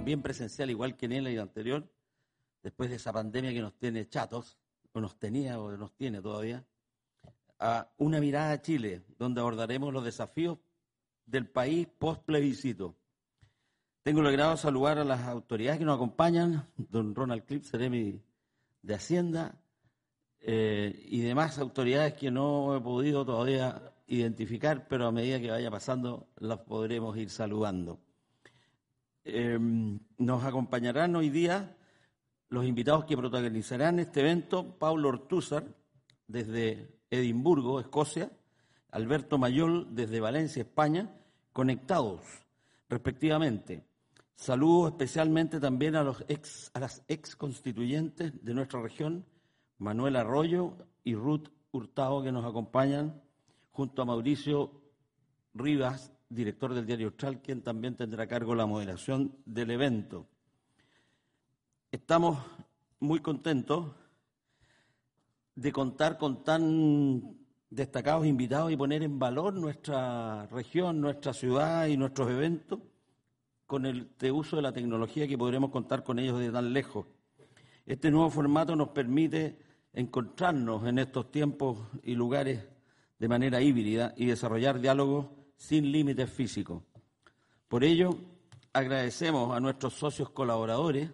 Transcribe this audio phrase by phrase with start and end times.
[0.00, 1.86] también presencial, igual que en el año anterior,
[2.62, 4.56] después de esa pandemia que nos tiene chatos,
[4.92, 6.64] o nos tenía o nos tiene todavía,
[7.58, 10.58] a una mirada a Chile, donde abordaremos los desafíos
[11.26, 12.96] del país post plebiscito.
[14.02, 18.22] Tengo el agrado de saludar a las autoridades que nos acompañan, don Ronald Clip, Seremi
[18.80, 19.60] de Hacienda,
[20.40, 25.70] eh, y demás autoridades que no he podido todavía identificar, pero a medida que vaya
[25.70, 28.00] pasando las podremos ir saludando.
[29.24, 31.76] Em, nos acompañarán hoy día
[32.48, 35.64] los invitados que protagonizarán este evento, Paulo Ortúzar,
[36.26, 38.30] desde Edimburgo, Escocia,
[38.90, 41.14] Alberto Mayol, desde Valencia, España,
[41.52, 42.20] conectados
[42.88, 43.84] respectivamente.
[44.34, 49.26] Saludo especialmente también a, los ex, a las ex constituyentes de nuestra región,
[49.78, 53.22] Manuel Arroyo y Ruth Hurtado, que nos acompañan,
[53.70, 54.82] junto a Mauricio
[55.54, 60.26] Rivas, director del diario Austral, quien también tendrá a cargo la moderación del evento.
[61.90, 62.38] Estamos
[63.00, 63.92] muy contentos
[65.56, 67.36] de contar con tan
[67.68, 72.78] destacados invitados y poner en valor nuestra región, nuestra ciudad y nuestros eventos
[73.66, 77.06] con el uso de la tecnología que podremos contar con ellos de tan lejos.
[77.86, 79.58] Este nuevo formato nos permite
[79.92, 82.68] encontrarnos en estos tiempos y lugares
[83.18, 85.26] de manera híbrida y desarrollar diálogos
[85.60, 86.82] sin límites físicos.
[87.68, 88.16] Por ello,
[88.72, 91.10] agradecemos a nuestros socios colaboradores,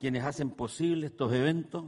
[0.00, 1.84] quienes hacen posible estos eventos.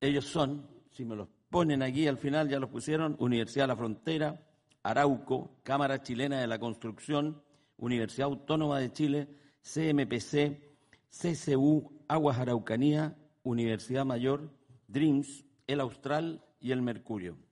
[0.00, 3.76] Ellos son, si me los ponen aquí al final, ya los pusieron, Universidad de la
[3.76, 4.44] Frontera,
[4.82, 7.40] Arauco, Cámara Chilena de la Construcción,
[7.78, 9.28] Universidad Autónoma de Chile,
[9.62, 10.60] CMPC,
[11.08, 14.50] CCU, Aguas Araucanía, Universidad Mayor,
[14.88, 17.45] Dreams, el Austral y el Mercurio.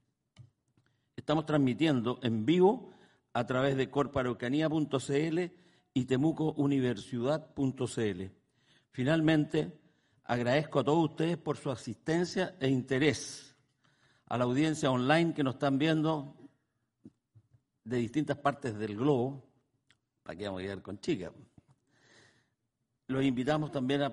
[1.25, 2.93] Estamos transmitiendo en vivo
[3.33, 5.39] a través de corparaucanía.cl
[5.95, 8.23] y temucouniversidad.cl.
[8.91, 9.73] Finalmente,
[10.25, 13.57] agradezco a todos ustedes por su asistencia e interés,
[14.27, 16.37] a la audiencia online que nos están viendo
[17.85, 19.49] de distintas partes del globo,
[20.23, 21.33] para que vamos a quedar con chicas.
[23.07, 24.11] Los invitamos también a,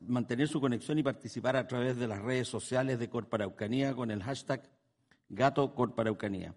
[0.00, 4.20] mantener su conexión y participar a través de las redes sociales de Corparaucanía con el
[4.20, 4.68] hashtag
[5.28, 6.54] Gato Corparaucanía.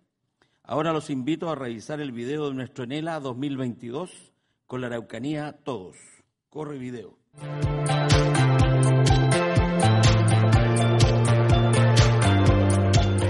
[0.63, 4.33] Ahora los invito a revisar el video de nuestro Enela 2022
[4.65, 5.97] con la Araucanía Todos.
[6.49, 7.17] Corre video.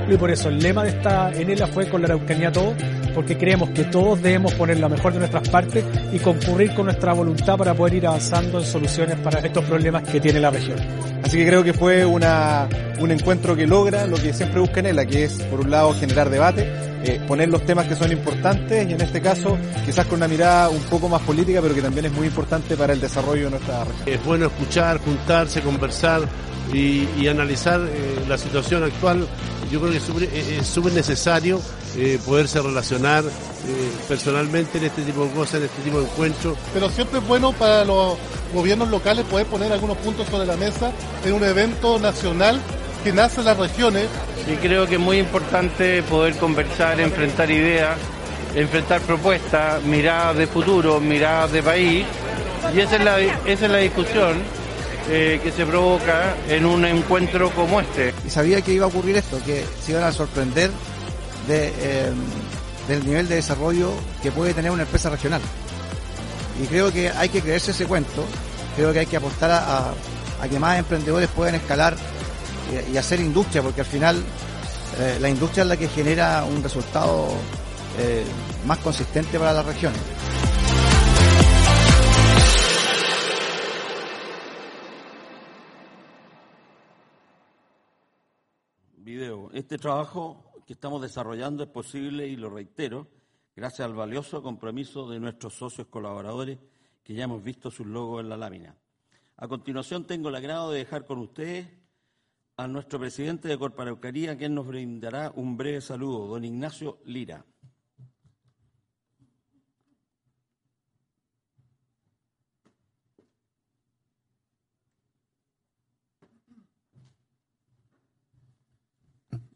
[0.08, 2.76] Y por eso el lema de esta Enela fue con la Araucanía Todos
[3.16, 7.14] porque creemos que todos debemos poner la mejor de nuestras partes y concurrir con nuestra
[7.14, 10.78] voluntad para poder ir avanzando en soluciones para estos problemas que tiene la región.
[11.24, 12.68] Así que creo que fue una,
[13.00, 15.94] un encuentro que logra lo que siempre busca en ELA, que es por un lado
[15.94, 16.70] generar debate,
[17.04, 20.70] eh, poner los temas que son importantes y en este caso quizás con una mirada
[20.70, 23.84] un poco más política, pero que también es muy importante para el desarrollo de nuestra
[23.86, 24.10] región.
[24.10, 26.24] Es bueno escuchar, juntarse, conversar
[26.74, 29.28] y, analizar eh, la situación actual.
[29.72, 29.98] Yo creo que
[30.60, 31.62] es súper necesario
[31.98, 36.58] eh, poderse relacionar eh, personalmente en este tipo de cosas, en este tipo de encuentros.
[36.74, 38.18] Pero siempre es bueno para los
[38.54, 40.92] gobiernos locales poder poner algunos puntos sobre la mesa
[41.24, 42.60] en un evento nacional
[43.04, 44.08] que nace en las regiones.
[44.52, 47.98] Y creo que es muy importante poder conversar, enfrentar ideas,
[48.56, 52.06] enfrentar propuestas, miradas de futuro, miradas de país.
[52.76, 54.65] Y esa es la, esa es la discusión
[55.08, 58.12] eh, que se provoca en un encuentro como este.
[58.26, 60.72] Y sabía que iba a ocurrir esto, que se iban a sorprender
[61.48, 62.12] de, eh,
[62.88, 63.92] del nivel de desarrollo
[64.24, 65.42] que puede tener una empresa regional.
[66.60, 68.26] Y creo que hay que creerse ese cuento,
[68.76, 69.94] creo que hay que apostar a,
[70.50, 71.96] que más emprendedores puedan escalar
[72.92, 74.24] y, hacer industria, porque al final
[75.00, 77.30] eh, la industria es la que genera un resultado
[78.66, 80.02] más consistente para las regiones.
[89.56, 93.08] Este trabajo que estamos desarrollando es posible, y lo reitero,
[93.56, 96.60] gracias al valioso compromiso de nuestros socios colaboradores
[97.02, 98.76] que ya hemos visto sus logos en la lámina.
[99.38, 101.70] A continuación tengo el agrado de dejar con ustedes
[102.58, 107.46] a nuestro presidente de Corparaucaría, quien nos brindará un breve saludo, don Ignacio Lira.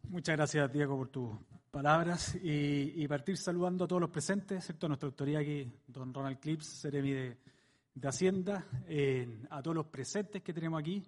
[0.09, 1.29] Muchas gracias, Diego, por tus
[1.69, 6.39] palabras y, partir saludando a todos los presentes, excepto a nuestra autoridad aquí, don Ronald
[6.39, 7.37] Clips, Seremi de,
[8.01, 8.65] Hacienda,
[9.51, 11.05] a todos los presentes que tenemos aquí,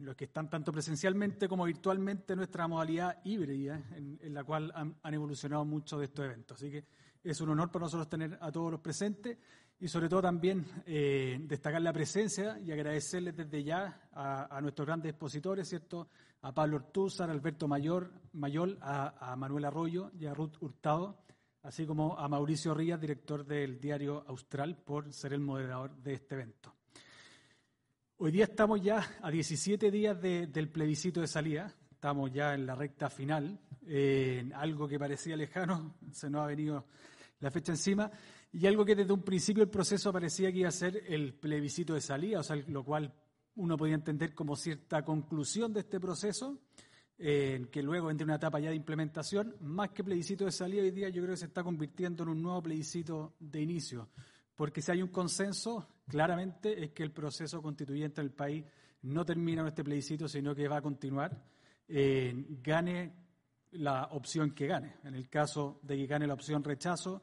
[0.00, 5.14] los que están tanto presencialmente como virtualmente en nuestra modalidad híbrida, en, la cual han,
[5.14, 6.56] evolucionado muchos de estos eventos.
[6.56, 6.84] Así que
[7.22, 9.38] Es un honor para nosotros tener a todos los presentes
[9.78, 15.10] y sobre todo también eh, destacar la presencia y agradecerles desde ya a, nuestros grandes
[15.10, 16.08] expositores, ¿cierto?
[16.44, 21.24] A Pablo Ortúzar, Alberto Mayor, Mayol, a, Manuel Arroyo y a Ruth Hurtado,
[21.62, 26.34] así como a Mauricio Rías, director del diario Austral, por ser el moderador de este
[26.34, 26.74] evento.
[28.18, 32.74] Hoy día estamos ya a 17 días del plebiscito de salida, estamos ya en la
[32.74, 36.84] recta final, en algo que parecía lejano, se nos ha venido
[37.40, 38.10] la fecha encima,
[38.52, 41.94] y algo que desde un principio el proceso parecía que iba a ser el plebiscito
[41.94, 43.14] de salida, o sea, lo cual
[43.56, 46.60] uno podía entender como cierta conclusión de este proceso,
[47.16, 51.08] que luego entre una etapa ya de implementación, más que plebiscito de salida hoy día
[51.08, 54.10] yo creo que se está convirtiendo en un nuevo plebiscito de inicio,
[54.56, 58.64] porque si hay un consenso, claramente es que el proceso constituyente del país
[59.02, 61.40] no termina en este plebiscito, sino que va a continuar,
[61.86, 63.12] eh, gane
[63.72, 64.96] la opción que gane.
[65.04, 67.22] En el caso de que gane la opción rechazo,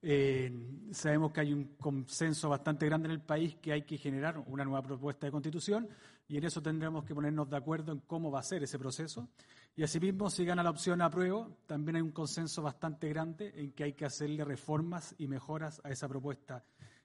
[0.00, 0.52] eh,
[0.92, 4.64] sabemos que hay un consenso bastante grande en el país que hay que generar una
[4.64, 5.88] nueva propuesta de constitución
[6.28, 9.28] y en eso tendremos que ponernos de acuerdo en cómo va a ser ese proceso.
[9.74, 13.84] Y asimismo, si gana la opción apruebo, también hay un consenso bastante grande en que
[13.84, 16.64] hay que hacerle reformas y mejoras a esa propuesta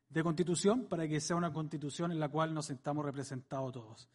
[0.10, 4.10] de constitución para que sea una constitución en la cual nos sentamos representados todos.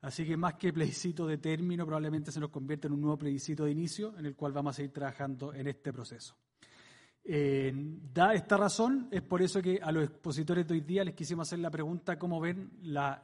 [0.00, 3.64] Así que más que plebiscito de término, probablemente se nos convierte en un nuevo plebiscito
[3.64, 6.36] de inicio en el cual vamos a seguir trabajando en este proceso.
[7.28, 7.72] Eh,
[8.14, 11.48] da esta razón, es por eso que a los expositores de hoy día les quisimos
[11.48, 13.20] hacer la pregunta cómo ven la,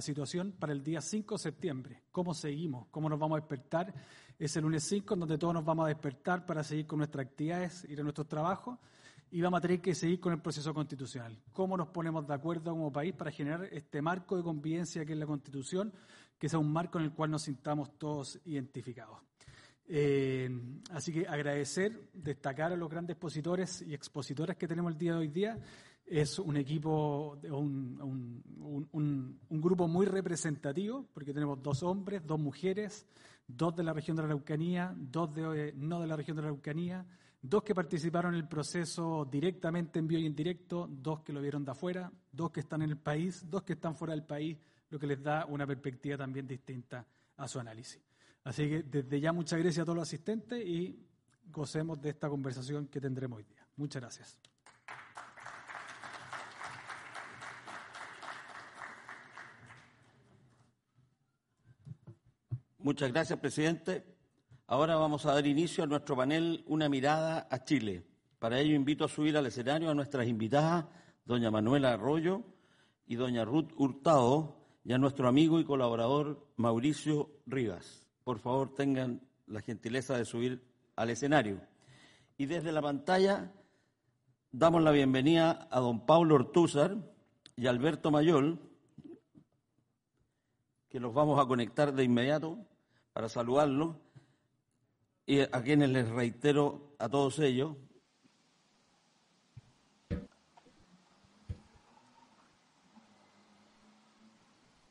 [0.00, 3.94] situación para el día 5 de septiembre, cómo seguimos, cómo nos vamos a despertar
[4.36, 7.86] ese lunes 5 en donde todos nos vamos a despertar para seguir con nuestras actividades,
[7.88, 8.76] ir a nuestros trabajos
[9.30, 11.38] y vamos a tener que seguir con el proceso constitucional.
[11.52, 15.18] ¿Cómo nos ponemos de acuerdo como país para generar este marco de convivencia que es
[15.18, 15.92] la Constitución,
[16.40, 19.20] que sea un marco en el cual nos sintamos todos identificados?
[19.90, 20.50] Eh,
[20.90, 25.18] así que agradecer, destacar a los grandes expositores y expositoras que tenemos el día de
[25.18, 25.58] hoy día.
[26.04, 28.42] Es un equipo, un,
[29.48, 33.06] grupo muy representativo, porque tenemos dos hombres, dos mujeres,
[33.46, 36.48] dos de la región de la Araucanía, dos de, no de la región de la
[36.48, 37.06] Araucanía,
[37.42, 41.40] dos que participaron en el proceso directamente en vivo y en directo, dos que lo
[41.42, 44.58] vieron de afuera, dos que están en el país, dos que están fuera del país,
[44.90, 47.06] lo que les da una perspectiva también distinta
[47.36, 48.07] a su análisis.
[48.44, 51.04] Así que desde ya muchas gracias a todos los asistentes y
[51.50, 53.66] gocemos de esta conversación que tendremos hoy día.
[53.76, 54.38] Muchas gracias.
[62.78, 64.04] Muchas gracias, presidente.
[64.66, 68.04] Ahora vamos a dar inicio a nuestro panel Una mirada a Chile.
[68.38, 70.86] Para ello invito a subir al escenario a nuestras invitadas,
[71.24, 72.44] doña Manuela Arroyo
[73.06, 79.22] y doña Ruth Hurtado, y a nuestro amigo y colaborador Mauricio Rivas por favor tengan
[79.46, 80.62] la gentileza de subir
[80.96, 81.62] al escenario.
[82.36, 83.50] Y desde la pantalla
[84.52, 86.98] damos la bienvenida a don Pablo Ortúzar
[87.56, 88.60] y Alberto Mayol,
[90.90, 92.58] que los vamos a conectar de inmediato
[93.14, 93.96] para saludarlos,
[95.24, 97.76] y a quienes les reitero a todos ellos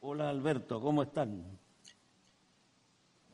[0.01, 1.66] Hola Alberto, ¿cómo están?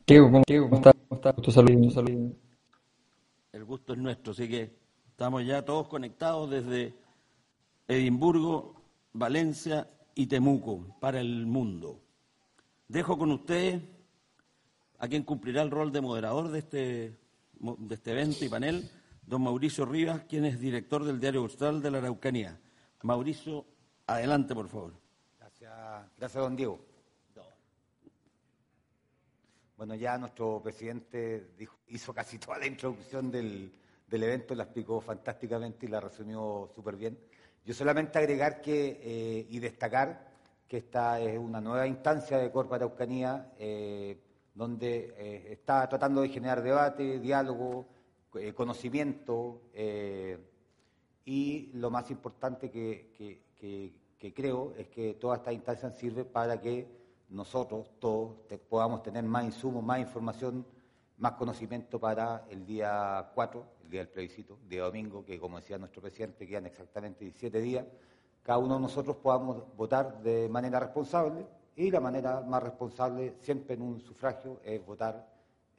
[0.06, 0.76] Diego, ¿cómo, Diego, ¿cómo
[1.16, 1.32] está?
[1.32, 2.04] Gusto saludo,
[3.54, 4.76] El gusto es nuestro, así que
[5.08, 6.94] estamos ya todos conectados desde
[7.88, 8.76] Edimburgo,
[9.14, 12.02] Valencia y Temuco para el mundo.
[12.90, 13.82] Dejo con ustedes
[15.00, 17.18] a quien cumplirá el rol de moderador de este,
[17.60, 18.90] de este evento y panel,
[19.26, 22.60] don Mauricio Rivas, quien es director del Diario Austral de la Araucanía.
[23.04, 23.66] Mauricio,
[24.06, 24.94] adelante, por favor.
[25.40, 25.72] Gracias,
[26.18, 26.93] gracias don Diego.
[29.76, 31.48] Bueno, ya nuestro presidente
[31.88, 33.74] hizo casi toda la introducción del,
[34.12, 37.18] evento, la explicó fantásticamente y la resumió súper bien.
[37.66, 40.32] Yo solamente agregar que eh, y destacar
[40.68, 44.20] que esta es una nueva instancia de Corpa Araucanía eh,
[44.54, 47.88] donde eh, está tratando de generar debate, diálogo,
[48.56, 49.62] conocimiento
[51.24, 53.12] y lo más importante que,
[54.18, 57.03] que creo es que toda esta instancia sirve para que
[57.34, 58.36] nosotros todos
[58.70, 60.66] podamos tener más insumos, más información,
[61.18, 65.58] más conocimiento para el día 4, el día del plebiscito, el día domingo, que como
[65.58, 67.86] decía nuestro presidente, quedan exactamente 17 días,
[68.44, 73.76] cada uno de nosotros podamos votar de manera responsable y la manera más responsable siempre
[73.76, 75.28] en un sufragio es votar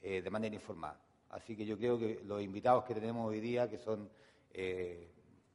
[0.03, 0.99] eh, de manera informada.
[1.31, 4.09] Así que yo creo que los invitados que tenemos hoy día, que son,
[4.53, 5.09] eh,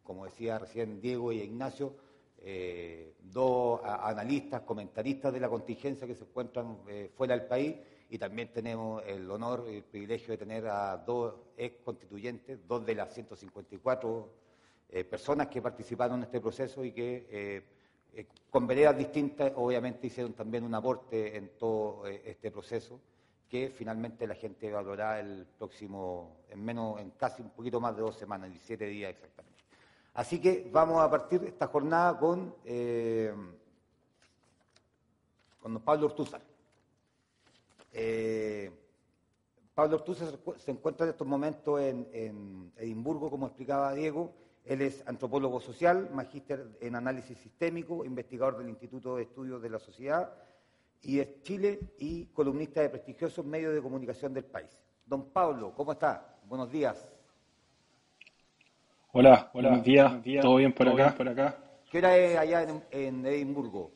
[0.04, 1.96] como decía recién Diego y Ignacio,
[2.42, 7.76] eh, dos analistas, comentaristas de la contingencia que se encuentran eh, fuera del país
[8.10, 12.86] y también tenemos el honor y el privilegio de tener a dos ex constituyentes, dos
[12.86, 14.34] de las 154
[14.90, 17.64] eh, personas que participaron en este proceso y que
[18.50, 23.00] con veredas distintas obviamente hicieron también un aporte en todo este proceso
[23.50, 28.04] que finalmente la gente valorará el próximo, en menos, en casi un poquito más de
[28.04, 29.59] dos semanas, 17 días exactamente.
[30.14, 32.56] Así que vamos a partir esta jornada con,
[35.62, 36.42] con don Pablo Ortúzar.
[39.74, 44.34] Pablo Ortúzar se encuentra en estos momentos en, en Edimburgo, como explicaba Diego,
[44.66, 49.80] él es antropólogo social, magíster en análisis sistémico, investigador del Instituto de Estudios de la
[49.80, 50.32] Sociedad
[51.02, 54.70] y es Chile y columnista de prestigiosos medios de comunicación del país.
[55.06, 56.40] Don Pablo, ¿cómo está?
[56.46, 57.10] Buenos días.
[59.12, 60.22] Hola, buenos, días.
[60.40, 61.16] ¿Todo bien por acá?
[61.18, 61.58] por acá?
[61.90, 63.92] ¿Qué hora es allá en, Edimburgo?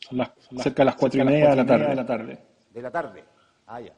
[0.00, 0.26] Son,
[0.56, 1.86] cerca de las cuatro y media de la tarde.
[1.86, 2.38] De la tarde.
[2.70, 3.24] ¿De la tarde?
[3.68, 3.92] Ah, ya.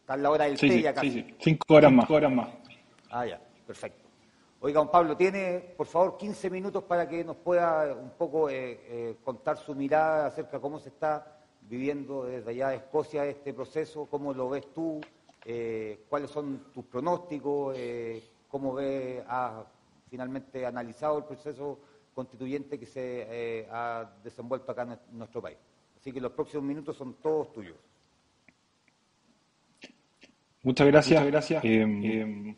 [0.00, 1.10] Está en la hora del sí, té ya casi.
[1.10, 1.36] Sí, sí.
[1.38, 2.06] Cinco horas más.
[2.06, 2.48] Cinco horas más.
[3.10, 3.40] Ah, ya.
[3.64, 4.08] Perfecto.
[4.58, 8.80] Oiga, don Pablo, tiene por favor 15 minutos para que nos pueda un poco eh,
[8.88, 13.54] eh, contar su mirada acerca de cómo se está viviendo desde allá de Escocia este
[13.54, 15.00] proceso, cómo lo ves tú,
[15.44, 17.76] eh, cuáles son tus pronósticos,
[18.48, 19.64] cómo ves, has
[20.10, 21.78] finalmente analizado el proceso
[22.14, 25.58] constituyente que se ha desenvuelto acá en nuestro país.
[25.96, 27.76] Así que los próximos minutos son todos tuyos.
[30.62, 31.20] Muchas gracias.
[31.20, 31.64] Muchas gracias.
[31.64, 32.56] Em,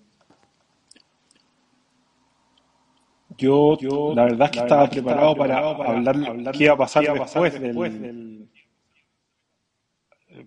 [3.37, 3.79] Yo,
[4.15, 8.51] la verdad es que estaba preparado, para, hablar, qué iba a pasar, después, del,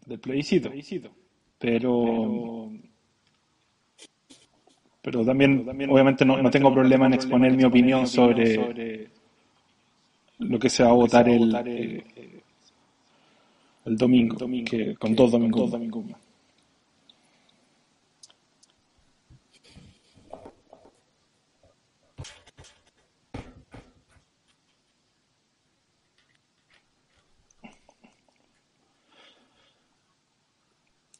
[0.05, 0.69] del, plebiscito.
[0.69, 1.11] Pero,
[1.57, 2.71] pero,
[5.25, 9.09] también, obviamente, no, no tengo problema en exponer mi opinión sobre,
[10.39, 12.03] lo que se va a votar el, el,
[13.85, 15.71] el domingo, que, con dos domingos.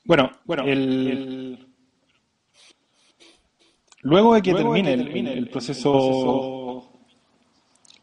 [0.06, 1.63] Bueno, bueno el,
[4.04, 6.90] luego de que termine, el, proceso,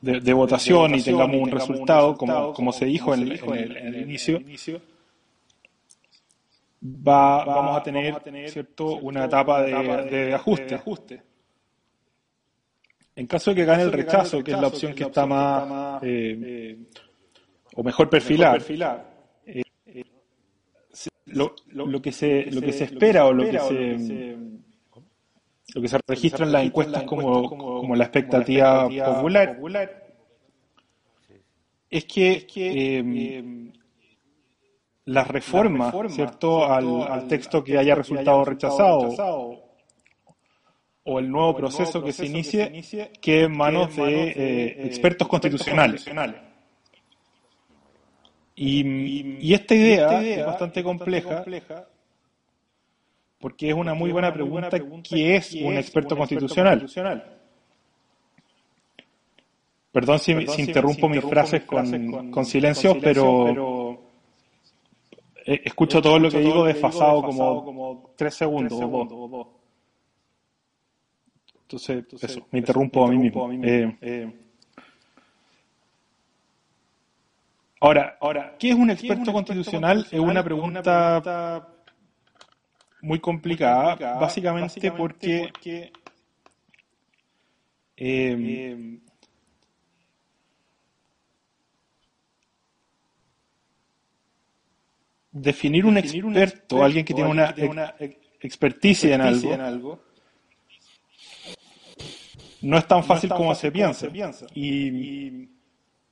[0.01, 4.43] de, votación, y tengamos un resultado, como, como se dijo en, el, inicio,
[6.83, 11.23] va, vamos a tener, cierto, una etapa de, ajuste.
[13.17, 16.39] En caso de que gane el rechazo, que es la opción que está más, eh,
[16.43, 16.79] eh,
[17.75, 18.59] o mejor perfilada,
[21.27, 24.37] lo, lo, que se, lo que se espera o lo que se,
[25.75, 29.61] lo que se registra en las encuestas como, como la expectativa popular.
[31.89, 33.73] es que eh,
[35.07, 39.71] las reformas, ¿cierto?, al, al texto que haya resultado rechazado
[41.03, 46.07] o el nuevo proceso que se inicie que en manos de expertos constitucionales.
[48.55, 51.45] Y, esta, idea es bastante, compleja,
[53.41, 56.87] porque es una muy buena pregunta, ¿qué es un experto, constitucional?
[59.91, 64.01] Perdón si, interrumpo, mis frases con, con, silencio, pero,
[65.45, 69.47] escucho todo lo que digo desfasado como tres segundos, o dos.
[71.63, 73.51] Entonces, eso, me interrumpo, a mí mismo.
[73.53, 74.33] Eh, eh,
[77.83, 80.07] Ahora, ahora ¿qué es un experto, constitucional?
[80.11, 81.67] Es una pregunta,
[83.03, 85.93] muy complicada, básicamente, porque,
[87.97, 88.99] eh,
[95.33, 97.55] definir, un experto, alguien que tiene una,
[98.41, 100.01] experticia, en algo,
[102.63, 104.09] no es tan fácil, como, se piensa.
[104.55, 105.49] y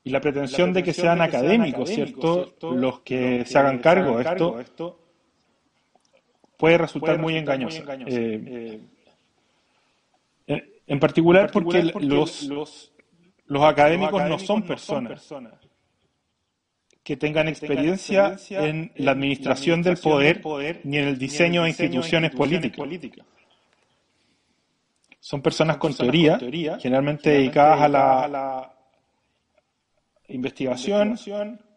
[0.08, 2.54] y la pretensión, de que, sean, académicos, ¿cierto?
[2.62, 4.24] Los que, se hagan cargo de
[4.62, 4.98] esto,
[6.58, 7.82] puede resultar, muy engañoso.
[8.06, 8.80] Eh,
[10.46, 15.26] eh, en particular, porque, los, los, académicos no son personas
[17.02, 23.24] que tengan experiencia en la administración del poder ni en el diseño de instituciones políticas.
[25.20, 26.38] Son personas con teoría,
[26.80, 28.74] generalmente dedicadas a la
[30.28, 31.16] investigación,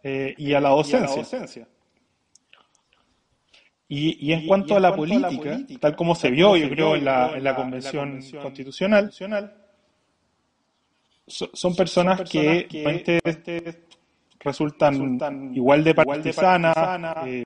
[0.03, 1.21] eh, y, a la docencia.
[1.21, 1.70] Y,
[3.91, 7.53] en, cuanto, a la, política, tal como se vio, yo creo, en la, en la
[7.55, 9.11] Convención, Constitucional,
[11.27, 12.67] son, personas, que,
[14.39, 16.75] resultan, igual de partisanas
[17.27, 17.43] eh,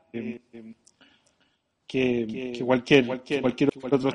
[1.87, 3.07] que, que, cualquier,
[3.41, 4.11] cualquier otro.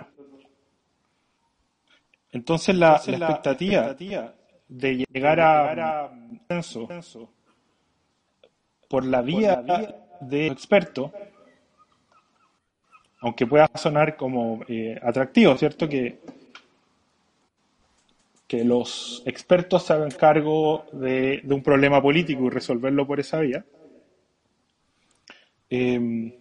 [2.32, 3.96] Entonces la, expectativa
[4.68, 6.12] de llegar a
[6.46, 6.88] consenso
[8.88, 9.64] por la vía
[10.20, 11.12] de experto,
[13.20, 15.88] aunque pueda sonar como eh, atractivo, ¿cierto?
[15.88, 16.18] Que,
[18.50, 23.64] que los expertos se hagan cargo de, un problema político y resolverlo por esa vía.
[25.68, 26.32] Em,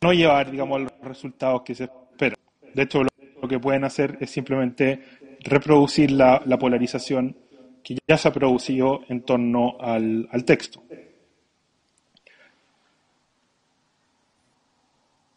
[0.00, 2.36] no llevar, digamos, los resultados que se esperan.
[2.74, 3.02] De hecho,
[3.40, 5.00] lo, que pueden hacer es simplemente
[5.44, 7.36] reproducir la, polarización
[7.84, 10.82] que ya se ha producido en torno al, texto.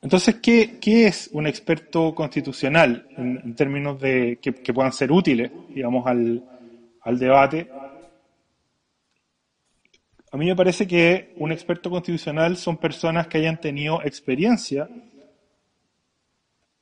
[0.05, 7.17] Entonces, ¿qué, es un experto constitucional en, términos de que, puedan ser útiles, digamos, al,
[7.17, 7.67] debate?
[10.31, 14.87] A mí me parece que un experto constitucional son personas que hayan tenido experiencia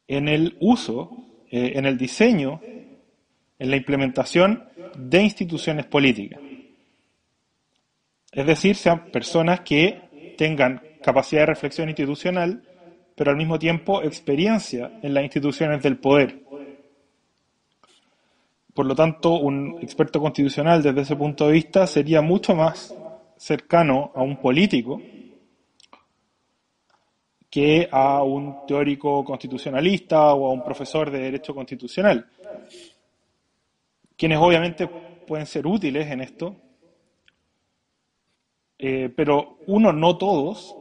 [0.06, 1.10] en el uso,
[1.50, 2.60] eh, en el diseño,
[3.58, 4.65] en la implementación
[4.98, 6.42] de instituciones políticas.
[8.34, 12.63] Es decir, sean personas que tengan capacidad de reflexión institucional,
[13.15, 16.41] pero al mismo tiempo experiencia en las instituciones del poder.
[18.74, 22.96] Por lo tanto, un experto constitucional desde ese punto de vista sería mucho más
[23.38, 25.00] cercano a un político
[27.50, 32.27] que a un teórico constitucionalista o a un profesor de derecho constitucional,
[34.17, 36.55] quienes obviamente pueden ser útiles en esto,
[38.79, 40.75] eh, pero uno, no todos,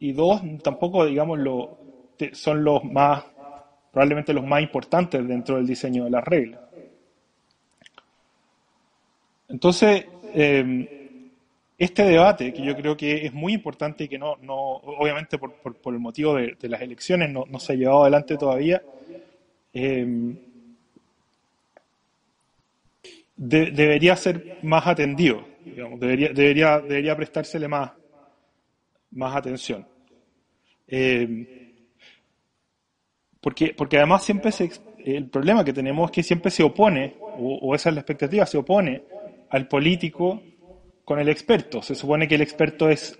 [0.00, 1.78] y dos, tampoco, digamos, lo,
[2.32, 3.24] son los más,
[3.92, 6.60] probablemente los más importantes dentro del diseño de las reglas.
[9.48, 10.86] Entonces, Em,
[11.76, 15.54] este debate, que yo creo que es muy importante y que no, no obviamente por,
[15.54, 18.82] por, el motivo de, las elecciones no, se ha llevado adelante todavía,
[19.72, 20.36] em,
[23.36, 27.92] debería ser más atendido, debería, debería, debería prestársele más,
[29.12, 29.86] más atención.
[30.90, 31.46] Em,
[33.40, 34.70] porque, porque además siempre se,
[35.04, 38.44] el problema que tenemos es que siempre se opone, o, o esa es la expectativa,
[38.44, 39.02] se opone
[39.50, 40.42] al político
[41.04, 41.82] con el experto.
[41.82, 43.18] Se supone que el experto es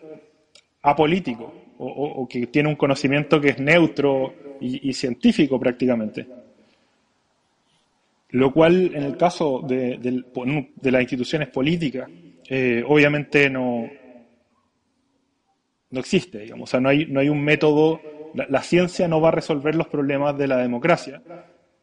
[0.82, 6.26] apolítico o, que tiene un conocimiento que es neutro y, científico prácticamente.
[8.30, 9.98] Lo cual en el caso de,
[10.82, 12.08] las instituciones políticas
[12.48, 13.88] eh, obviamente no,
[15.90, 16.68] no existe, digamos.
[16.68, 18.00] O sea, no hay, no hay un método,
[18.34, 21.22] la ciencia no va a resolver los problemas de la democracia.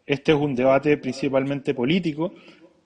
[0.05, 2.33] Este es un debate principalmente político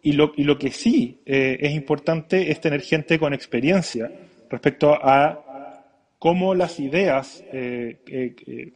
[0.01, 4.12] y lo, que sí eh, es importante es tener gente con experiencia
[4.49, 8.73] respecto a cómo las ideas eh, eh,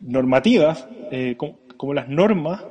[0.00, 0.88] normativas,
[1.36, 2.64] cómo, las normas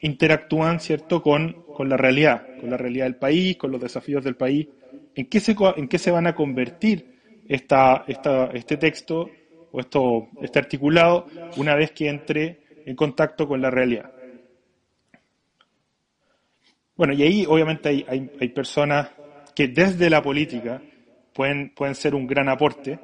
[0.00, 1.22] interactúan ¿cierto?
[1.22, 4.68] Con, con, la realidad, con la realidad del país, con los desafíos del país,
[5.14, 7.11] en qué se, en qué se van a convertir
[7.48, 9.28] esta, esta, este texto
[9.70, 11.26] o esto, este articulado
[11.56, 14.12] una vez que entre en contacto con la realidad.
[16.96, 19.10] Bueno, y ahí obviamente hay, hay, personas
[19.56, 20.82] que desde la política
[21.32, 22.98] pueden, pueden ser un gran aporte,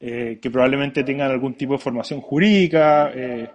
[0.00, 3.50] eh, que probablemente tengan algún tipo de formación jurídica eh,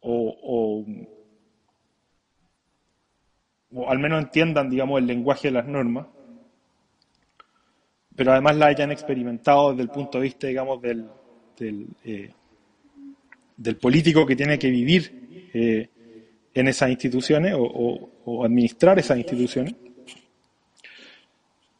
[0.00, 0.84] o,
[3.72, 6.06] o, al menos entiendan, digamos, el lenguaje de las normas,
[8.16, 11.08] pero además la hayan experimentado desde el punto de vista, digamos, del,
[11.58, 12.30] del, eh,
[13.80, 15.90] político que tiene que vivir
[16.54, 18.10] en esas instituciones o,
[18.44, 19.74] administrar esas instituciones.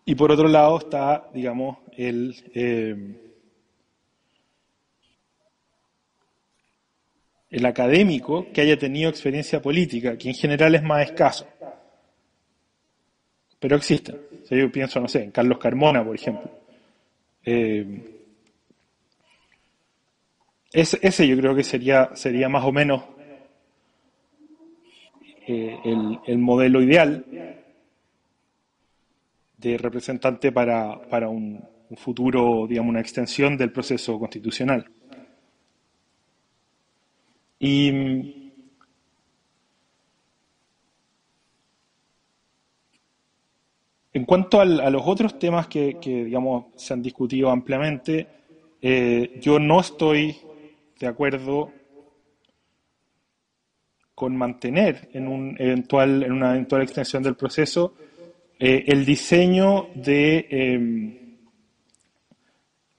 [0.04, 2.94] Y por otro lado está, digamos, el, eh,
[7.54, 11.46] el académico que haya tenido experiencia política, que en general es más escaso.
[13.64, 14.20] Pero existen.
[14.50, 16.50] yo pienso, no sé, en Carlos Carmona, por ejemplo.
[17.42, 18.26] Eh,
[20.70, 23.04] ese, yo creo que sería, sería más o menos
[25.46, 25.80] eh,
[26.26, 27.24] el, modelo ideal
[29.56, 34.90] de representante para, para un, futuro, digamos, una extensión del proceso constitucional.
[37.58, 38.43] Y
[44.14, 48.26] en cuanto a los otros temas que, digamos, se han discutido ampliamente,
[48.80, 50.36] eh, yo no estoy
[51.00, 51.72] de acuerdo
[54.14, 57.94] con mantener en, un eventual, en una eventual extensión del proceso
[58.58, 61.38] eh, el diseño de, em,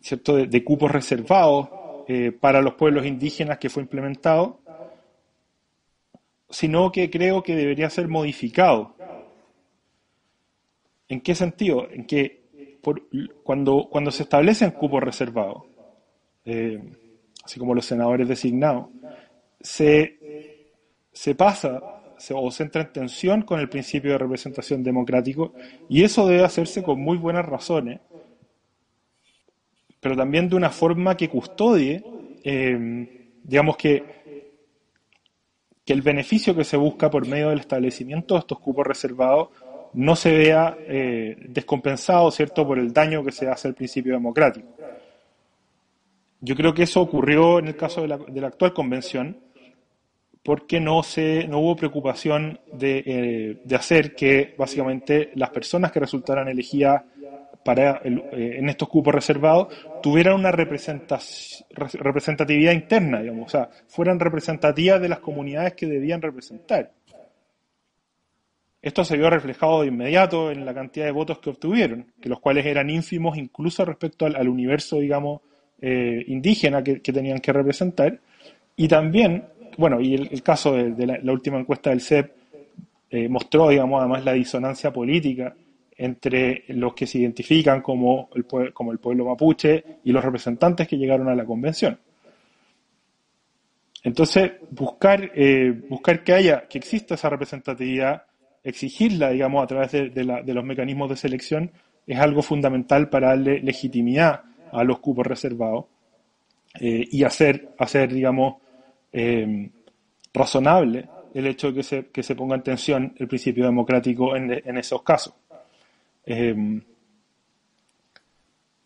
[0.01, 0.36] ¿cierto?
[0.36, 1.69] de, cupos reservados
[2.10, 4.60] eh, para los pueblos indígenas que fue implementado,
[6.49, 8.94] sino que creo que debería ser modificado.
[11.08, 11.88] ¿En qué sentido?
[11.89, 12.46] En que
[13.44, 15.63] cuando, cuando se establecen cupos reservados,
[16.46, 16.80] eh,
[17.44, 18.88] así como los senadores designados,
[19.60, 20.72] se,
[21.12, 21.82] se pasa
[22.34, 25.54] o se entra en tensión con el principio de representación democrático
[25.89, 28.00] y eso debe hacerse con muy buenas razones,
[30.00, 32.04] pero también de una forma que custodie,
[32.44, 34.04] eh, digamos que,
[35.84, 39.50] que el beneficio que se busca por medio del establecimiento de estos cupos reservados
[39.95, 44.67] no se vea eh, descompensado, ¿cierto?, por el daño que se hace al principio democrático.
[46.41, 49.38] Yo creo que eso ocurrió en el caso de la, de la actual convención,
[50.45, 56.47] porque no, se, no hubo preocupación de, eh, hacer que básicamente las personas que resultaran
[56.47, 57.01] elegidas
[57.63, 59.69] para eh, en estos cupos reservados
[60.03, 66.91] tuvieran una representatividad interna, digamos, o sea, fueran representativas de las comunidades que debían representar.
[68.86, 72.39] Esto se vio reflejado de inmediato en la cantidad de votos que obtuvieron, que los
[72.39, 75.41] cuales eran ínfimos incluso respecto al, universo, digamos,
[75.82, 78.19] eh, indígena que, tenían que representar.
[78.76, 79.45] Y también
[79.76, 82.32] bueno, y el, caso de, la, última encuesta del CEP
[83.10, 85.56] eh, mostró, digamos, además la disonancia política
[85.98, 90.98] entre los que se identifican como el, como el pueblo mapuche y los representantes que
[90.98, 91.98] llegaron a la convención.
[94.04, 98.21] Entonces, buscar, eh, buscar que haya, que exista esa representatividad,
[98.65, 101.71] exigirla, digamos, a través de, los mecanismos de selección,
[102.06, 105.86] es algo fundamental para darle legitimidad a los cupos reservados
[106.82, 108.56] eh, y hacer, hacer, digamos,
[109.13, 109.69] eh,
[110.34, 114.78] razonable el hecho de que se, que se, ponga en tensión el principio democrático en,
[114.78, 115.34] esos casos.
[116.25, 116.82] Eh,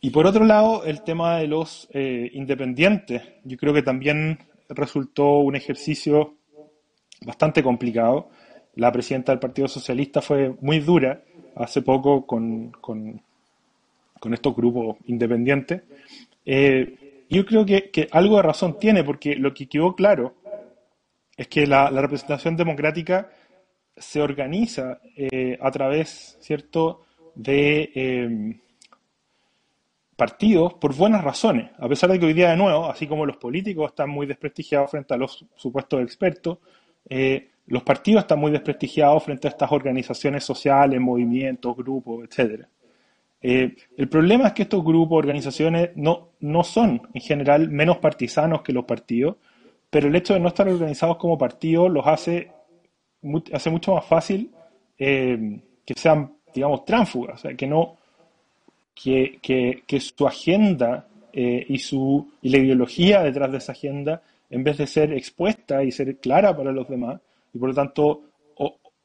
[0.01, 4.39] y por otro lado, el tema de los eh, independientes, yo creo que también
[4.69, 6.35] resultó un ejercicio
[7.25, 8.29] bastante complicado.
[8.79, 11.21] La presidenta del Partido Socialista fue muy dura
[11.55, 13.21] hace poco con, con,
[14.31, 15.83] estos grupos independientes.
[16.45, 20.35] Eh, yo creo que, algo de razón tiene, porque lo que quedó claro
[21.35, 23.29] es que la, representación democrática
[23.97, 28.59] se organiza eh, a través, ¿cierto?, de em,
[30.15, 33.37] partidos por buenas razones, a pesar de que hoy día de nuevo, así como los
[33.37, 36.59] políticos están muy desprestigiados frente a los supuestos expertos,
[37.09, 42.67] eh, los partidos están muy desprestigiados frente a estas organizaciones sociales, movimientos, grupos, etcétera.
[43.41, 48.63] Eh, el problema es que estos grupos, organizaciones, no, no son en general menos partisanos
[48.63, 49.35] que los partidos,
[49.89, 52.51] pero el hecho de no estar organizados como partidos los hace,
[53.53, 54.51] hace mucho más fácil
[54.97, 57.97] eh, que sean, digamos, tránsfugas, o sea, que no,
[58.95, 64.63] que, que, su agenda eh, y, su, y la ideología detrás de esa agenda, en
[64.63, 67.21] vez de ser expuesta y ser clara para los demás,
[67.53, 68.23] y por lo tanto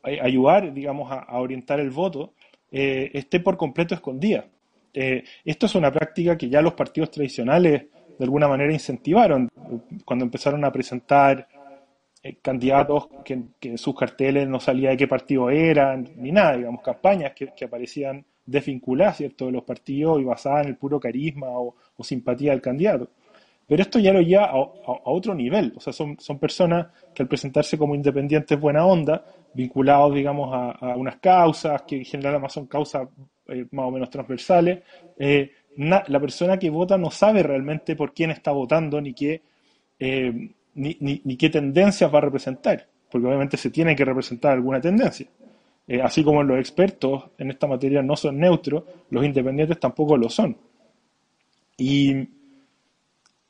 [0.03, 2.35] ayudar, digamos, a orientar el voto,
[2.77, 4.47] eh, esté por completo escondida.
[4.93, 7.87] Eh, esto es una práctica que ya los partidos tradicionales
[8.19, 9.49] de alguna manera incentivaron
[10.05, 11.47] cuando empezaron a presentar
[12.21, 16.83] eh, candidatos que, en sus carteles no salía de qué partido eran, ni nada, digamos,
[16.83, 19.47] campañas que, aparecían desvinculadas ¿cierto?
[19.47, 23.09] de los partidos y basadas en el puro carisma o, simpatía del candidato.
[23.67, 24.57] Pero esto ya lo lleva a,
[25.05, 29.25] otro nivel, o sea, son, son personas que al presentarse como independientes buena onda,
[29.55, 33.09] vinculados, digamos, a, unas causas, que en general además son causas
[33.49, 34.83] eh, más o menos transversales.
[35.19, 39.43] Eh, la persona que vota no sabe realmente por quién está votando ni qué,
[39.99, 44.81] eh, ni, ni, qué tendencias va a representar, porque obviamente se tiene que representar alguna
[44.81, 45.27] tendencia.
[46.03, 50.57] así como los expertos en esta materia no son neutros, los independientes tampoco lo son.
[51.77, 52.29] Y,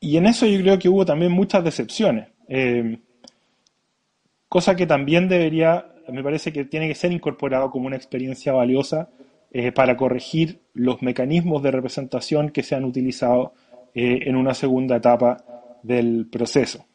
[0.04, 2.28] y en eso yo creo que hubo también muchas decepciones
[4.48, 9.08] cosa que también debería me parece que tiene que ser incorporado como una experiencia valiosa
[9.50, 13.54] eh, para corregir los mecanismos de representación que se han utilizado
[13.94, 15.44] eh, en una segunda etapa
[15.82, 16.86] del proceso.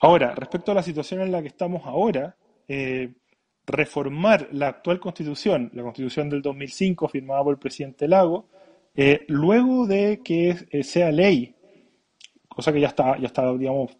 [0.00, 2.34] Ahora, respecto a la situación en la que estamos ahora,
[2.68, 3.10] eh,
[3.66, 8.46] reformar la actual constitución, la constitución del 2005 firmada por el presidente Lago,
[9.28, 11.54] luego de que sea ley,
[12.48, 13.96] cosa que ya está, ya está digamos,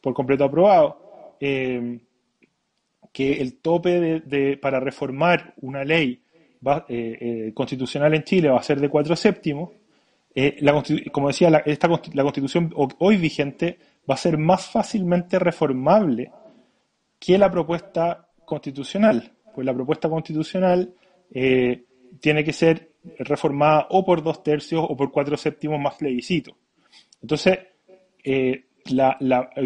[0.00, 4.22] por completo aprobado, que el tope
[4.60, 6.22] para reformar una ley
[6.88, 9.70] eh, eh, constitucional en Chile va a ser de cuatro séptimos.
[10.34, 10.58] Eh,
[11.10, 16.30] como decía, la, esta, la constitución hoy vigente va a ser más fácilmente reformable
[17.18, 19.32] que la propuesta constitucional.
[19.54, 20.94] Pues la propuesta constitucional
[21.30, 21.84] eh,
[22.20, 26.56] tiene que ser reformada o por dos tercios o por cuatro séptimos más plebiscito.
[27.22, 27.58] Entonces,
[28.22, 28.64] eh,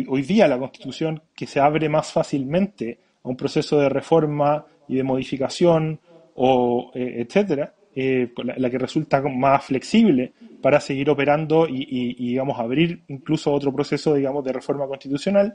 [0.09, 4.97] hoy día la constitución que se abre más fácilmente a un proceso de reforma y
[4.97, 6.01] de modificación,
[6.35, 13.03] o eh, etcétera, eh, la, que resulta más flexible para seguir operando y, digamos abrir
[13.09, 15.53] incluso otro proceso digamos de reforma constitucional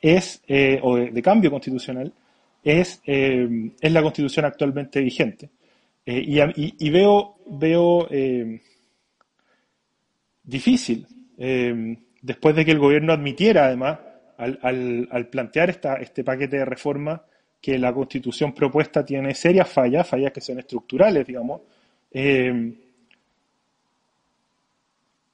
[0.00, 0.42] es
[0.82, 2.12] o de, cambio constitucional
[2.62, 5.48] es, es la constitución actualmente vigente
[6.12, 8.08] y, y, veo veo
[10.44, 11.06] difícil
[12.22, 13.98] después de que el gobierno admitiera, además,
[14.36, 15.70] al, plantear
[16.00, 17.22] este paquete de reforma,
[17.60, 21.60] que la constitución propuesta tiene serias fallas, fallas que son estructurales, digamos,
[22.10, 22.74] eh,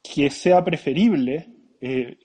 [0.02, 1.46] que sea preferible
[1.80, 2.18] eh,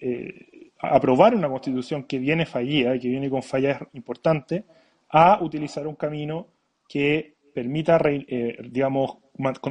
[0.00, 4.64] eh, aprobar una constitución que viene fallida, que viene con fallas importantes,
[5.08, 6.46] a utilizar un camino
[6.88, 8.00] que permita,
[8.70, 9.18] digamos,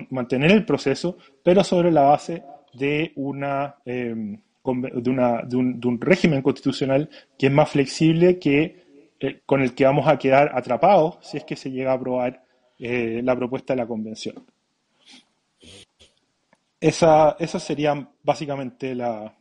[0.09, 6.41] mantener el proceso, pero sobre la base de, una, em, de, una, de, un, régimen
[6.41, 11.37] constitucional que es más flexible que eh, con el que vamos a quedar atrapados si
[11.37, 12.43] es que se llega a aprobar
[12.79, 14.43] eh, la propuesta de la convención.
[16.79, 19.35] Esa, esas serían básicamente la,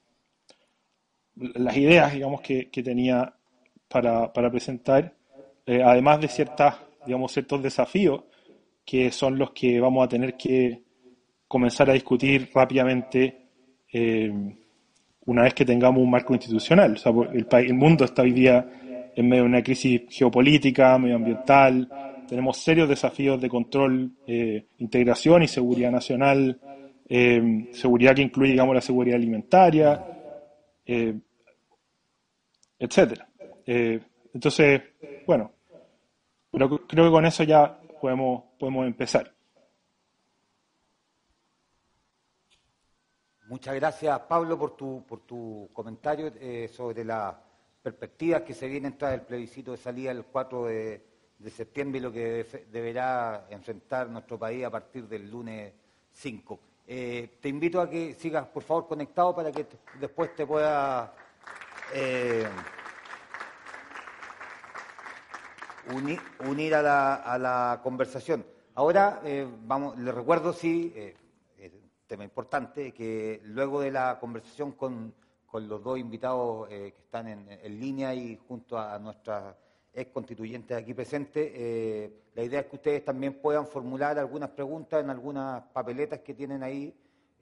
[1.37, 3.33] las ideas digamos, que, que tenía
[3.88, 5.14] para, para presentar,
[5.64, 6.76] eh, además de ciertas,
[7.07, 8.24] digamos, ciertos desafíos
[8.90, 10.83] que son los que vamos a tener que,
[11.46, 13.37] comenzar a discutir rápidamente
[13.92, 14.33] eh,
[15.26, 16.98] una vez que tengamos un marco institucional.
[17.33, 21.88] el, el mundo está hoy día en medio de una crisis geopolítica, medioambiental,
[22.29, 26.61] tenemos serios desafíos de control, eh, integración y seguridad nacional,
[27.09, 30.05] eh, seguridad que incluye, digamos, la seguridad alimentaria,
[32.76, 33.29] etcétera.
[33.66, 34.83] entonces,
[35.26, 35.53] bueno,
[36.50, 39.32] pero creo que con eso ya podemos, podemos empezar.
[43.50, 47.34] Muchas gracias, Pablo, por tu, por tu comentario eh, sobre las
[47.82, 51.06] perspectivas que se vienen tras el plebiscito de salida el 4 de,
[51.48, 55.72] septiembre y lo que deberá enfrentar nuestro país a partir del lunes
[56.12, 56.60] 5.
[56.86, 59.66] Eh, te invito a que sigas, por favor, conectado para que
[59.98, 61.12] después te pueda
[61.92, 62.46] eh,
[65.95, 68.45] unir, a, la, a, la, conversación.
[68.75, 69.21] Ahora,
[69.66, 70.93] vamos, les recuerdo, sí
[72.11, 75.14] tema importante, que luego de la conversación con,
[75.53, 79.55] los dos invitados eh, que están en, línea y junto a, nuestras
[79.93, 85.05] ex constituyentes aquí presentes, eh, la idea es que ustedes también puedan formular algunas preguntas
[85.05, 86.93] en algunas papeletas que tienen ahí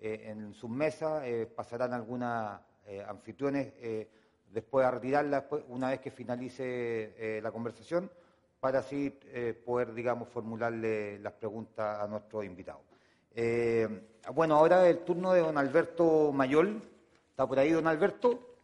[0.01, 1.24] eh, en sus mesas,
[1.57, 2.61] pasarán algunas
[3.07, 3.72] anfitriones
[4.51, 8.11] después a retirarlas una vez que finalice la conversación
[8.60, 9.10] para así
[9.64, 12.82] poder, digamos, formularle las preguntas a nuestros invitados.
[13.40, 13.88] Eh,
[14.34, 16.82] bueno, ahora el turno de don Alberto Mayol.
[17.30, 18.56] ¿Está por ahí don Alberto?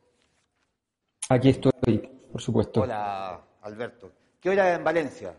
[1.28, 1.98] Aquí estoy,
[2.32, 2.80] por supuesto.
[2.80, 4.10] Hola, Alberto.
[4.40, 5.34] ¿Qué hora es en Valencia?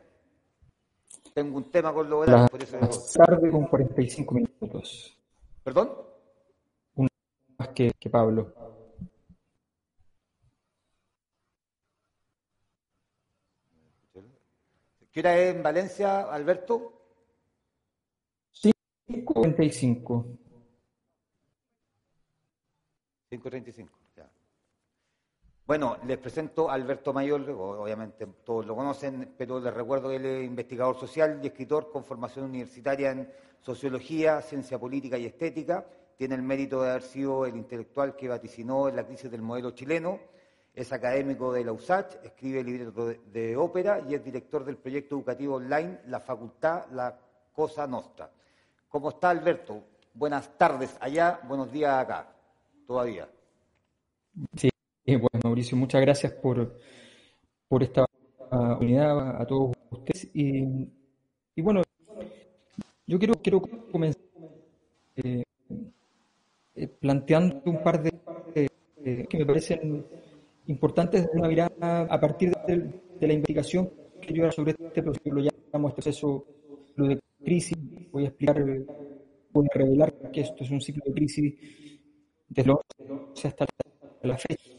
[1.33, 2.77] Tengo un tema con lo de por eso...
[3.13, 5.17] tarde con 45 minutos.
[5.63, 5.91] ¿Perdón?
[6.95, 7.09] Un
[7.57, 8.53] más que, que Pablo.
[15.15, 16.91] ¿Qué hora es en Valencia, Alberto?
[18.61, 20.25] 5.35.
[23.31, 24.29] 5.35, ya.
[25.65, 30.25] Bueno, les presento a Alberto Mayor, obviamente todos lo conocen, pero les recuerdo que él
[30.25, 35.85] es investigador social y escritor con formación universitaria en sociología, ciencia política y estética.
[36.17, 40.19] Tiene el mérito de haber sido el intelectual que vaticinó la crisis del modelo chileno.
[40.75, 45.15] Es académico de la USACH, escribe libretos de, de ópera y es director del proyecto
[45.15, 47.17] educativo online La Facultad La
[47.53, 48.29] Cosa Nostra.
[48.89, 49.81] ¿Cómo está Alberto?
[50.13, 52.27] Buenas tardes allá, buenos días acá,
[52.85, 53.27] todavía.
[54.55, 54.69] Sí,
[55.05, 56.77] bueno, Mauricio, muchas gracias por,
[57.67, 58.05] por esta
[58.79, 60.29] unidad a todos ustedes.
[60.33, 61.83] Y, bueno,
[63.07, 63.61] yo quiero, quiero
[63.91, 64.21] comenzar
[65.15, 65.43] eh,
[66.75, 68.13] eh, planteando un par de
[69.05, 70.05] eh, que me parecen
[70.67, 73.89] importantes de una mirada a partir de, la investigación
[74.21, 76.45] que yo sobre este proceso, lo llamamos este proceso
[76.97, 77.77] de crisis
[78.11, 78.63] voy a explicar,
[79.51, 81.53] voy a revelar que esto es un ciclo de crisis
[82.47, 82.79] desde los
[83.43, 83.65] hasta
[84.21, 84.71] la fecha.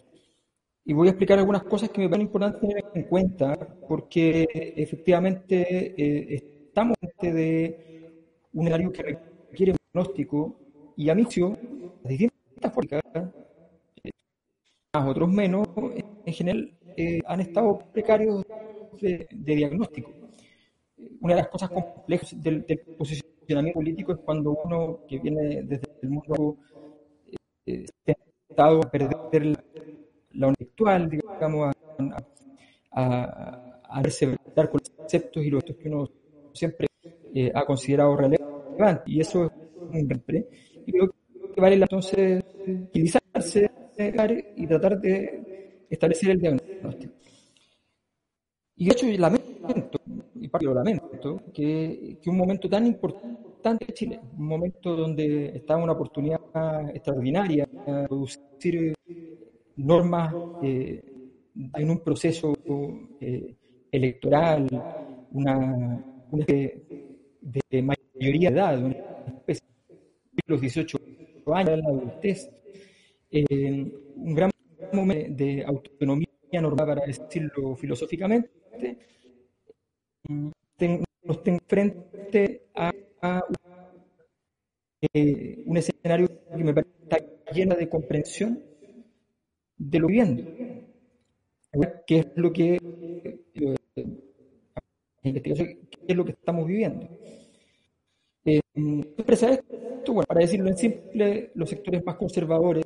[0.85, 3.55] Y voy a explicar algunas cosas que me parecen importantes tener en cuenta,
[3.89, 4.47] porque
[4.77, 8.13] efectivamente eh, estamos de
[8.53, 10.61] un escenario que requiere un diagnóstico
[10.97, 11.25] y a mi
[12.03, 13.03] las distintas políticas
[15.05, 15.69] otros menos,
[16.25, 18.45] en general eh, han estado precarios
[19.01, 20.11] de, diagnóstico.
[21.21, 22.65] Una de las cosas complejas del,
[22.97, 26.57] posicionamiento político es cuando uno que viene desde el mundo
[27.67, 27.85] eh,
[28.49, 29.65] estado a perder la,
[30.33, 32.17] la intelectual, digamos, a,
[32.93, 36.09] a, a, con los conceptos y los que uno
[36.53, 36.87] siempre
[37.35, 39.03] eh, ha considerado relevante.
[39.07, 40.23] Y eso es un
[40.87, 41.15] Y creo
[41.55, 43.71] que vale entonces utilizarse
[44.57, 47.15] y tratar de establecer el diagnóstico.
[48.77, 49.99] Y de hecho, lamento,
[50.35, 55.77] y parte lo lamento, que, un momento tan importante en Chile, un momento donde está
[55.77, 56.41] una oportunidad
[56.95, 58.95] extraordinaria de producir
[59.77, 61.03] normas eh,
[61.75, 62.55] en un proceso
[63.21, 63.57] eh,
[63.91, 64.69] electoral,
[65.33, 68.95] una, una de mayoría de edad, una
[69.39, 69.67] especie
[70.33, 70.99] de los 18
[71.55, 72.51] años, la adultez,
[73.45, 74.51] un gran
[74.93, 76.29] momento de autonomía
[76.61, 78.51] normal, para decirlo filosóficamente,
[80.29, 82.93] nos tengo frente a,
[85.13, 87.19] eh, un escenario que me parece está
[87.53, 88.63] lleno de comprensión
[89.77, 90.43] de lo viviendo,
[92.07, 92.79] que es lo que
[95.23, 95.43] eh,
[96.09, 97.09] es lo que estamos viviendo.
[98.45, 98.61] Eh,
[99.17, 102.85] esto, bueno, para decirlo en simple, los sectores más conservadores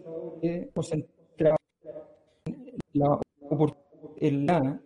[0.75, 1.57] concentraban
[2.93, 4.81] la oportunidad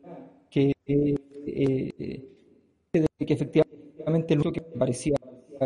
[0.50, 2.22] que, eh,
[2.92, 5.14] que efectivamente lo que parecía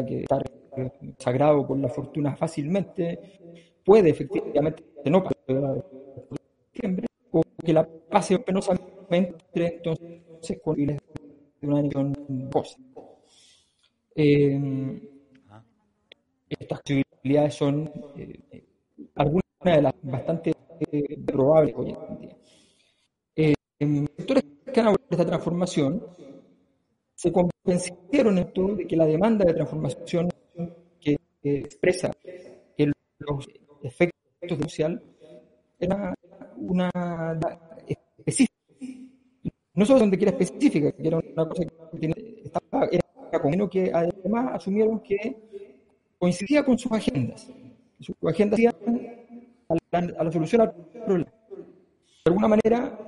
[0.06, 0.42] que estar
[1.18, 3.18] sagrado por la fortuna fácilmente
[3.84, 5.84] puede efectivamente no pasar
[7.30, 10.98] o que la pase penosamente entonces con de
[11.62, 12.14] una elección
[12.52, 12.76] cosa.
[14.14, 15.00] Eh,
[16.48, 18.38] estas posibilidades son eh,
[19.70, 22.36] algunas de las bastante eh, probables hoy en día.
[23.36, 23.54] Eh,
[24.16, 26.04] sectores que han esta transformación
[27.14, 30.28] se convencieron en todo de que la demanda de transformación
[31.00, 32.12] que expresa
[33.20, 33.48] los
[33.82, 35.02] efectos social
[35.80, 36.14] era
[36.56, 36.90] una
[37.86, 38.58] específica
[39.78, 43.92] no solo donde quiera específica, que era una cosa que tiene, estaba, era común, que
[43.94, 45.36] además asumieron que
[46.18, 47.48] coincidía con sus agendas.
[48.00, 48.58] Sus agendas
[49.68, 51.32] a la, solución al problema.
[51.50, 52.98] De alguna manera,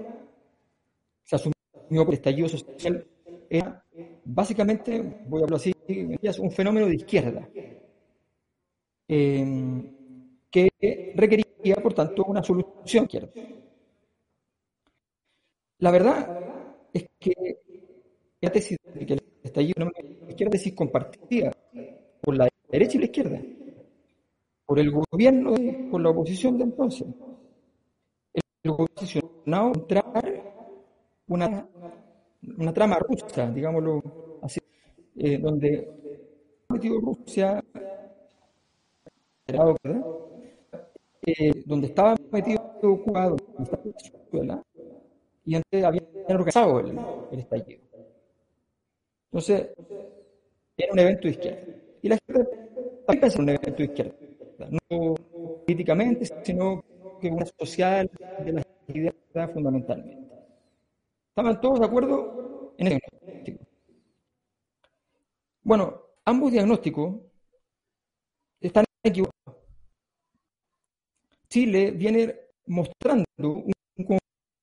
[1.25, 1.55] se asumió
[1.89, 3.07] que el estallido social
[3.49, 3.85] era
[4.25, 5.73] básicamente, voy a hablar así,
[6.39, 7.49] un fenómeno de izquierda,
[9.09, 9.83] eh,
[10.51, 13.31] que requería, por tanto, una solución izquierda.
[15.79, 16.41] La verdad
[16.93, 17.33] es que
[18.41, 19.91] la tesis de que el estallido no
[20.29, 21.53] es tesis compartida
[22.21, 23.41] por la derecha y la izquierda,
[24.71, 27.05] por el gobierno y por la oposición de entonces.
[28.63, 30.05] El oposicionado entrar
[31.27, 31.69] una,
[32.57, 34.01] una trama rusa, digámoslo
[34.43, 34.61] así,
[35.17, 35.89] eh, donde
[36.69, 37.61] Rusia,
[41.27, 43.35] eh, donde estaba metido Cuba,
[45.47, 46.97] y antes habían organizado el,
[47.33, 47.83] el estallido.
[49.33, 49.71] Entonces,
[50.77, 51.61] era un evento de izquierda.
[52.03, 52.45] Y la izquierda
[53.05, 54.20] también pensaba en un evento de izquierda.
[54.69, 55.15] No
[55.65, 56.85] políticamente, sino
[57.21, 58.11] que una social
[58.45, 60.35] de la izquierda fundamentalmente.
[61.29, 63.65] ¿Estaban todos de acuerdo en diagnóstico?
[65.63, 67.15] Bueno, ambos diagnósticos
[68.61, 69.61] están equivocados.
[71.49, 72.35] Chile viene
[72.67, 73.73] mostrando un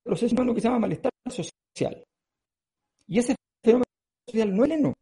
[0.04, 2.04] proceso humano que se llama malestar social.
[3.08, 3.86] Y ese fenómeno
[4.28, 4.94] social no es leno,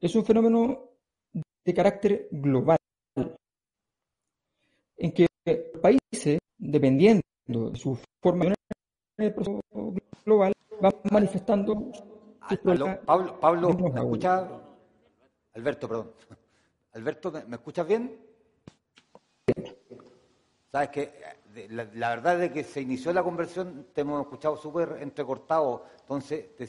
[0.00, 0.90] es un fenómeno
[1.64, 2.77] de carácter global,
[4.98, 5.26] en que
[5.80, 8.54] países, dependiendo de su forma
[9.16, 9.60] de proceso
[10.24, 11.90] global, van manifestando
[13.04, 14.48] Pablo, Pablo, ¿me escuchas?
[15.54, 16.12] Alberto, perdón.
[16.92, 18.18] Alberto, ¿me escuchas bien?
[20.70, 21.12] Sabes que
[21.70, 26.68] la, verdad es que se inició la conversión, te hemos escuchado súper entrecortado, entonces te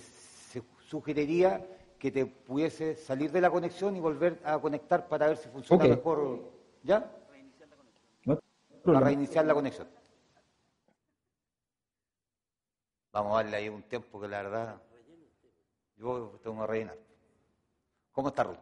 [0.88, 1.66] sugeriría
[1.98, 5.84] que te pudiese salir de la conexión y volver a conectar para ver si funciona
[5.86, 6.40] mejor.
[6.84, 7.12] ¿Ya?
[8.84, 9.88] Para reiniciar la conexión.
[13.12, 14.82] Vamos a darle ahí un tiempo que la verdad
[15.98, 16.98] yo tengo que rellenar.
[18.12, 18.58] ¿Cómo está Ruth?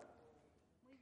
[0.86, 0.98] Muy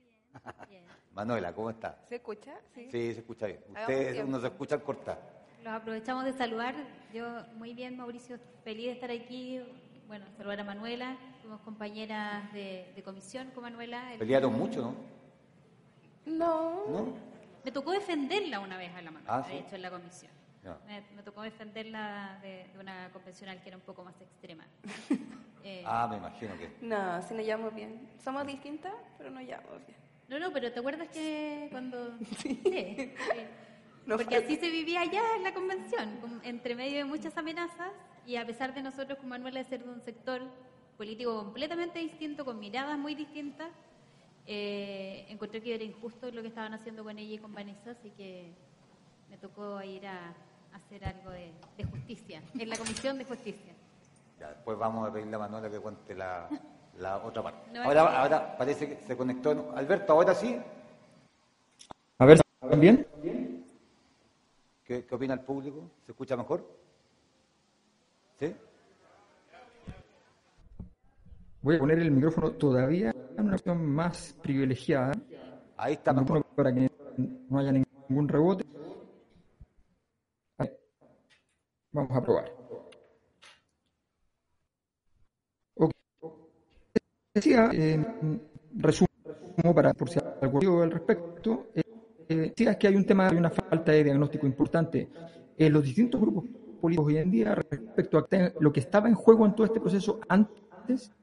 [0.70, 0.84] bien.
[1.14, 1.98] Manuela, ¿cómo está?
[2.08, 2.60] ¿Se escucha?
[2.74, 3.64] Sí, sí se escucha bien.
[3.70, 5.18] Ustedes nos escuchan cortar.
[5.64, 6.76] Los aprovechamos de saludar.
[7.14, 9.62] Yo, muy bien, Mauricio, feliz de estar aquí.
[10.08, 11.18] Bueno, saludar a Manuela.
[11.42, 14.14] Fuimos compañeras de, comisión con Manuela.
[14.20, 14.96] Pelearon mucho, ¿no?
[16.26, 16.86] No.
[16.88, 17.35] ¿No?
[17.66, 20.32] Me tocó defenderla una vez a la Manuela, ah, de hecho, en la comisión.
[20.88, 24.66] Me, me tocó defenderla de, de una convencional que era un poco más extrema.
[25.68, 26.70] Eh, Ah, me imagino que.
[26.82, 28.08] No, si nos llevamos bien.
[28.24, 29.98] Somos distintas, pero nos llevamos bien.
[30.28, 32.16] No, no, pero ¿te acuerdas que cuando...
[32.38, 32.62] Sí.
[32.64, 33.14] sí.
[34.06, 37.90] No Porque fue- así se vivía allá en la convención, entre medio de muchas amenazas
[38.28, 40.44] y a pesar de nosotros con Manuela ser de un sector
[40.98, 43.70] político completamente distinto, con miradas muy distintas,
[44.46, 48.12] eh, encontré que era injusto lo que estaban haciendo con ella y con Vanessa, así
[48.12, 48.52] que
[49.30, 53.74] me tocó ir a, a hacer algo de, de justicia, en la Comisión de Justicia.
[54.40, 56.50] Ya, después vamos a pedirle a Manuela que cuente la,
[57.00, 57.72] la otra parte.
[57.72, 59.72] No, ahora, ahora parece que se conectó.
[59.74, 60.60] Alberto, ahora sí.
[62.18, 62.42] A ver,
[62.78, 63.08] ¿bien?
[64.84, 65.90] ¿Qué, qué opina el público?
[66.06, 66.68] ¿Se escucha mejor?
[68.38, 68.54] ¿Sí?
[71.62, 75.12] Voy a poner el micrófono todavía en una opción más privilegiada.
[75.78, 76.14] Ahí está.
[76.56, 76.90] Para que
[77.50, 78.66] no haya ningún rebote.
[81.92, 82.52] Vamos a probar.
[85.76, 85.92] Ok.
[87.34, 88.06] Decía, eh,
[88.76, 89.08] resumo
[89.74, 91.68] para por si algo al respecto.
[91.74, 91.82] Eh,
[92.28, 95.10] eh, decía que hay un tema, hay una falta de diagnóstico importante
[95.58, 96.46] en los distintos grupos
[96.82, 98.28] políticos hoy en día respecto a
[98.60, 101.14] lo que estaba en juego en todo este proceso antes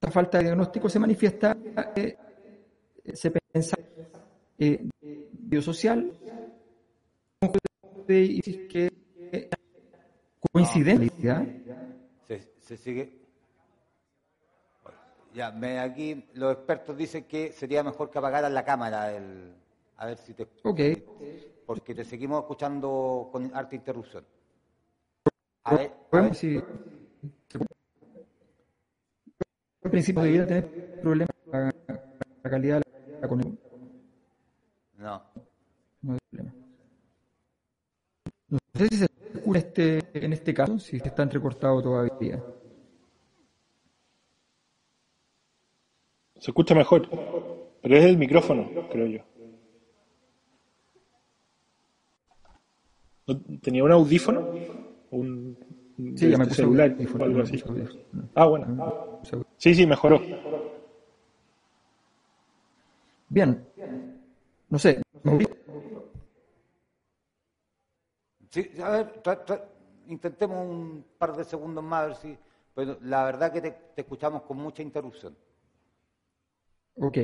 [0.00, 1.56] esta falta de diagnóstico se manifiesta,
[1.94, 2.16] eh,
[3.14, 3.76] se piensa
[4.58, 4.86] eh,
[5.32, 6.12] biosocial,
[8.06, 8.90] que
[9.32, 9.50] eh,
[10.52, 11.46] coincidencia.
[12.26, 13.12] Se, se sigue.
[15.34, 19.14] Ya, me, aquí los expertos dicen que sería mejor que apagaran la cámara.
[19.16, 19.54] El,
[19.96, 20.46] a ver si te.
[20.62, 20.80] Ok.
[21.66, 24.24] Porque te seguimos escuchando con harta interrupción.
[25.64, 26.34] A ver, a Bueno, ver.
[26.36, 26.60] si-
[29.86, 30.68] en principio debiera tener
[31.00, 31.72] problemas con la,
[32.44, 32.82] la calidad de
[33.22, 33.58] la conexión.
[34.98, 35.22] No.
[36.02, 36.54] No hay problema.
[38.48, 42.42] No sé si se escucha este, en este caso, si está entrecortado todavía.
[46.40, 47.08] Se escucha mejor,
[47.82, 49.20] pero es el micrófono, creo yo.
[53.26, 54.40] ¿No- ¿Tenía un audífono?
[55.10, 55.65] Un, un
[55.96, 57.62] Sí, ya me este celular algo así.
[58.34, 59.20] Ah, bueno.
[59.56, 60.20] Sí, sí, mejoró.
[63.28, 63.66] Bien.
[64.68, 65.02] No sé.
[68.50, 69.64] Sí, a ver, tra- tra-
[70.08, 72.36] intentemos un par de segundos más, a ver si.
[72.74, 75.34] Pero la verdad que te, te escuchamos con mucha interrupción.
[76.96, 77.18] Ok.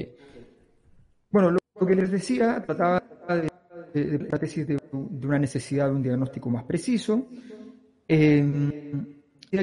[1.31, 3.49] Bueno, lo, lo que les decía trataba de,
[3.93, 7.27] de- de la tesis de, de una necesidad de un diagnóstico más preciso.
[8.15, 8.45] Eh,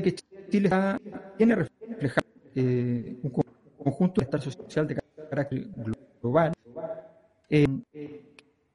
[0.02, 0.16] que
[0.52, 0.98] Chile está-
[1.38, 2.26] tiene reflejado
[2.56, 3.44] eh, un co-
[3.78, 4.98] conjunto de estar social de
[5.30, 5.68] carácter
[6.20, 6.52] global,
[7.50, 7.68] eh,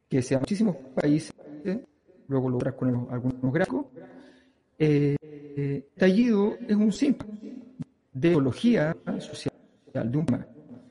[0.08, 1.32] que sea muchísimos países,
[2.28, 3.86] luego lo con el- algunos gráficos.
[4.78, 5.16] Eh,
[5.56, 7.30] estallido es un síntoma
[8.12, 9.50] de ideología social
[9.92, 10.26] de un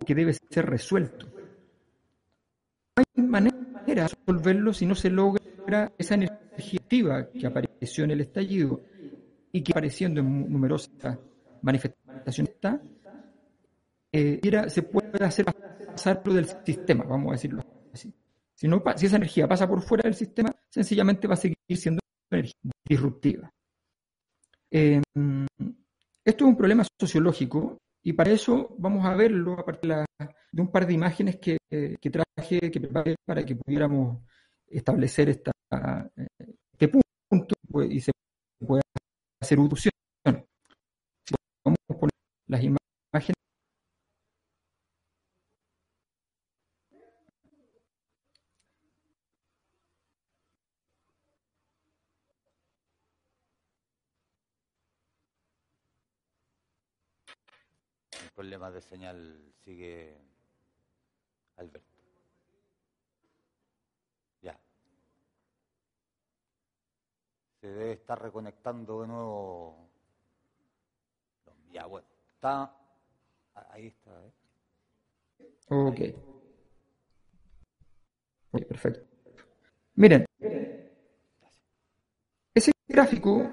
[0.06, 1.26] que debe ser resuelto.
[2.98, 3.52] No hay manera
[3.88, 6.36] de resolverlo si no se logra esa energía
[7.34, 8.82] que apareció en el estallido
[9.52, 11.18] y que apareciendo en numerosas
[11.62, 12.82] manifestaciones está,
[14.12, 17.62] eh, se puede hacer pasar por del sistema, vamos a decirlo
[17.94, 18.14] así.
[18.56, 18.68] Si,
[19.06, 22.00] esa energía pasa por fuera del sistema, sencillamente va a seguir siendo
[22.32, 23.52] energía disruptiva.
[24.72, 25.02] Eh,
[26.26, 29.94] esto es un problema sociológico y para eso vamos a verlo a partir
[30.52, 34.24] de un par de imágenes que, eh, que traje, que preparé para que pudiéramos
[34.68, 35.52] establecer esta,
[36.18, 36.28] eh,
[36.74, 38.12] este punto pues, y se
[38.66, 38.82] pueda
[39.42, 39.76] hacer uso.
[39.76, 39.90] Si
[41.66, 42.12] vamos a poner
[42.48, 43.36] las imágenes.
[58.22, 60.18] El problema de señal sigue
[61.58, 61.94] Alberto.
[64.42, 64.60] Ya.
[67.64, 69.88] Se debe estar reconectando de nuevo.
[71.72, 72.06] Ya, bueno.
[72.36, 72.64] Está.
[73.56, 74.12] ah, Ahí está.
[74.12, 74.34] ¿eh?
[75.70, 76.00] Ok.
[78.68, 79.08] Perfecto.
[79.96, 80.26] Miren,
[82.54, 83.50] ese gráfico,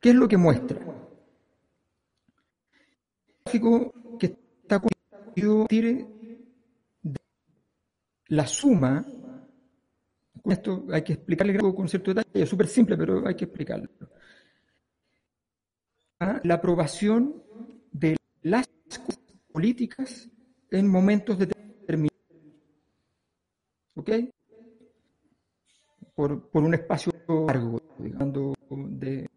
[0.00, 0.78] ¿qué es lo que muestra?
[3.44, 4.26] gráfico que
[4.62, 6.06] está constituido de
[8.28, 9.04] la suma.
[10.44, 13.88] Esto hay que explicarle con cierto detalle, es súper simple, pero hay que explicarlo.
[16.20, 17.42] A La aprobación
[17.90, 18.68] de las
[19.52, 20.28] políticas
[20.70, 22.14] en momentos determinados.
[23.94, 24.10] ¿Ok?
[26.14, 27.12] por, por un espacio
[27.46, 29.28] largo, digamos, de,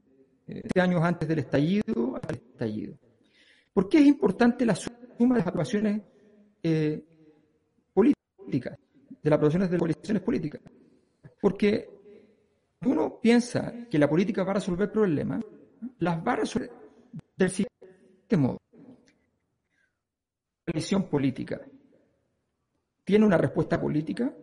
[0.45, 2.97] de años antes del estallido al estallido.
[3.73, 6.01] ¿Por qué es importante la suma de las aprobaciones
[6.63, 7.03] eh,
[7.93, 8.77] políticas,
[9.21, 10.61] de las aprobaciones de las coaliciones políticas?
[11.41, 11.89] Porque
[12.85, 15.43] uno piensa que la política va a resolver problemas,
[15.99, 16.71] las va a resolver
[17.35, 18.59] del siguiente modo.
[20.65, 21.61] La coalición política
[23.03, 24.33] tiene una respuesta política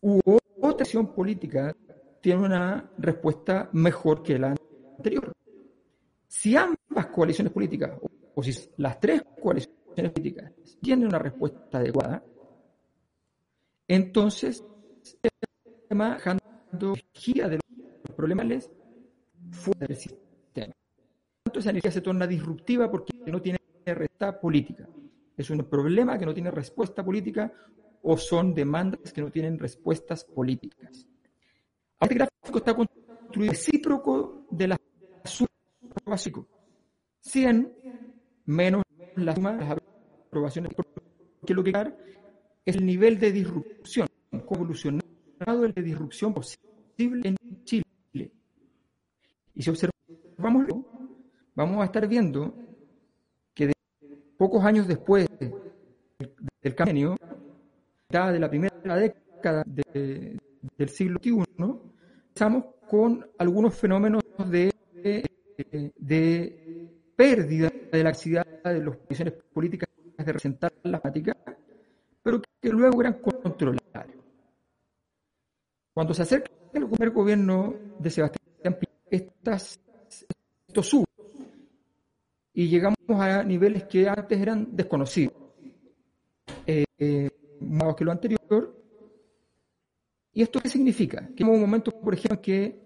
[0.00, 0.20] u
[0.60, 1.74] otra acción política
[2.20, 4.54] tiene una respuesta mejor que la
[4.96, 5.32] anterior.
[6.26, 7.98] Si ambas coaliciones políticas,
[8.34, 12.24] o si las tres coaliciones políticas tienen una respuesta adecuada,
[13.88, 14.64] entonces
[15.94, 18.70] sistema dejando energía de los problemas
[19.52, 20.74] fuera del sistema.
[21.44, 24.88] Entonces esa energía se torna disruptiva porque no tiene respuesta política.
[25.36, 27.52] Es un problema que no tiene respuesta política
[28.02, 31.06] o son demandas que no tienen respuestas políticas.
[32.00, 34.76] Este gráfico está construido recíproco de la
[35.24, 35.48] suma
[36.04, 36.46] básico.
[37.20, 37.72] 100
[38.46, 38.82] menos
[39.16, 39.78] la suma de las
[40.26, 41.72] aprobaciones, porque lo que
[42.66, 45.03] es el nivel de disrupción, evolucionado
[45.52, 47.84] el de disrupción posible en Chile.
[49.54, 50.66] Y si observamos,
[51.54, 52.54] vamos a estar viendo
[53.52, 53.72] que
[54.36, 57.16] pocos años después del cambio,
[58.08, 61.44] de la primera década del siglo XXI,
[62.28, 64.72] estamos con algunos fenómenos de,
[65.96, 71.36] de, pérdida de la actividad de las posiciones políticas de representar la práctica,
[72.22, 74.23] pero que luego eran controlables.
[75.94, 78.44] Cuando se acerca el primer gobierno de Sebastián
[79.10, 79.80] estas,
[80.66, 81.04] esto sube
[82.52, 85.34] y llegamos a niveles que antes eran desconocidos,
[86.66, 87.30] eh,
[87.60, 88.84] más que lo anterior,
[90.34, 91.28] ¿Y esto qué significa?
[91.34, 92.76] Que en un momento, por ejemplo, que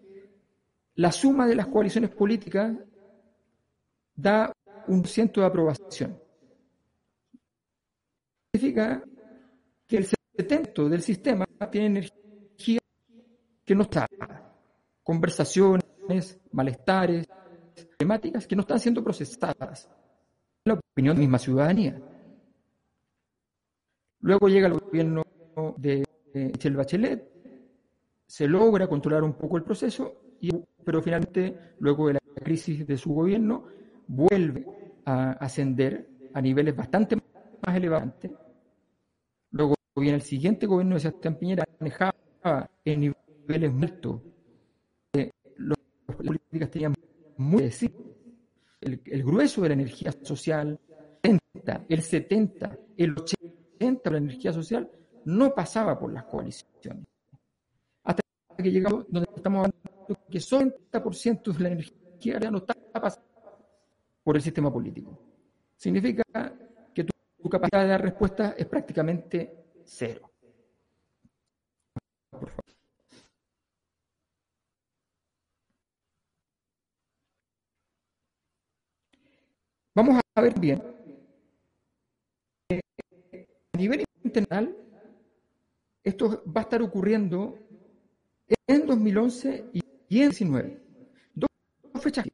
[0.96, 2.76] la suma de las coaliciones políticas
[4.14, 4.52] da
[4.86, 6.20] un ciento de aprobación.
[8.52, 9.02] Significa
[9.86, 12.28] que el 70% del sistema tiene energía
[13.69, 14.09] que no está.
[15.03, 17.29] Conversaciones, malestares,
[17.99, 19.91] temáticas que no están siendo procesadas.
[20.64, 22.01] La opinión de la misma ciudadanía.
[24.21, 25.23] Luego llega el gobierno
[25.77, 26.03] de
[26.33, 27.31] Michelle Bachelet,
[28.27, 30.14] se logra controlar un poco el proceso,
[30.83, 33.66] pero finalmente, luego de la crisis de su gobierno,
[34.07, 34.66] vuelve
[35.05, 38.14] a ascender a niveles bastante más elevados.
[39.51, 42.14] Luego viene el siguiente gobierno de Sebastián Piñera, manejaba
[42.83, 43.01] en
[43.49, 43.72] niveles.
[45.14, 46.94] Eh, las políticas tenían
[47.36, 47.70] muy
[48.80, 50.78] el, grueso de la energía social,
[51.22, 54.90] el 70, el 80 de la energía social
[55.24, 57.07] no pasaba por las coaliciones
[58.62, 63.28] que llegamos donde estamos hablando que son 30% de la energía ya no está pasando
[64.24, 65.16] por el sistema político.
[65.76, 66.24] Significa
[66.92, 70.30] que tu, capacidad de dar respuesta es prácticamente cero.
[79.99, 80.80] Vamos a ver bien.
[82.70, 84.76] A nivel internacional,
[86.05, 87.59] esto va a estar ocurriendo
[88.68, 89.80] en 2011 y
[90.20, 90.80] en 2019.
[91.34, 91.51] Dos
[92.01, 92.26] fechas.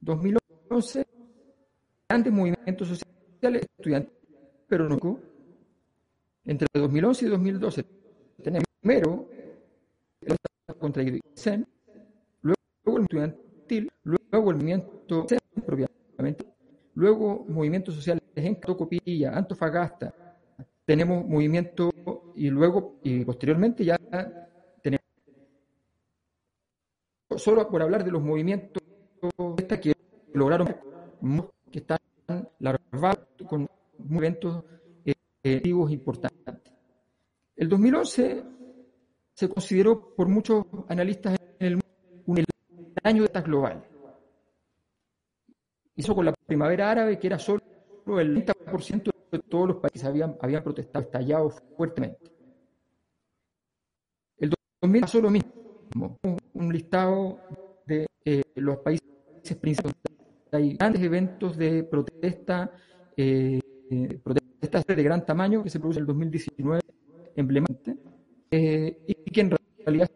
[0.00, 1.06] 2011,
[2.10, 4.12] grandes movimientos sociales estudiantes,
[4.68, 5.18] pero no.
[6.44, 7.84] Entre 2011 y 2012
[8.42, 9.30] tenemos primero
[10.20, 10.36] el
[10.78, 11.66] contra Isen,
[12.42, 15.26] luego el estudiantil, luego el movimiento
[15.64, 16.55] propiamente,
[16.96, 20.12] luego movimientos sociales en Tocopilla, Antofagasta,
[20.84, 21.90] tenemos movimiento
[22.34, 23.96] y luego y posteriormente ya
[27.36, 28.82] solo por hablar de los movimientos
[29.82, 29.92] que
[30.32, 30.74] lograron
[31.70, 31.98] que están
[32.60, 33.68] larvados con
[33.98, 34.64] movimientos
[35.04, 36.72] eh, importantes.
[37.56, 38.44] El 2011
[39.34, 41.86] se consideró por muchos analistas en el mundo
[42.26, 42.44] un
[43.02, 43.95] año de estas globales.
[45.96, 47.60] Hizo con la primavera árabe, que era solo
[48.06, 52.30] el 30% de todos los países habían, habían protestado, estallado fuertemente.
[54.38, 55.56] El 2000 pasó lo mismo
[56.54, 57.38] un listado
[57.86, 59.04] de eh, los países
[59.60, 59.96] principales.
[60.52, 62.70] Hay grandes eventos de protesta,
[63.16, 63.60] eh,
[64.22, 66.80] protestas de gran tamaño que se producen en el 2019
[67.36, 68.02] emblemáticamente
[68.50, 70.10] eh, y que en realidad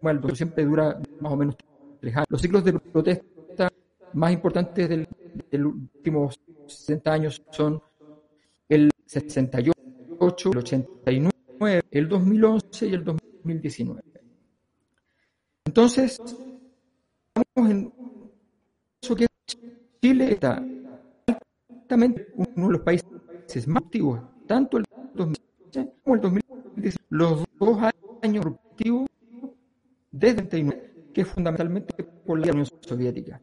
[0.00, 1.56] bueno, siempre dura más o menos
[2.00, 2.26] tres años.
[2.28, 3.68] Los ciclos de protesta
[4.12, 5.08] más importantes del,
[5.50, 6.30] del último
[6.66, 7.80] 60 años son
[8.68, 9.72] el 68,
[10.52, 11.30] el 89,
[11.90, 14.02] el 2011 y el 2019.
[15.66, 17.92] Entonces, estamos en
[19.02, 19.26] eso que
[20.02, 20.62] Chile está
[21.68, 27.78] altamente uno de los países más activos, tanto el 2015 como el 2016, los dos
[28.22, 29.06] años productivos
[30.10, 33.40] desde el 99, que es fundamentalmente por la Unión Soviética.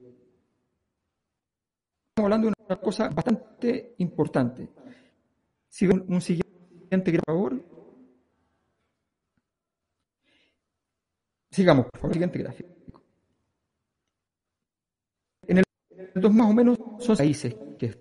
[2.12, 4.68] Estamos hablando de una cosa bastante importante.
[5.70, 7.64] Si ven un siguiente, por favor.
[11.50, 12.70] Sigamos, por favor, siguiente gráfico.
[15.48, 15.64] En el
[16.16, 17.96] 2 más o menos son países que,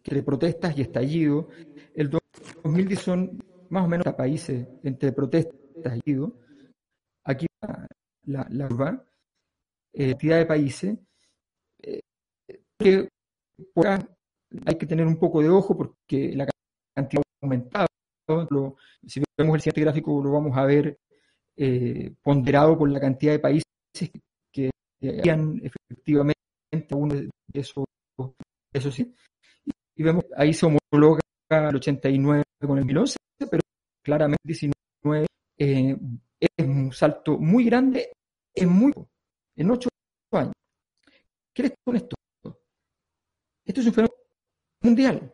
[0.00, 1.48] que protestas y estallido.
[1.92, 6.38] El 2010 son más o menos países entre protestas y estallido.
[7.24, 7.46] Aquí
[8.26, 9.04] la, la curva,
[9.92, 10.98] eh, cantidad de países,
[11.82, 12.00] eh,
[12.78, 13.08] que
[13.72, 16.46] por hay que tener un poco de ojo porque la
[16.94, 17.86] cantidad ha aumentado.
[19.06, 20.98] si vemos el siguiente gráfico lo vamos a ver
[21.56, 23.64] eh, ponderado por la cantidad de países
[24.52, 24.70] que
[25.02, 26.36] habían efectivamente
[26.92, 27.84] uno de esos,
[28.72, 29.14] eso sí.
[29.94, 33.16] Y vemos, ahí se homologa el 89 con el 2011,
[33.50, 33.62] pero
[34.02, 35.26] claramente 19
[35.58, 35.96] eh,
[36.40, 38.12] es un salto muy grande
[38.54, 38.92] en muy
[39.56, 39.88] en ocho
[40.32, 40.52] años.
[41.54, 42.15] ¿Qué les con esto?
[43.76, 44.14] Es un fenómeno
[44.82, 45.32] mundial.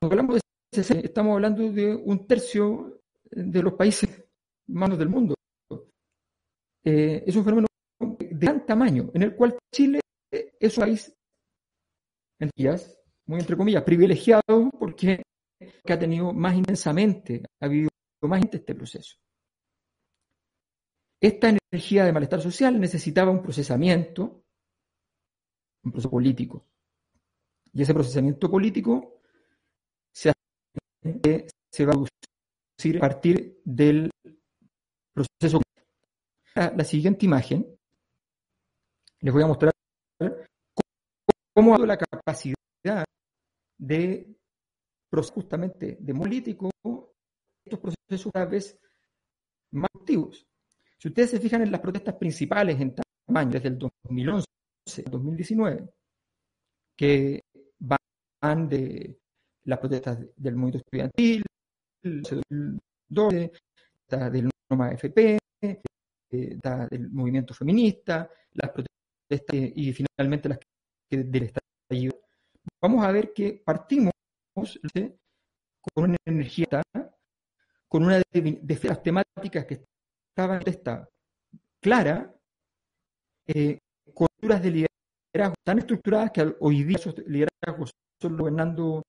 [0.00, 4.24] Cuando hablamos de estamos hablando de un tercio de los países
[4.68, 5.34] manos del mundo.
[6.84, 7.68] Eh, es un fenómeno
[8.00, 11.14] de gran tamaño, en el cual Chile es un país,
[13.26, 15.22] muy entre comillas, privilegiado porque
[15.84, 17.90] ha tenido más intensamente, ha habido
[18.22, 19.16] más este proceso.
[21.20, 24.41] Esta energía de malestar social necesitaba un procesamiento,
[25.84, 26.64] un proceso político.
[27.72, 29.20] Y ese procesamiento político
[30.12, 30.32] se,
[31.70, 34.10] se va a producir a partir del
[35.14, 35.60] proceso.
[36.54, 37.66] La, siguiente imagen
[39.20, 39.72] les voy a mostrar
[41.54, 42.56] cómo ha la capacidad
[43.78, 44.36] de
[45.32, 46.70] justamente de político
[47.64, 48.78] estos procesos cada vez
[49.72, 50.46] más activos.
[50.98, 52.94] Si ustedes se fijan en las protestas principales en
[53.26, 55.88] tamaño desde el 2011 al 2019,
[56.96, 57.42] que
[58.40, 59.18] van de
[59.64, 61.44] las protestas del movimiento estudiantil,
[62.02, 63.52] del 12,
[64.30, 65.38] del NOMA FP,
[66.30, 72.20] del movimiento feminista, las protestas y finalmente las que del estallido.
[72.80, 74.12] Vamos a ver que partimos
[74.54, 76.82] con una energía,
[77.88, 79.84] con una de, las temáticas que
[80.30, 81.08] estaba esta
[81.80, 82.34] clara,
[83.46, 83.78] eh,
[84.42, 89.02] culturas de liderazgo tan estructuradas que hoy día esos liderazgos son gobernando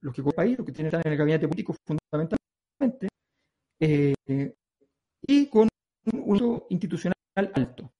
[0.00, 3.08] los que el país, los que tienen en el gabinete político fundamentalmente,
[3.80, 4.14] eh,
[5.22, 5.68] y con
[6.12, 7.92] un uso institucional alto.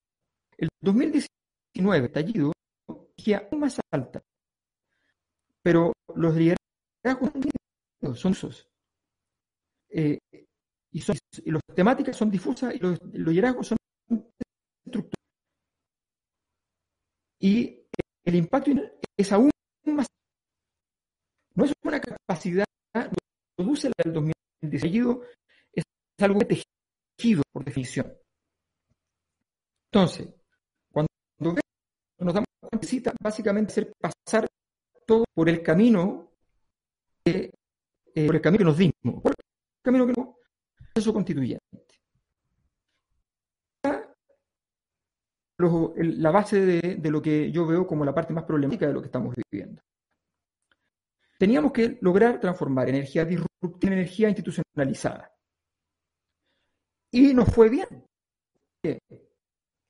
[0.58, 2.52] El 2019, estallido,
[3.50, 4.20] aún más alta,
[5.62, 7.30] pero los liderazgos
[8.14, 8.68] son esos.
[9.88, 10.18] Eh,
[10.92, 13.78] y, son, y las temáticas son difusas y los, liderazgos son
[14.84, 15.15] estructurales.
[17.38, 17.86] Y
[18.24, 18.70] el impacto
[19.16, 19.50] es aún
[19.86, 20.06] más.
[21.54, 22.64] No es una capacidad,
[23.56, 25.06] produce la del 2016,
[25.72, 25.84] es
[26.20, 28.12] algo tejido por definición.
[29.90, 30.28] Entonces,
[30.92, 31.08] cuando
[31.38, 34.46] nos damos cuenta, necesita básicamente hacer pasar
[35.06, 36.32] todo por el camino,
[37.24, 37.50] eh,
[38.26, 40.36] por el camino que nos dimos, por el camino que nos
[40.92, 41.85] proceso constituyente.
[45.58, 49.06] La base de, lo que yo veo como la parte más problemática de lo que
[49.06, 49.82] estamos viviendo.
[51.38, 55.30] Teníamos que lograr transformar energía disruptiva en energía institucionalizada.
[57.12, 58.04] Y nos fue bien.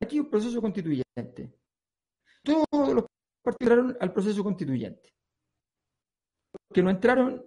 [0.00, 1.52] Aquí un proceso constituyente.
[2.42, 3.04] Todos los
[3.42, 5.12] partidos entraron al proceso constituyente.
[6.52, 7.44] Los que no entraron,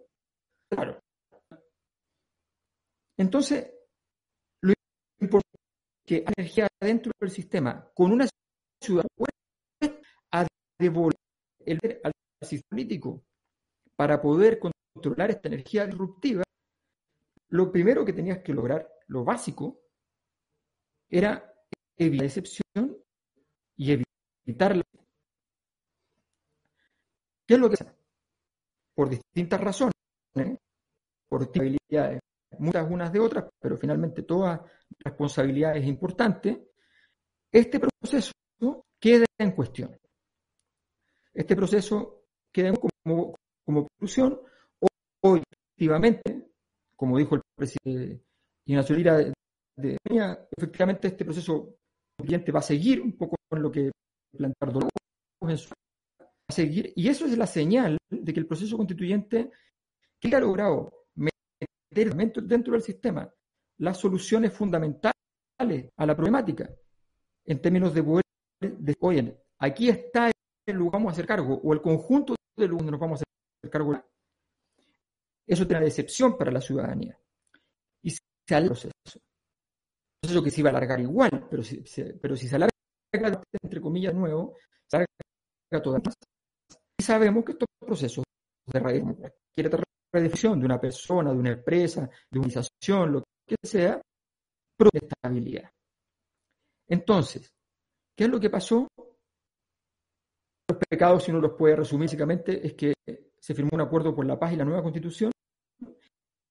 [0.70, 1.00] claro,
[3.20, 3.70] entonces,
[4.62, 4.74] lo
[5.20, 5.49] importante
[6.10, 8.28] que hay energía dentro del sistema con una
[8.82, 9.06] ciudad
[10.32, 10.48] a
[10.80, 11.14] devolver
[11.64, 13.24] el al sistema político
[13.96, 16.42] para poder controlar esta energía disruptiva,
[17.50, 19.82] lo primero que tenías que lograr, lo básico,
[21.08, 21.54] era
[21.96, 22.98] evitar la excepción
[23.76, 24.04] y
[24.48, 24.84] evitar la...
[27.46, 27.96] ¿Qué es lo que pasa?
[28.96, 29.94] Por distintas razones,
[31.28, 32.20] por habilidades
[32.58, 34.66] muchas unas de otras, pero finalmente toda
[35.00, 36.72] responsabilidad es importante,
[37.52, 38.32] este proceso
[39.00, 39.98] queda en cuestión.
[41.34, 43.36] Este proceso queda como,
[43.66, 44.40] como conclusión,
[45.24, 46.50] hoy, efectivamente,
[46.96, 48.24] como dijo el presidente
[48.66, 49.34] Ignacio Lira de
[50.58, 51.76] efectivamente este proceso
[52.54, 53.92] va a seguir un poco con lo que
[54.36, 54.74] plantear
[55.42, 55.70] en su
[56.50, 59.52] a seguir, y eso es la señal de que el proceso constituyente
[60.20, 63.32] que ha logrado meter dentro del sistema
[63.80, 65.14] las soluciones fundamentales
[65.98, 66.70] a la problemática
[67.46, 68.24] en términos de poder
[68.62, 70.32] de, oye, aquí está
[70.66, 73.24] el lugar vamos a hacer cargo, o el conjunto de lugares donde nos vamos a
[73.24, 74.04] hacer cargo.
[75.48, 77.18] Eso tiene una decepción para la ciudadanía.
[78.04, 78.20] Y se
[78.50, 78.92] alarga el proceso.
[79.16, 81.84] Un proceso que se iba a alargar igual, pero si,
[82.22, 82.74] pero si se alarga,
[83.64, 84.56] entre comillas, nuevo,
[84.86, 86.16] se alarga todavía más.
[87.00, 88.24] Y sabemos que estos procesos
[88.68, 94.02] de redefinición de una persona, de una empresa, de una organización, lo que sea,
[94.78, 95.70] de estabilidad.
[96.88, 97.52] Entonces,
[98.16, 98.88] ¿qué es lo que pasó?
[100.70, 102.94] Los pecados, si uno los puede resumir básicamente, es que
[103.38, 105.32] se firmó un acuerdo por la paz y la nueva constitución.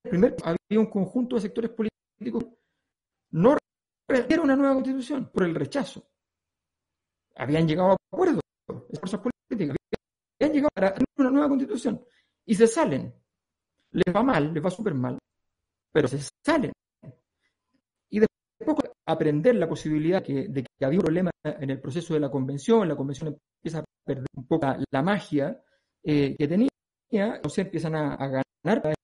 [0.02, 2.44] Primero, había un conjunto de sectores políticos
[3.30, 3.56] no
[4.08, 6.02] era una nueva constitución por el rechazo.
[7.36, 9.76] Habían llegado a acuerdos, fuerzas políticas,
[10.40, 12.04] habían llegado a una nueva constitución
[12.44, 13.14] y se salen.
[13.92, 15.18] Les va mal, les va súper mal,
[15.92, 16.72] pero se salen.
[18.10, 22.30] Y después aprender la posibilidad de que había un problema en el proceso de la
[22.30, 25.62] convención, la convención empieza a perder un poco la, magia
[26.02, 26.68] eh, que tenía,
[27.10, 28.16] entonces empiezan a,
[28.64, 28.94] ganar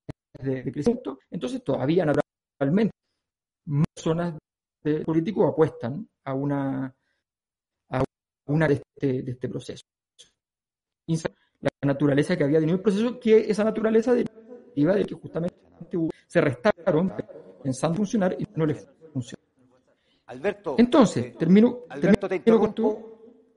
[0.41, 2.93] de, de, crecimiento, entonces todavía naturalmente
[3.67, 4.35] más zonas
[4.83, 6.95] de políticos apuestan a una,
[7.91, 8.05] a
[8.47, 9.85] una de, este, de este proceso.
[11.07, 15.55] La naturaleza que había tenido el proceso, que esa naturaleza deriva de que justamente
[16.27, 17.13] se restaron
[17.65, 19.43] pensando funcionar y no les funciona.
[20.27, 23.11] Alberto, entonces, eh, termino, Alberto, te interrumpo.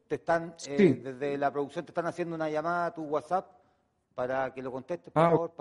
[0.07, 3.45] Te están, eh, desde la producción te están haciendo una llamada a tu WhatsApp
[4.15, 5.51] para que lo contestes, por ah, favor,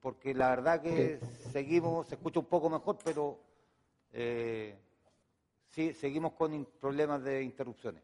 [0.00, 1.20] porque la verdad que
[1.52, 3.38] seguimos, se escucha un poco mejor, pero
[4.12, 4.76] eh,
[5.68, 8.02] sí, seguimos con problemas de interrupciones.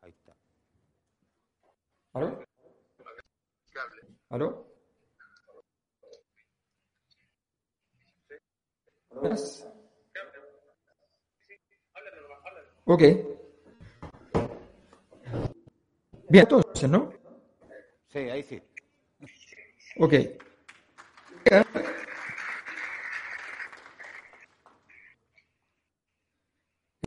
[0.00, 0.34] Ahí está.
[2.14, 2.40] ¿Aló?
[4.30, 4.65] ¿Aló?
[12.84, 13.02] Ok.
[16.28, 17.12] Bien, entonces, ¿no?
[18.08, 18.62] Sí, ahí sí.
[19.98, 20.12] Ok.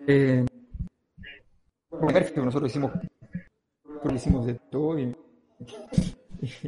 [0.08, 0.46] Eh,
[2.36, 2.92] nosotros hicimos,
[4.14, 5.16] hicimos de todo y,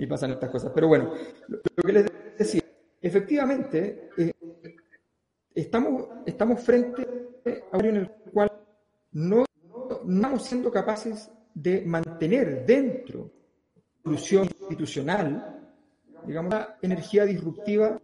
[0.07, 0.71] pasan estas cosas.
[0.75, 1.13] Pero bueno,
[1.47, 2.05] lo, que les
[2.37, 2.61] decía,
[3.01, 4.31] efectivamente, eh,
[5.56, 7.08] estamos, estamos frente
[7.72, 8.52] a un en el cual
[9.14, 9.45] no,
[10.06, 15.60] no estamos siendo capaces de mantener dentro de la solución institucional,
[16.26, 17.99] digamos, la energía disruptiva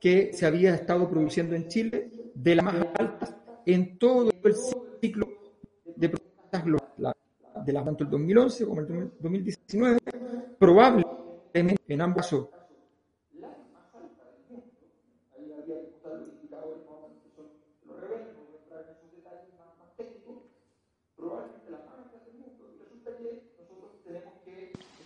[0.00, 4.54] que se había estado produciendo en Chile de la más alta en todo el
[5.00, 5.28] ciclo
[5.94, 7.22] de protestas globales,
[7.64, 9.98] de la, tanto el 2011 como el 2019,
[10.58, 12.48] probablemente en ambos casos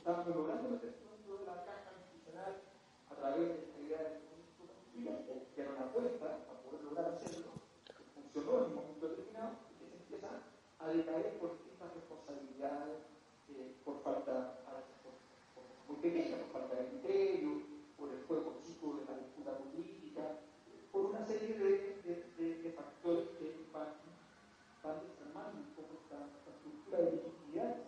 [0.06, 2.62] estamos logrando meter dentro de la caja institucional
[3.10, 5.18] a través de esta idea de constitución,
[5.52, 7.50] que era una apuesta para poder lograr hacerlo,
[7.82, 10.30] que funcionó en un momento determinado y que se empieza
[10.86, 13.02] a decaer por distintas responsabilidades,
[13.50, 14.62] eh, por falta,
[15.02, 15.18] por,
[16.52, 17.66] falta de criterio,
[17.98, 20.46] por el juego chico de la disputa política,
[20.92, 21.70] por una serie de,
[22.06, 23.98] de, de, de factores que van,
[24.84, 26.22] van desarmando un poco esta,
[26.54, 27.82] estructura de legitimidad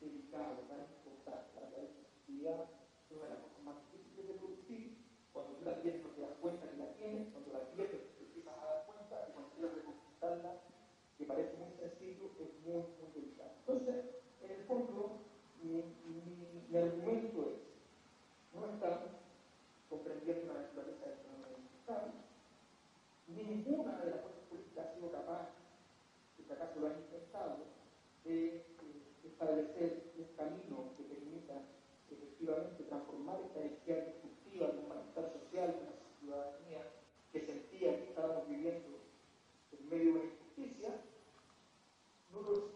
[0.00, 1.48] delicado, tan importante.
[1.56, 2.60] La productividad
[3.08, 5.00] es una de las cosas más difíciles de producir.
[5.32, 8.24] Cuando tú la tienes no te das cuenta que la tienes, cuando la pierdes te
[8.24, 10.52] empiezas a dar cuenta y cuando quieres reconquistarla,
[11.17, 13.52] que parece muy sencillo, es muy, delicado.
[13.60, 13.96] Entonces,
[14.40, 15.20] en el fondo,
[15.62, 15.84] mi,
[16.74, 17.60] argumento es,
[18.54, 19.12] no estamos
[19.90, 22.04] comprendiendo la naturaleza del fenómeno digital,
[23.28, 25.48] ninguna de las fuerzas políticas ha sido capaz,
[26.36, 27.56] si acaso lo han intentado,
[28.24, 28.64] de
[29.24, 31.60] establecer un camino que permita
[32.10, 36.80] efectivamente transformar esta energía destructiva de un malestar social de una ciudadanía
[37.32, 38.98] que sentía que estábamos viviendo
[39.72, 40.37] en medio de una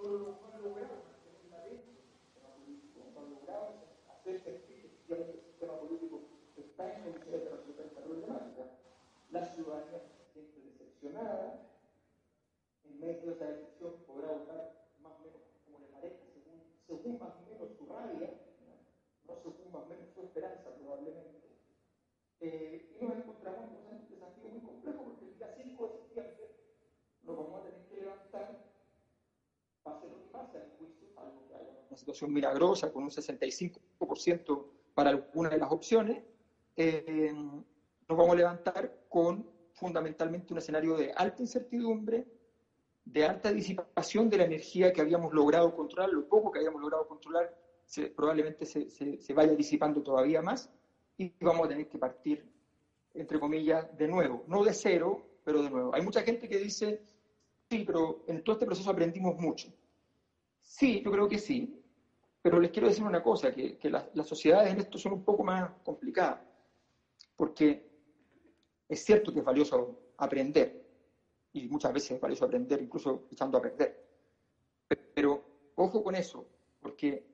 [0.03, 3.75] solo los Juan lograron el fundamento del sistema político, cuando lograron
[4.11, 6.23] hacer sentir que el sistema político
[6.57, 8.63] está en condiciones de resolver esta problemática,
[9.31, 11.71] la ciudadanía se siente decepcionada,
[12.83, 17.19] en medio de esa decisión podrá votar más o menos como le parezca, según, según
[17.21, 18.31] más menos su rabia,
[19.23, 21.47] no según más menos su esperanza probablemente.
[22.43, 26.51] Y nos encontramos con un desafío muy complejo porque el día 5 de septiembre
[27.23, 27.82] nos vamos a tener
[32.03, 36.23] situación milagrosa con un 65% para alguna de las opciones,
[36.77, 42.27] eh, nos vamos a levantar con fundamentalmente un escenario de alta incertidumbre,
[43.05, 47.07] de alta disipación de la energía que habíamos logrado controlar, lo poco que habíamos logrado
[47.07, 47.57] controlar
[48.17, 50.71] probablemente se, se, vaya disipando todavía más
[51.19, 52.45] y vamos a tener que partir,
[53.13, 55.95] entre comillas, de nuevo, no de cero, pero de nuevo.
[55.95, 57.03] Hay mucha gente que dice,
[57.73, 59.73] sí, pero en todo este proceso aprendimos mucho.
[60.61, 61.83] Sí, yo creo que sí,
[62.43, 65.25] pero les quiero decir una cosa, que, que las, las sociedades en esto son un
[65.25, 66.41] poco más complicadas,
[67.35, 67.67] porque
[68.89, 70.85] es cierto que es valioso aprender,
[71.55, 73.91] y muchas veces es valioso aprender incluso echando a perder.
[75.15, 75.43] Pero
[75.77, 76.47] ojo con eso,
[76.79, 77.25] porque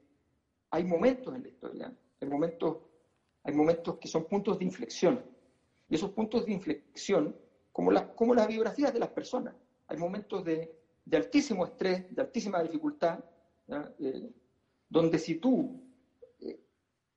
[0.70, 2.76] hay momentos en la historia, hay momentos,
[3.43, 5.20] hay momentos que son puntos de inflexión.
[5.89, 7.34] Y esos puntos de inflexión,
[7.72, 9.55] como, las como las biografías de las personas,
[9.89, 13.24] hay momentos de, de altísimo estrés, de altísima dificultad,
[13.99, 14.30] eh,
[14.89, 15.82] donde si tú
[16.41, 16.61] eh,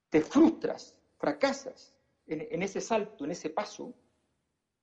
[0.09, 1.93] te frustras, fracasas
[2.25, 3.93] en, en, ese salto, en ese paso,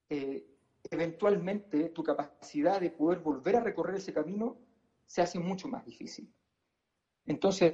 [0.09, 0.45] eh,
[0.89, 4.57] eventualmente tu capacidad de poder volver a recorrer ese camino
[5.05, 6.31] se hace mucho más difícil.
[7.25, 7.73] Entonces,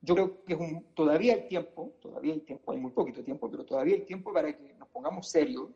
[0.00, 3.96] yo creo que todavía hay tiempo, todavía hay tiempo, hay muy poquito tiempo, pero todavía
[3.96, 5.68] hay tiempo para que nos pongamos serios,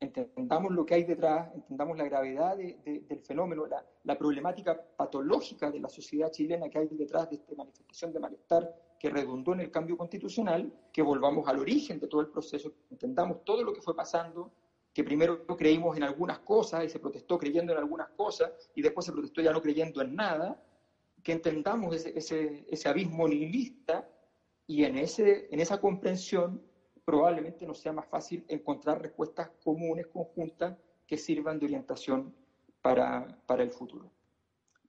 [0.00, 5.88] entendamos lo que hay detrás, entendamos la gravedad del fenómeno, la, problemática patológica de la
[5.88, 9.96] sociedad chilena que hay detrás de esta manifestación de malestar que redundó en el cambio
[9.96, 14.52] constitucional, que volvamos al origen de todo el proceso, entendamos todo lo que fue pasando,
[14.92, 19.04] que primero creímos en algunas cosas y se protestó creyendo en algunas cosas y después
[19.04, 20.62] se protestó ya no creyendo en nada,
[21.22, 24.08] que entendamos ese, ese, ese abismo nihilista
[24.66, 26.62] y en, ese, en esa comprensión
[27.04, 30.76] probablemente nos sea más fácil encontrar respuestas comunes, conjuntas,
[31.06, 32.34] que sirvan de orientación
[32.80, 34.10] para, para el futuro.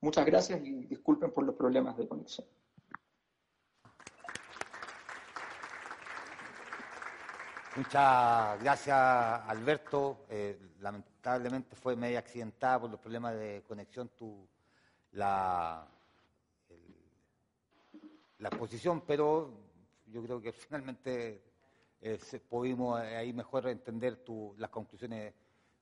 [0.01, 2.47] Muchas gracias y disculpen por los problemas de conexión.
[7.75, 10.25] Muchas gracias, Alberto.
[10.29, 14.47] Eh, lamentablemente fue media accidentada por los problemas de conexión tu,
[15.11, 15.85] la,
[18.39, 19.51] la exposición, pero
[20.07, 21.41] yo creo que finalmente
[22.13, 25.33] eh, pudimos eh, ahí mejor entender tu, las conclusiones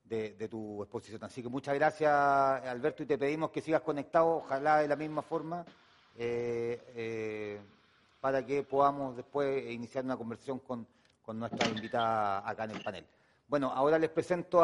[0.04, 1.24] de, tu exposición.
[1.24, 5.22] Así que muchas gracias, Alberto, y te pedimos que sigas conectado, ojalá de la misma
[5.22, 5.64] forma,
[8.20, 10.86] para que podamos después iniciar una conversación con
[11.24, 13.06] con nuestra invitada acá en el panel.
[13.48, 14.62] Bueno, ahora les presento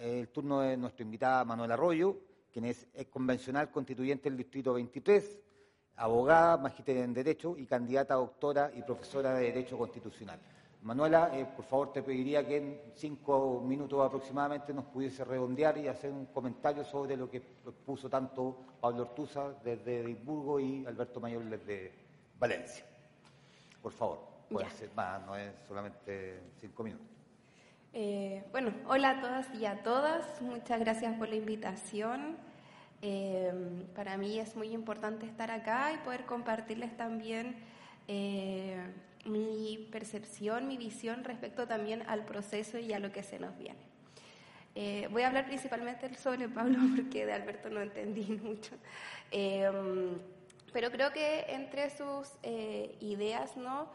[0.00, 2.16] el turno de nuestra invitada Manuela Arroyo,
[2.52, 5.38] quien es, convencional constituyente del Distrito 23,
[5.96, 10.40] abogada, magíster en Derecho y candidata a doctora y profesora de Derecho Constitucional.
[10.82, 15.88] Manuela, eh, por favor, te pediría que en cinco minutos aproximadamente nos pudiese redondear y
[15.88, 21.44] hacer un comentario sobre lo que puso tanto Pablo Ortuza desde Edimburgo y Alberto Mayor
[21.44, 21.92] desde
[22.38, 22.84] Valencia.
[23.82, 24.28] Por favor.
[24.48, 27.06] Puede ser más, no es solamente cinco minutos.
[27.92, 30.40] Eh, bueno, hola a todas y a todas.
[30.40, 32.36] Muchas gracias por la invitación.
[33.02, 33.52] Eh,
[33.94, 37.56] para mí es muy importante estar acá y poder compartirles también
[38.08, 38.76] eh,
[39.28, 43.78] mi percepción, mi visión respecto también al proceso y a lo que se nos viene.
[45.10, 48.76] voy a hablar principalmente sobre Pablo porque de Alberto no entendí mucho.
[49.30, 52.28] pero creo que entre sus
[53.00, 53.88] ideas, ¿no?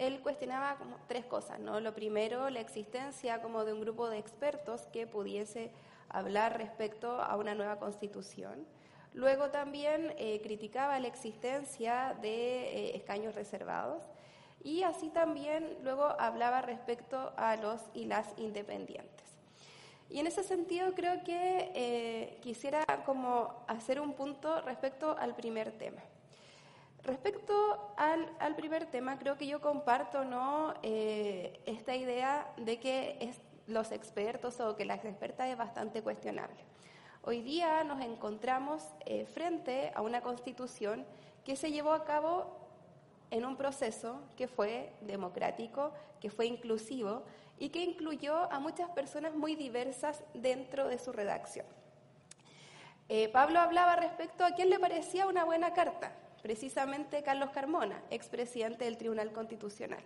[0.00, 1.78] él cuestionaba como tres cosas, ¿no?
[1.78, 5.70] Lo primero, la existencia como de un grupo de expertos que pudiese
[6.08, 8.66] hablar respecto a una nueva constitución.
[9.12, 14.02] Luego también eh, criticaba la existencia de eh, escaños reservados
[14.62, 19.20] y así también luego hablaba respecto a los y las independientes.
[20.10, 25.70] Y en ese sentido creo que eh, quisiera como hacer un punto respecto al primer
[25.72, 26.02] tema.
[27.04, 30.74] Respecto al, primer tema, creo que yo comparto ¿no?
[30.82, 33.32] Eh, esta idea de que
[33.66, 36.58] los expertos o que las expertas es bastante cuestionable.
[37.22, 41.06] Hoy día nos encontramos eh, frente a una constitución
[41.44, 42.59] que se llevó a cabo
[43.30, 47.24] en un proceso que fue democrático, que fue inclusivo
[47.58, 51.66] y que incluyó a muchas personas muy diversas dentro de su redacción.
[53.08, 56.12] Eh, Pablo hablaba respecto a quién le parecía una buena carta
[56.42, 60.02] precisamente Carlos Carmona, expresidente del Tribunal Constitucional.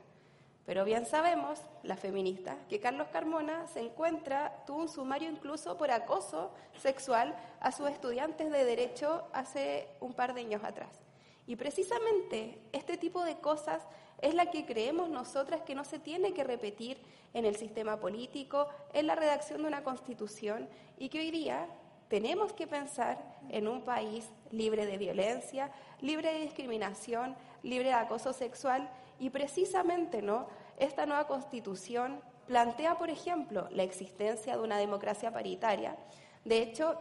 [0.67, 5.91] Pero bien sabemos, la feminista, que Carlos Carmona se encuentra, tuvo un sumario incluso por
[5.91, 11.04] acoso sexual a sus estudiantes de Derecho hace un par de años atrás.
[11.47, 13.83] Y precisamente este tipo de cosas
[14.23, 16.99] es la que creemos nosotras que no se tiene que repetir
[17.35, 20.69] en el sistema político, en la redacción de una constitución
[20.99, 21.69] y que hoy día
[22.09, 23.19] tenemos que pensar
[23.51, 25.71] en un país libre de violencia,
[26.01, 28.89] libre de discriminación, libre de acoso sexual
[29.19, 30.47] y precisamente no
[30.79, 35.97] esta nueva constitución plantea, por ejemplo, la existencia de una democracia paritaria.
[36.45, 36.99] De hecho,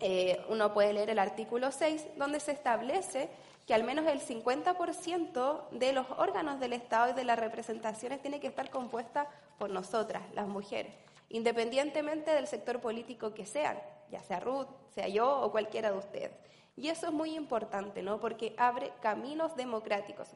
[0.00, 3.28] eh, uno puede leer el artículo 6, donde se establece
[3.68, 8.40] que al menos el 50% de los órganos del Estado y de las representaciones tiene
[8.40, 10.94] que estar compuesta por nosotras, las mujeres,
[11.28, 13.78] independientemente del sector político que sean,
[14.10, 16.30] ya sea Ruth, sea yo o cualquiera de ustedes.
[16.76, 18.18] Y eso es muy importante, ¿no?
[18.18, 20.28] Porque abre caminos democráticos,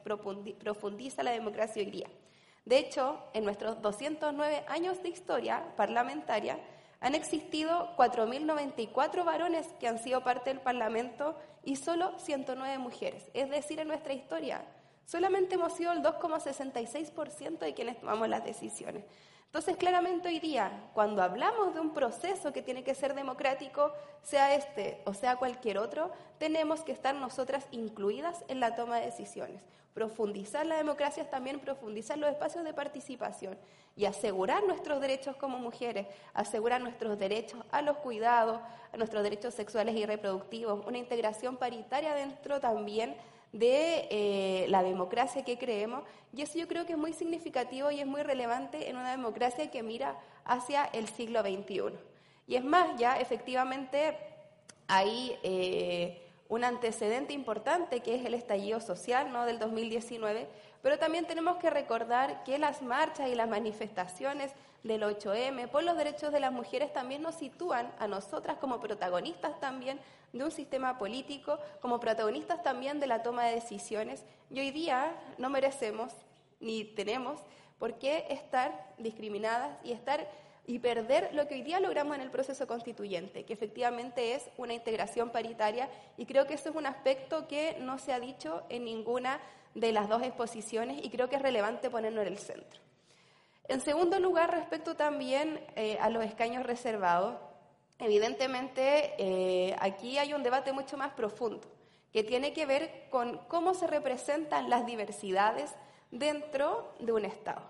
[0.59, 2.09] profundiza la democracia hoy día.
[2.65, 6.59] De hecho, en nuestros 209 años de historia parlamentaria,
[7.03, 13.29] han existido 4.094 varones que han sido parte del Parlamento y solo 109 mujeres.
[13.33, 14.63] Es decir, en nuestra historia
[15.05, 19.03] solamente hemos sido el 2,66% de quienes tomamos las decisiones.
[19.53, 23.93] Entonces, claramente hoy día, cuando hablamos de un proceso que tiene que ser democrático,
[24.23, 29.05] sea este o sea cualquier otro, tenemos que estar nosotras incluidas en la toma de
[29.05, 29.61] decisiones.
[29.93, 33.55] Profundizar la democracia es también profundizar los espacios de participación
[33.95, 38.59] y asegurar nuestros derechos como mujeres, asegurar nuestros derechos a los cuidados,
[38.91, 43.15] a nuestros derechos sexuales y reproductivos, una integración paritaria dentro también
[43.53, 46.03] de eh, la democracia que creemos
[46.35, 49.69] y eso yo creo que es muy significativo y es muy relevante en una democracia
[49.69, 51.93] que mira hacia el siglo XXI.
[52.47, 54.17] Y es más, ya efectivamente
[54.87, 59.45] hay eh, un antecedente importante que es el estallido social ¿no?
[59.45, 60.47] del 2019,
[60.83, 64.51] pero también tenemos que recordar que las marchas y las manifestaciones
[64.83, 69.57] del 8M por los derechos de las mujeres también nos sitúan a nosotras como protagonistas
[69.61, 69.97] también
[70.33, 74.25] de un sistema político, como protagonistas también de la toma de decisiones.
[74.51, 76.11] Y hoy día no merecemos
[76.59, 77.39] ni tenemos
[77.79, 80.27] por qué estar discriminadas y estar
[80.65, 84.73] y perder lo que hoy día logramos en el proceso constituyente, que efectivamente es una
[84.73, 88.85] integración paritaria y creo que eso es un aspecto que no se ha dicho en
[88.85, 89.39] ninguna
[89.75, 92.79] de las dos exposiciones y creo que es relevante ponerlo en el centro.
[93.67, 97.35] En segundo lugar, respecto también eh, a los escaños reservados,
[97.99, 101.61] evidentemente eh, aquí hay un debate mucho más profundo
[102.11, 105.73] que tiene que ver con cómo se representan las diversidades
[106.11, 107.63] dentro de un Estado.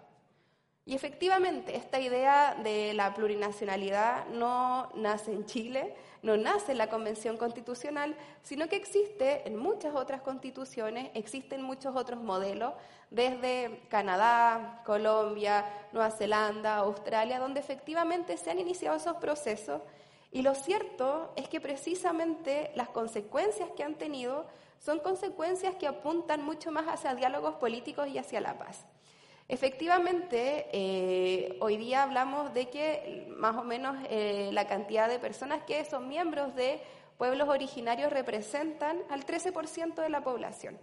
[0.86, 6.90] Y efectivamente, esta idea de la plurinacionalidad no nace en Chile, no nace en la
[6.90, 12.74] Convención Constitucional, sino que existe en muchas otras constituciones, existen muchos otros modelos,
[13.12, 19.82] desde Canadá, Colombia, Nueva Zelanda, Australia, donde efectivamente se han iniciado esos procesos.
[20.32, 24.48] Y lo cierto es que precisamente las consecuencias que han tenido
[24.80, 28.86] son consecuencias que apuntan mucho más hacia diálogos políticos y hacia la paz.
[29.54, 35.62] Efectivamente, eh, hoy día hablamos de que más o menos eh, la cantidad de personas
[35.62, 36.82] que son miembros de
[37.20, 40.80] pueblos originarios representan al 13% de la población.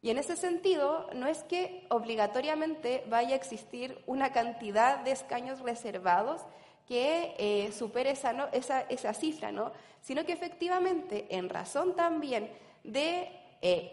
[0.00, 5.60] Y en ese sentido, no es que obligatoriamente vaya a existir una cantidad de escaños
[5.60, 6.40] reservados
[6.86, 9.70] que eh, supere esa, esa, esa, cifra, ¿no?
[10.00, 12.50] sino que efectivamente, en razón también
[12.84, 13.34] de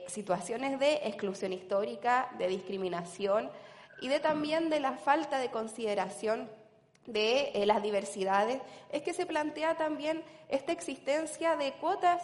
[0.08, 3.50] situaciones de exclusión histórica, de discriminación,
[4.02, 6.50] y de también de la falta de consideración
[7.06, 12.22] de eh, las diversidades, es que se plantea también esta existencia de cuotas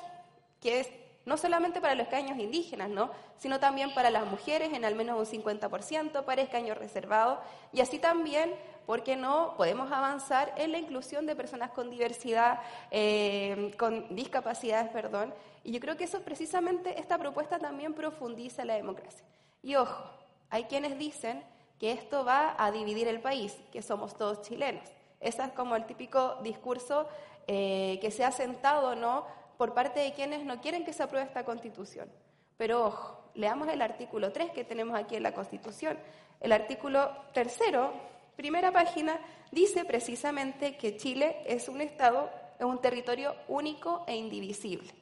[0.59, 0.89] que es
[1.25, 3.11] no solamente para los escaños indígenas, ¿no?
[3.37, 7.39] sino también para las mujeres en al menos un 50%, para escaños reservados,
[7.71, 8.55] y así también,
[8.85, 12.59] ¿por qué no?, podemos avanzar en la inclusión de personas con diversidad,
[12.89, 18.75] eh, con discapacidades, perdón, y yo creo que eso precisamente, esta propuesta también profundiza la
[18.75, 19.25] democracia.
[19.61, 20.03] Y ojo,
[20.49, 21.43] hay quienes dicen
[21.81, 24.83] que esto va a dividir el país, que somos todos chilenos.
[25.19, 27.07] Ese es como el típico discurso
[27.47, 29.25] eh, que se ha sentado ¿no?
[29.57, 32.07] por parte de quienes no quieren que se apruebe esta constitución.
[32.55, 35.97] Pero ojo, leamos el artículo 3 que tenemos aquí en la constitución.
[36.39, 37.91] El artículo tercero,
[38.35, 39.19] primera página,
[39.51, 42.29] dice precisamente que Chile es un Estado,
[42.59, 45.00] es un territorio único e indivisible.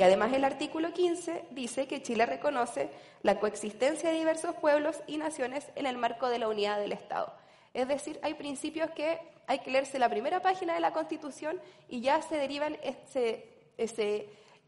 [0.00, 2.88] Y además el artículo 15 dice que Chile reconoce
[3.20, 7.34] la coexistencia de diversos pueblos y naciones en el marco de la unidad del Estado.
[7.74, 12.00] Es decir, hay principios que hay que leerse la primera página de la Constitución y
[12.00, 12.78] ya se derivan,
[13.12, 13.44] se,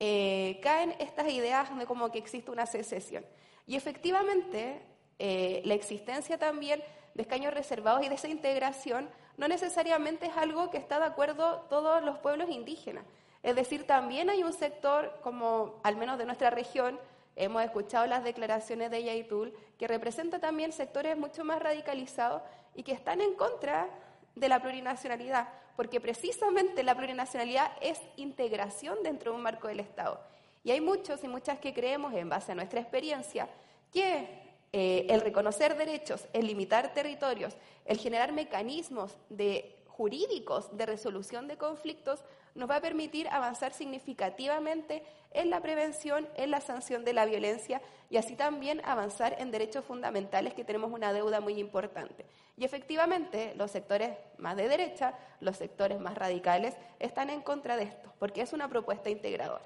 [0.00, 3.24] eh, caen estas ideas de como que existe una secesión.
[3.66, 4.82] Y efectivamente,
[5.18, 9.08] eh, la existencia también de escaños reservados y de esa integración
[9.38, 13.06] no necesariamente es algo que está de acuerdo todos los pueblos indígenas.
[13.42, 16.98] Es decir, también hay un sector, como al menos de nuestra región,
[17.34, 22.42] hemos escuchado las declaraciones de Yaitul, que representa también sectores mucho más radicalizados
[22.74, 23.88] y que están en contra
[24.34, 30.20] de la plurinacionalidad, porque precisamente la plurinacionalidad es integración dentro de un marco del Estado.
[30.64, 33.48] Y hay muchos y muchas que creemos, en base a nuestra experiencia,
[33.92, 34.28] que
[34.72, 41.58] eh, el reconocer derechos, el limitar territorios, el generar mecanismos de jurídicos de resolución de
[41.58, 42.24] conflictos
[42.54, 47.80] nos va a permitir avanzar significativamente en la prevención, en la sanción de la violencia
[48.10, 52.26] y así también avanzar en derechos fundamentales que tenemos una deuda muy importante.
[52.56, 57.84] Y efectivamente los sectores más de derecha, los sectores más radicales están en contra de
[57.84, 59.64] esto, porque es una propuesta integradora.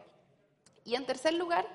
[0.85, 1.67] Y en tercer lugar,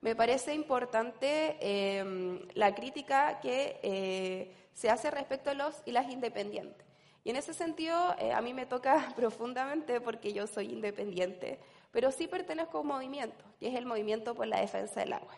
[0.00, 6.10] me parece importante em, la crítica que eh, se hace respecto a los y las
[6.10, 6.93] independientes.
[7.24, 11.58] Y en ese sentido, eh, a mí me toca profundamente porque yo soy independiente,
[11.90, 15.34] pero sí pertenezco a un movimiento, que es el movimiento por la defensa del agua.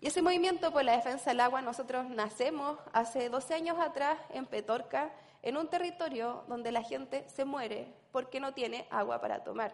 [0.00, 4.46] Y ese movimiento por la defensa del agua, nosotros nacemos hace 12 años atrás en
[4.46, 5.12] Petorca,
[5.42, 9.72] en un territorio donde la gente se muere porque no tiene agua para tomar,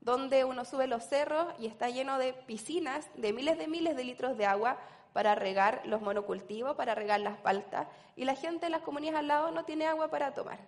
[0.00, 4.04] donde uno sube los cerros y está lleno de piscinas de miles de miles de
[4.04, 4.78] litros de agua
[5.12, 7.86] para regar los monocultivos, para regar las paltas,
[8.16, 10.58] y la gente en las comunidades al lado no tiene agua para tomar.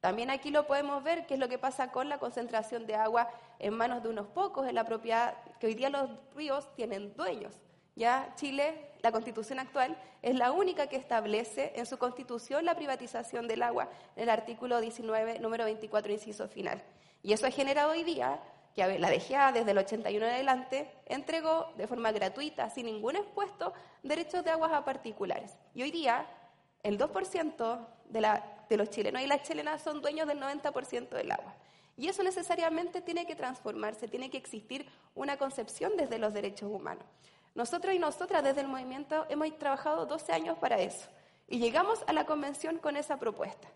[0.00, 3.28] También aquí lo podemos ver, qué es lo que pasa con la concentración de agua
[3.58, 7.54] en manos de unos pocos en la propiedad, que hoy día los ríos tienen dueños.
[7.96, 13.48] Ya Chile, la constitución actual, es la única que establece en su constitución la privatización
[13.48, 16.80] del agua, en el artículo 19, número 24, inciso final.
[17.24, 18.40] Y eso ha generado hoy día
[18.86, 23.72] que la DGA desde el 81 en adelante entregó de forma gratuita, sin ningún expuesto,
[24.02, 25.56] derechos de aguas a particulares.
[25.74, 26.26] Y hoy día
[26.82, 31.32] el 2% de, la, de los chilenos y las chilenas son dueños del 90% del
[31.32, 31.54] agua.
[31.96, 37.04] Y eso necesariamente tiene que transformarse, tiene que existir una concepción desde los derechos humanos.
[37.56, 41.08] Nosotros y nosotras desde el movimiento hemos trabajado 12 años para eso
[41.48, 43.68] y llegamos a la convención con esa propuesta.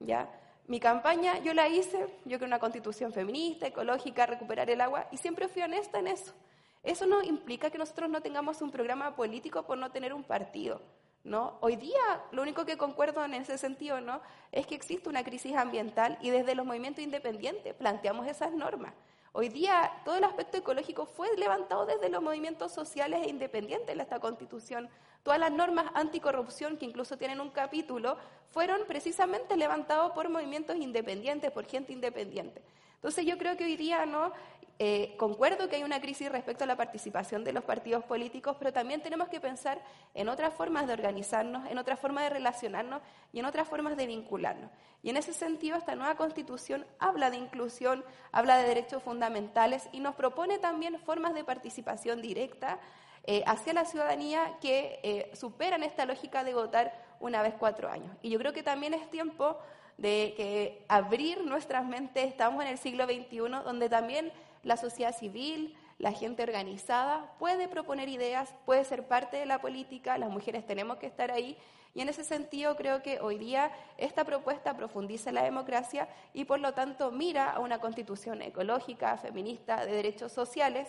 [0.00, 0.28] ¿ya?
[0.68, 5.16] Mi campaña yo la hice, yo creo una constitución feminista, ecológica, recuperar el agua, y
[5.16, 6.34] siempre fui honesta en eso.
[6.82, 10.80] Eso no implica que nosotros no tengamos un programa político por no tener un partido.
[11.22, 11.58] ¿no?
[11.60, 14.20] Hoy día lo único que concuerdo en ese sentido ¿no?
[14.52, 18.94] es que existe una crisis ambiental y desde los movimientos independientes planteamos esas normas.
[19.38, 24.00] Hoy día todo el aspecto ecológico fue levantado desde los movimientos sociales e independientes en
[24.00, 24.88] esta constitución.
[25.22, 28.16] Todas las normas anticorrupción, que incluso tienen un capítulo,
[28.50, 32.62] fueron precisamente levantados por movimientos independientes, por gente independiente.
[33.06, 34.32] Entonces yo creo que hoy día no
[34.80, 38.72] eh, concuerdo que hay una crisis respecto a la participación de los partidos políticos, pero
[38.72, 39.80] también tenemos que pensar
[40.12, 43.00] en otras formas de organizarnos, en otras formas de relacionarnos
[43.32, 44.72] y en otras formas de vincularnos.
[45.04, 50.00] Y en ese sentido, esta nueva constitución habla de inclusión, habla de derechos fundamentales y
[50.00, 52.80] nos propone también formas de participación directa
[53.22, 58.16] eh, hacia la ciudadanía que eh, superan esta lógica de votar una vez cuatro años.
[58.20, 59.58] Y yo creo que también es tiempo
[59.98, 64.32] de que abrir nuestras mentes, estamos en el siglo XXI, donde también
[64.62, 70.18] la sociedad civil, la gente organizada puede proponer ideas, puede ser parte de la política,
[70.18, 71.56] las mujeres tenemos que estar ahí.
[71.94, 76.60] Y en ese sentido creo que hoy día esta propuesta profundiza la democracia y por
[76.60, 80.88] lo tanto mira a una constitución ecológica, feminista, de derechos sociales,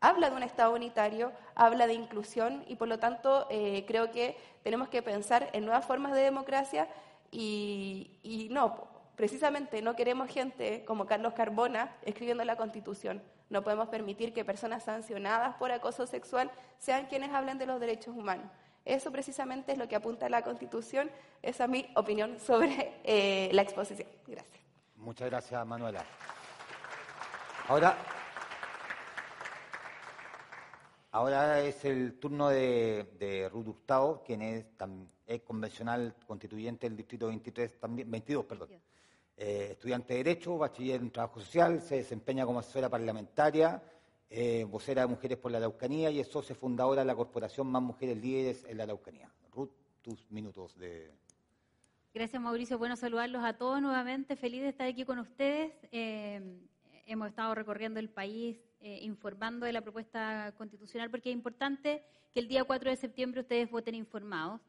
[0.00, 4.36] habla de un Estado unitario, habla de inclusión y por lo tanto eh, creo que
[4.64, 6.88] tenemos que pensar en nuevas formas de democracia
[7.30, 13.20] y, no, Precisamente no queremos gente como Carlos Carbona escribiendo la Constitución.
[13.50, 18.16] No podemos permitir que personas sancionadas por acoso sexual sean quienes hablen de los derechos
[18.16, 18.46] humanos.
[18.84, 21.10] Eso precisamente es lo que apunta la Constitución.
[21.42, 24.08] Esa es mi opinión sobre eh, la exposición.
[24.24, 24.62] Gracias.
[24.94, 26.04] Muchas gracias, Manuela.
[27.66, 27.96] Ahora,
[31.10, 34.66] ahora es el turno de, Ruth Hurtado, quien es,
[35.26, 38.70] es, convencional constituyente del Distrito 23, también, 22, perdón.
[39.36, 43.80] Eh, estudiante de Derecho, bachiller en Trabajo Social, se desempeña como asesora parlamentaria,
[44.28, 47.80] eh, vocera de Mujeres por la Araucanía y es socia fundadora de la Corporación Más
[47.80, 49.30] Mujeres Líderes en la Araucanía.
[49.52, 49.70] Ruth,
[50.02, 51.12] tus minutos de...
[52.12, 52.78] Gracias, Mauricio.
[52.78, 54.34] Bueno, saludarlos a todos nuevamente.
[54.34, 55.72] Feliz de estar aquí con ustedes.
[55.92, 56.58] Eh,
[57.06, 62.02] hemos estado recorriendo el país informando de la propuesta constitucional porque es importante
[62.32, 64.60] que el día 4 de septiembre ustedes voten informados.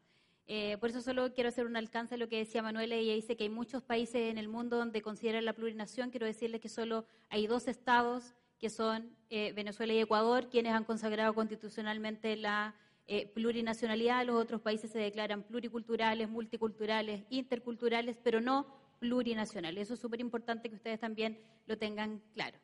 [0.51, 2.95] Eh, por eso solo quiero hacer un alcance a lo que decía Manuela.
[2.95, 6.09] Ella dice que hay muchos países en el mundo donde consideran la plurinación.
[6.09, 10.85] Quiero decirles que solo hay dos estados, que son eh, Venezuela y Ecuador, quienes han
[10.85, 12.73] consagrado constitucionalmente la
[13.05, 14.25] eh, plurinacionalidad.
[14.25, 18.65] Los otros países se declaran pluriculturales, multiculturales, interculturales, pero no
[18.97, 19.83] plurinacionales.
[19.83, 22.57] Eso es súper importante que ustedes también lo tengan claro.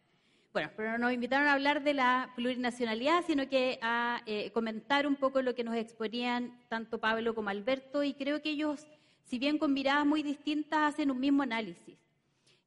[0.56, 5.06] Bueno, pero no nos invitaron a hablar de la plurinacionalidad, sino que a eh, comentar
[5.06, 8.88] un poco lo que nos exponían tanto Pablo como Alberto, y creo que ellos
[9.26, 11.98] si bien con miradas muy distintas, hacen un mismo análisis,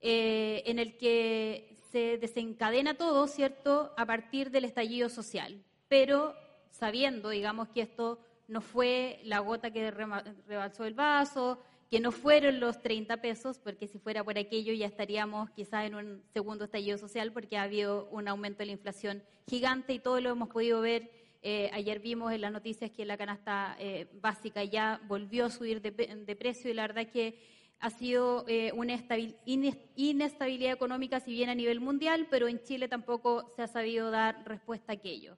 [0.03, 6.35] eh, en el que se desencadena todo, ¿cierto?, a partir del estallido social, pero
[6.71, 11.59] sabiendo, digamos, que esto no fue la gota que rebalsó el vaso,
[11.91, 15.95] que no fueron los 30 pesos, porque si fuera por aquello ya estaríamos quizás en
[15.95, 20.21] un segundo estallido social, porque ha habido un aumento de la inflación gigante y todo
[20.21, 21.11] lo hemos podido ver.
[21.41, 25.81] Eh, ayer vimos en las noticias que la canasta eh, básica ya volvió a subir
[25.81, 27.39] de, precio y la verdad que
[27.81, 29.01] ha sido eh, una
[29.47, 34.45] inestabilidad económica, si bien a nivel mundial, pero en Chile tampoco se ha sabido dar
[34.47, 35.37] respuesta a aquello.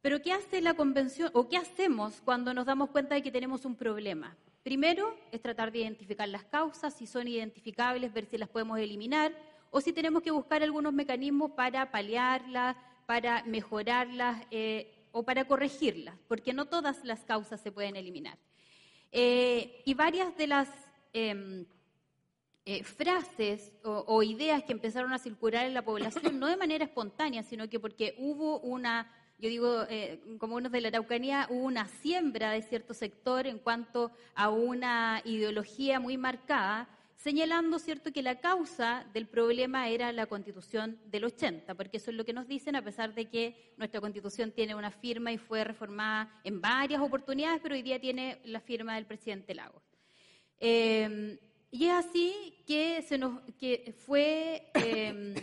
[0.00, 3.64] Pero ¿qué hace la convención o qué hacemos cuando nos damos cuenta de que tenemos
[3.64, 4.36] un problema?
[4.62, 9.32] Primero es tratar de identificar las causas, si son identificables, ver si las podemos eliminar
[9.70, 12.76] o si tenemos que buscar algunos mecanismos para paliarlas,
[13.06, 18.38] para mejorarlas eh, o para corregirlas, porque no todas las causas se pueden eliminar.
[19.10, 20.68] Eh, y varias de las
[21.12, 21.66] em,
[22.66, 26.84] eh, frases o, o ideas que empezaron a circular en la población, no de manera
[26.84, 31.64] espontánea, sino que porque hubo una yo digo, eh, como uno de la Araucanía, hubo
[31.64, 38.22] una siembra de cierto sector en cuanto a una ideología muy marcada, señalando cierto que
[38.22, 42.48] la causa del problema era la constitución del 80, porque eso es lo que nos
[42.48, 47.00] dicen, a pesar de que nuestra constitución tiene una firma y fue reformada en varias
[47.00, 49.82] oportunidades, pero hoy día tiene la firma del presidente Lagos.
[50.58, 51.38] Eh,
[51.70, 55.34] y es así que, se nos, que fue, eh,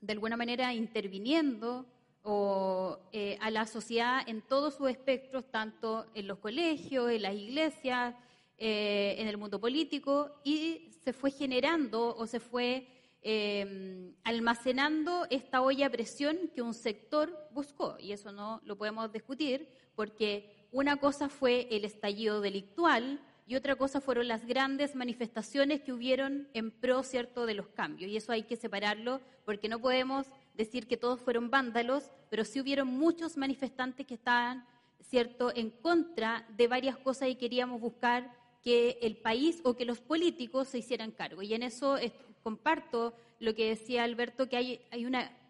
[0.00, 1.86] de alguna manera, interviniendo
[2.22, 7.34] o, eh, a la sociedad en todos sus espectros, tanto en los colegios, en las
[7.34, 8.14] iglesias,
[8.58, 12.86] eh, en el mundo político, y se fue generando o se fue
[13.22, 19.68] eh, almacenando esta olla presión que un sector buscó, y eso no lo podemos discutir,
[19.94, 25.92] porque una cosa fue el estallido delictual, y otra cosa fueron las grandes manifestaciones que
[25.92, 28.08] hubieron en pro cierto de los cambios.
[28.08, 32.60] Y eso hay que separarlo porque no podemos decir que todos fueron vándalos, pero sí
[32.60, 34.66] hubieron muchos manifestantes que estaban,
[35.00, 40.00] ¿cierto?, en contra de varias cosas y queríamos buscar que el país o que los
[40.00, 41.42] políticos se hicieran cargo.
[41.42, 41.96] Y en eso
[42.42, 44.80] comparto lo que decía Alberto, que hay,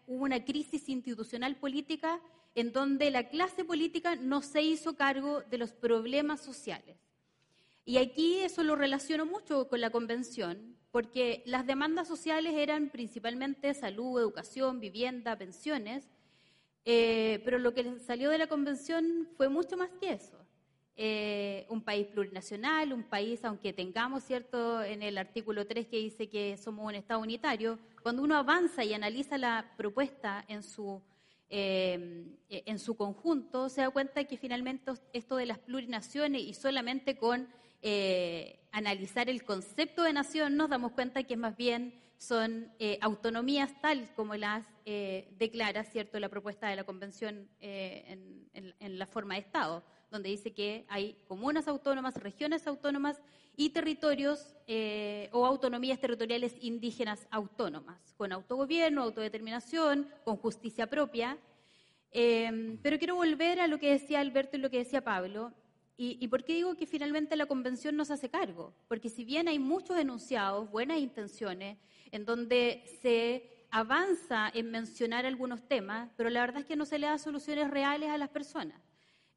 [0.07, 2.19] una crisis institucional política
[2.55, 6.97] en donde la clase política no se hizo cargo de los problemas sociales.
[7.85, 13.73] Y aquí eso lo relaciono mucho con la convención, porque las demandas sociales eran principalmente
[13.73, 16.09] salud, educación, vivienda, pensiones,
[16.83, 20.37] eh, pero lo que salió de la convención fue mucho más que eso.
[20.97, 26.27] Eh, un país plurinacional, un país, aunque tengamos cierto en el artículo 3 que dice
[26.27, 31.01] que somos un Estado unitario, cuando uno avanza y analiza la propuesta en su,
[31.49, 37.15] eh, en su conjunto, se da cuenta que finalmente esto de las plurinaciones y solamente
[37.15, 37.47] con
[37.81, 43.73] eh, analizar el concepto de nación, nos damos cuenta que más bien son eh, autonomías
[43.81, 48.19] tal como las eh, declara cierto la propuesta de la Convención en,
[48.79, 53.19] la forma de Estado, donde dice que hay comunas autónomas, regiones autónomas
[53.57, 54.55] y territorios
[55.31, 61.37] o autonomías territoriales indígenas autónomas, con autogobierno, autodeterminación, con justicia propia.
[62.11, 65.53] pero quiero volver a lo que decía Alberto y lo que decía Pablo,
[66.03, 68.73] ¿Y, por qué digo que finalmente la convención nos hace cargo?
[68.87, 71.77] Porque si bien hay muchos enunciados, buenas intenciones,
[72.11, 76.97] en donde se avanza en mencionar algunos temas, pero la verdad es que no se
[76.97, 78.81] le da soluciones reales a las personas.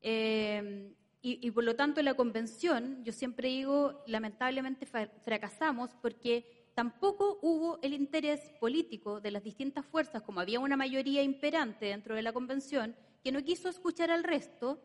[0.01, 7.41] Eh, y, y, por lo tanto, la convención, yo siempre digo, lamentablemente fracasamos porque tampoco
[7.43, 12.23] hubo el interés político de las distintas fuerzas, como había una mayoría imperante dentro de
[12.23, 14.81] la convención, que no quiso escuchar al resto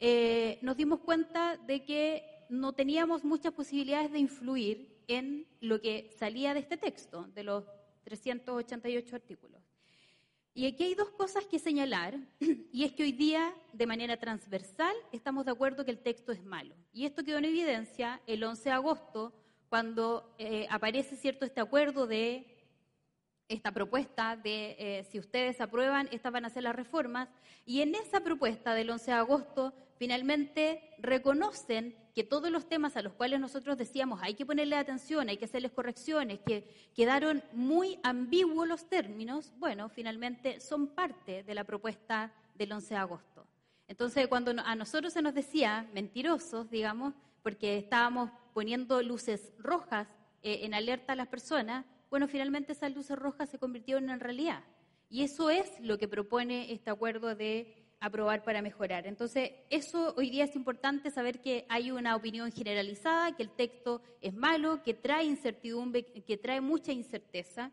[0.00, 6.10] eh, nos dimos cuenta de que no teníamos muchas posibilidades de influir en lo que
[6.18, 7.64] salía de este texto, de los
[8.04, 9.60] 388 artículos.
[10.52, 12.18] Y aquí hay dos cosas que señalar,
[12.72, 16.42] y es que hoy día, de manera transversal, estamos de acuerdo que el texto es
[16.42, 16.74] malo.
[16.92, 19.32] Y esto quedó en evidencia el 11 de agosto,
[19.68, 22.46] cuando eh, aparece cierto este acuerdo de
[23.48, 27.28] esta propuesta de eh, si ustedes aprueban, estas van a ser las reformas,
[27.64, 33.02] y en esa propuesta del 11 de agosto finalmente reconocen que todos los temas a
[33.02, 38.00] los cuales nosotros decíamos hay que ponerle atención, hay que hacerles correcciones, que quedaron muy
[38.02, 43.46] ambiguos los términos, bueno, finalmente son parte de la propuesta del 11 de agosto.
[43.88, 47.12] Entonces, cuando a nosotros se nos decía mentirosos, digamos,
[47.42, 50.08] porque estábamos poniendo luces rojas
[50.42, 54.64] eh, en alerta a las personas, bueno, finalmente esas luces rojas se convirtieron en realidad.
[55.10, 59.06] Y eso es lo que propone este acuerdo de aprobar para mejorar.
[59.06, 64.02] Entonces, eso hoy día es importante saber que hay una opinión generalizada, que el texto
[64.22, 67.70] es malo, que trae incertidumbre, que trae mucha incerteza.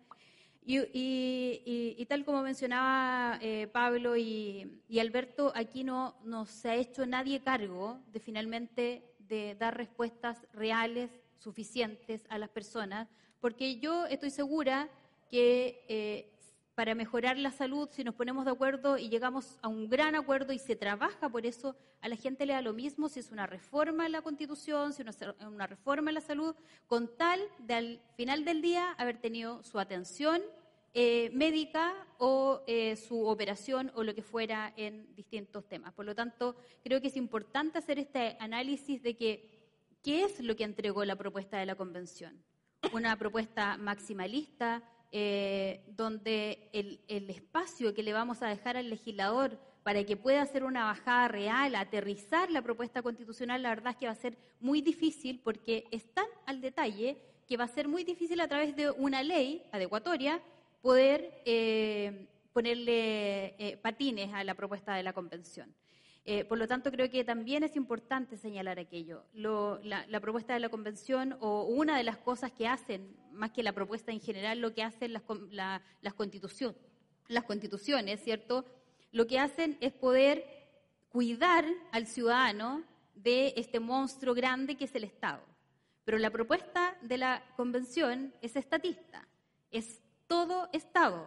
[0.69, 7.41] Y, tal como mencionaba eh, Pablo y, Alberto, aquí no, no se ha hecho nadie
[7.41, 13.07] cargo de finalmente de dar respuestas reales, suficientes a las personas,
[13.39, 14.89] porque yo estoy segura
[15.29, 16.36] que eh,
[16.77, 20.53] para mejorar la salud, si nos ponemos de acuerdo y llegamos a un gran acuerdo
[20.53, 23.47] y se trabaja por eso, a la gente le da lo mismo si es una
[23.47, 26.55] reforma en la Constitución, si es una reforma en la salud,
[26.85, 30.39] con tal de al final del día haber tenido su atención
[30.93, 35.93] eh, médica o eh, su operación o lo que fuera en distintos temas.
[35.93, 39.49] Por lo tanto, creo que es importante hacer este análisis de que
[40.03, 42.39] qué es lo que entregó la propuesta de la Convención.
[42.93, 50.03] Una propuesta maximalista, eh, donde el, espacio que le vamos a dejar al legislador para
[50.03, 54.11] que pueda hacer una bajada real, aterrizar la propuesta constitucional, la verdad es que va
[54.11, 57.17] a ser muy difícil porque es tan al detalle
[57.47, 60.41] que va a ser muy difícil a través de una ley adecuatoria
[60.81, 65.73] poder eh, ponerle eh, patines a la propuesta de la convención.
[66.29, 69.23] Eh, por lo tanto, creo que también es importante señalar aquello.
[69.33, 73.71] la, propuesta de la Convención o una de las cosas que hacen, más que la
[73.71, 76.13] propuesta en general, lo que hacen las, las, las
[77.45, 78.65] constituciones, ¿cierto?
[79.13, 80.43] Lo que hacen es poder
[81.07, 81.63] cuidar
[81.93, 82.83] al ciudadano
[83.15, 85.41] de este monstruo grande que es el Estado.
[86.03, 89.25] Pero la propuesta de la Convención es estatista,
[89.71, 91.25] es todo Estado.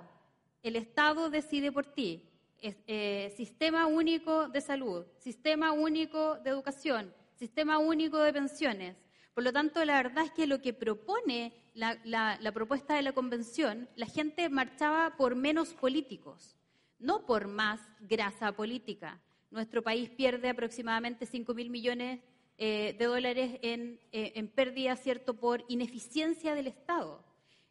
[0.62, 2.29] El Estado decide por ti,
[2.62, 8.96] eh, sistema único de salud, sistema único de educación, sistema único de pensiones.
[9.34, 13.88] Por lo tanto, la verdad es que lo que propone la, propuesta de la convención,
[13.96, 16.56] la gente marchaba por menos políticos,
[16.98, 19.20] no por más grasa política.
[19.50, 22.20] Nuestro país pierde aproximadamente 5 mil millones
[22.58, 27.24] eh, de dólares en, eh, en pérdida, ¿cierto?, por ineficiencia del Estado.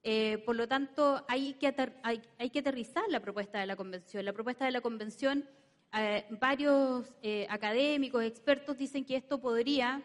[0.03, 1.73] Eh, por lo tanto, hay que,
[2.03, 4.23] hay, que, aterrizar la propuesta de la Convención.
[4.23, 5.47] La propuesta de la Convención,
[5.93, 10.01] eh, varios eh, académicos, expertos dicen que esto podría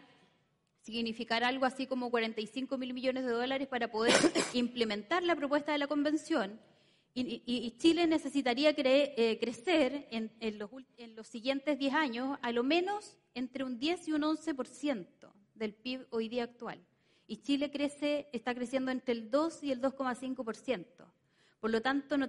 [0.81, 4.13] significar algo así como 45 mil millones de dólares para poder
[4.53, 6.59] implementar la propuesta de la Convención.
[7.17, 13.63] Y, Chile necesitaría crecer en, los, en los siguientes 10 años a lo menos entre
[13.63, 15.07] un 10 y un 11%
[15.53, 16.85] del PIB hoy día actual
[17.27, 20.85] y Chile crece, está creciendo entre el 2 y el 2,5%.
[21.59, 22.27] Por lo tanto, no,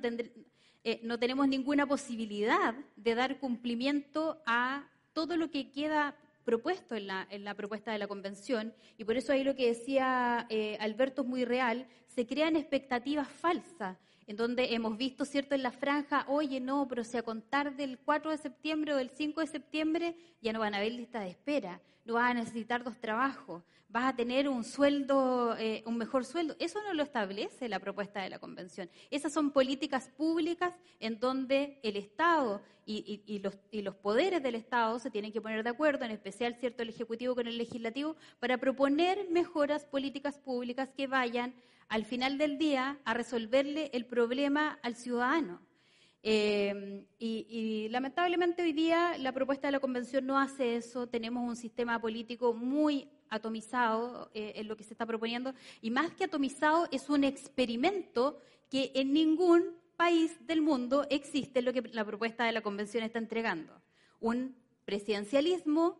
[0.84, 7.08] eh, no tenemos ninguna posibilidad de dar cumplimiento a todo lo que queda propuesto en
[7.08, 10.78] la, en la, propuesta de la convención y por eso ahí lo que decía eh,
[10.80, 13.98] Alberto es muy real, se crean expectativas falsas
[14.28, 17.98] en donde hemos visto, ¿cierto?, en la franja, oye, no, pero si a contar del
[17.98, 21.30] 4 de septiembre o del 5 de septiembre ya no van a haber lista de
[21.30, 26.24] espera, no vas a necesitar dos trabajos, vas a tener un sueldo, eh, un mejor
[26.24, 26.54] sueldo.
[26.60, 28.88] Eso no lo establece la propuesta de la Convención.
[29.10, 35.00] Esas son políticas públicas en donde el Estado y, los, y los poderes del Estado
[35.00, 38.58] se tienen que poner de acuerdo, en especial, ¿cierto?, el Ejecutivo con el Legislativo, para
[38.58, 41.52] proponer mejoras políticas públicas que vayan
[41.88, 45.65] al final del día a resolverle el problema al ciudadano.
[46.22, 51.06] Eh, y, lamentablemente hoy día la propuesta de la Convención no hace eso.
[51.06, 56.12] Tenemos un sistema político muy atomizado eh, en lo que se está proponiendo y más
[56.12, 58.38] que atomizado es un experimento
[58.70, 63.18] que en ningún país del mundo existe lo que la propuesta de la Convención está
[63.18, 63.72] entregando.
[64.20, 65.98] Un presidencialismo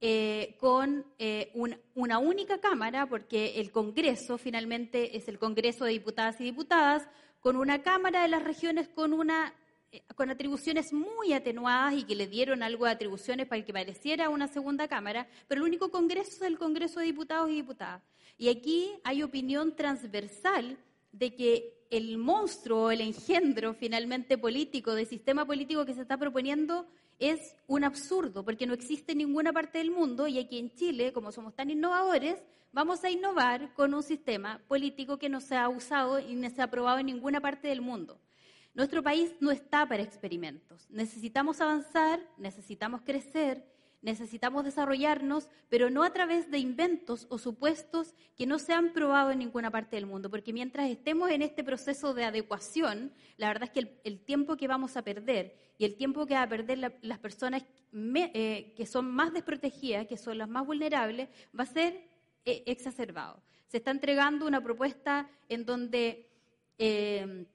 [0.00, 1.50] eh, con eh,
[1.94, 7.08] una única Cámara, porque el Congreso finalmente es el Congreso de Diputadas y Diputadas,
[7.40, 9.54] con una Cámara de las regiones con una
[9.90, 14.28] eh, con atribuciones muy atenuadas y que le dieron algo de atribuciones para que pareciera
[14.28, 18.02] una segunda Cámara, pero el único Congreso es el Congreso de Diputados y Diputadas.
[18.36, 20.76] Y aquí hay opinión transversal
[21.12, 26.86] de que el monstruo, el engendro finalmente político, del sistema político que se está proponiendo,
[27.18, 31.12] es un absurdo, porque no existe en ninguna parte del mundo y aquí en Chile,
[31.12, 32.42] como somos tan innovadores,
[32.72, 36.60] vamos a innovar con un sistema político que no se ha usado y no se
[36.60, 38.20] ha aprobado en ninguna parte del mundo.
[38.74, 40.88] Nuestro país no está para experimentos.
[40.90, 43.66] Necesitamos avanzar, necesitamos crecer,
[44.02, 49.30] necesitamos desarrollarnos, pero no a través de inventos o supuestos que no se han probado
[49.30, 53.64] en ninguna parte del mundo, porque mientras estemos en este proceso de adecuación, la verdad
[53.64, 56.98] es que el, tiempo que vamos a perder y el tiempo que van a perder
[57.02, 62.08] las personas eh, que son más desprotegidas, que son las más vulnerables, va a ser
[62.44, 63.42] eh, exacerbado.
[63.66, 66.28] Se está entregando una propuesta en donde...
[66.78, 67.46] Eh,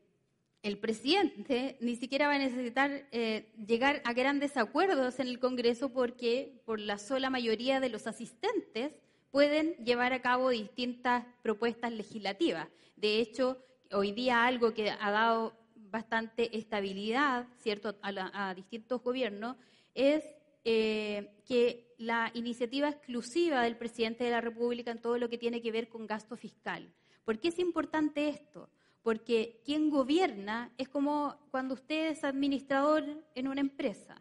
[0.63, 5.89] el presidente ni siquiera va a necesitar eh, llegar a grandes acuerdos en el Congreso
[5.89, 8.93] porque por la sola mayoría de los asistentes
[9.29, 12.69] pueden llevar a cabo distintas propuestas legislativas.
[12.95, 13.61] De hecho,
[13.91, 17.95] hoy día algo que ha dado bastante estabilidad ¿cierto?
[18.01, 19.57] a, distintos gobiernos
[19.93, 20.23] es
[20.63, 25.61] eh, que la iniciativa exclusiva del presidente de la República en todo lo que tiene
[25.61, 26.89] que ver con gasto fiscal.
[27.25, 28.69] ¿Por qué es importante esto?
[29.03, 33.03] Porque quien gobierna es como cuando usted es administrador
[33.35, 34.15] en una empresa.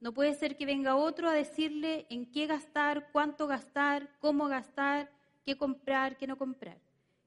[0.00, 5.10] No puede ser que venga otro a decirle en qué gastar, cuánto gastar, cómo gastar,
[5.44, 6.78] qué comprar, qué no comprar.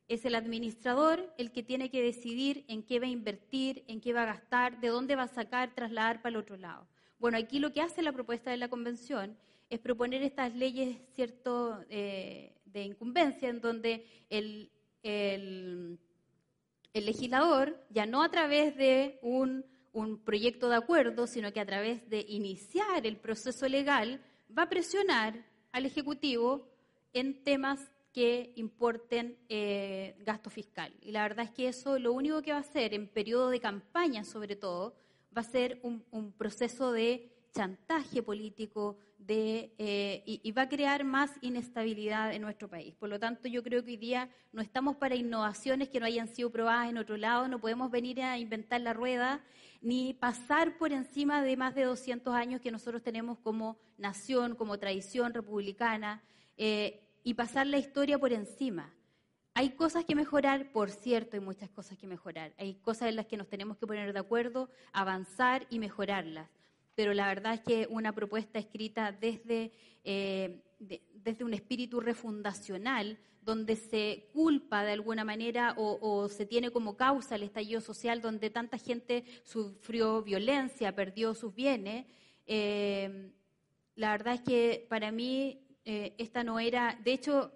[0.07, 4.13] Es el administrador el que tiene que decidir en qué va a invertir, en qué
[4.13, 6.87] va a gastar, de dónde va a sacar, trasladar para el otro lado.
[7.19, 9.37] Bueno, aquí lo que hace la propuesta de la convención
[9.69, 14.71] es proponer estas leyes cierto eh, de incumbencia en donde el
[15.07, 15.99] el
[17.05, 19.65] legislador, ya no a través de un,
[20.23, 24.21] proyecto de acuerdo, sino que a través de iniciar el proceso legal,
[24.55, 26.67] va a presionar al Ejecutivo
[27.13, 27.79] en temas
[28.13, 30.93] que importen eh, gasto fiscal.
[31.01, 33.59] Y la verdad es que eso lo único que va a hacer en periodo de
[33.59, 34.95] campaña, sobre todo,
[35.35, 38.97] va a ser un proceso de chantaje político,
[39.27, 42.95] de, eh, y, va a crear más inestabilidad en nuestro país.
[42.95, 46.29] Por lo tanto, yo creo que hoy día no estamos para innovaciones que no hayan
[46.29, 49.43] sido probadas en otro lado, no podemos venir a inventar la rueda
[49.81, 54.79] ni pasar por encima de más de 200 años que nosotros tenemos como nación, como
[54.79, 56.23] tradición republicana,
[56.55, 58.93] eh, y pasar la historia por encima.
[59.53, 62.53] Hay cosas que mejorar, por cierto, hay muchas cosas que mejorar.
[62.57, 66.49] Hay cosas en las que nos tenemos que poner de acuerdo, avanzar y mejorarlas
[66.97, 69.71] pero la verdad es que una propuesta escrita desde,
[70.03, 76.97] eh, desde un espíritu refundacional, donde se culpa de alguna manera o, se tiene como
[76.97, 82.07] causa el estallido social, donde tanta gente sufrió violencia, perdió sus bienes,
[82.47, 83.31] eh,
[83.93, 87.51] la verdad es que para mí eh, esta no era, de hecho,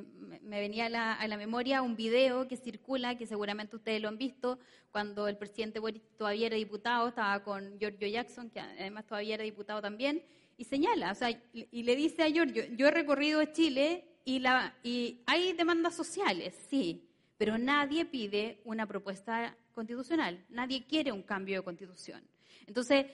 [0.00, 4.58] me venía a la, memoria un video que circula, que seguramente ustedes lo han visto,
[4.90, 9.44] cuando el presidente Boris todavía era diputado, estaba con Giorgio Jackson, que además todavía era
[9.44, 10.22] diputado también,
[10.56, 14.74] y señala, o sea, y le dice a Giorgio, yo he recorrido Chile y, la,
[14.82, 21.58] y hay demandas sociales, sí, pero nadie pide una propuesta constitucional, nadie quiere un cambio
[21.58, 22.22] de constitución.
[22.66, 23.06] Entonces,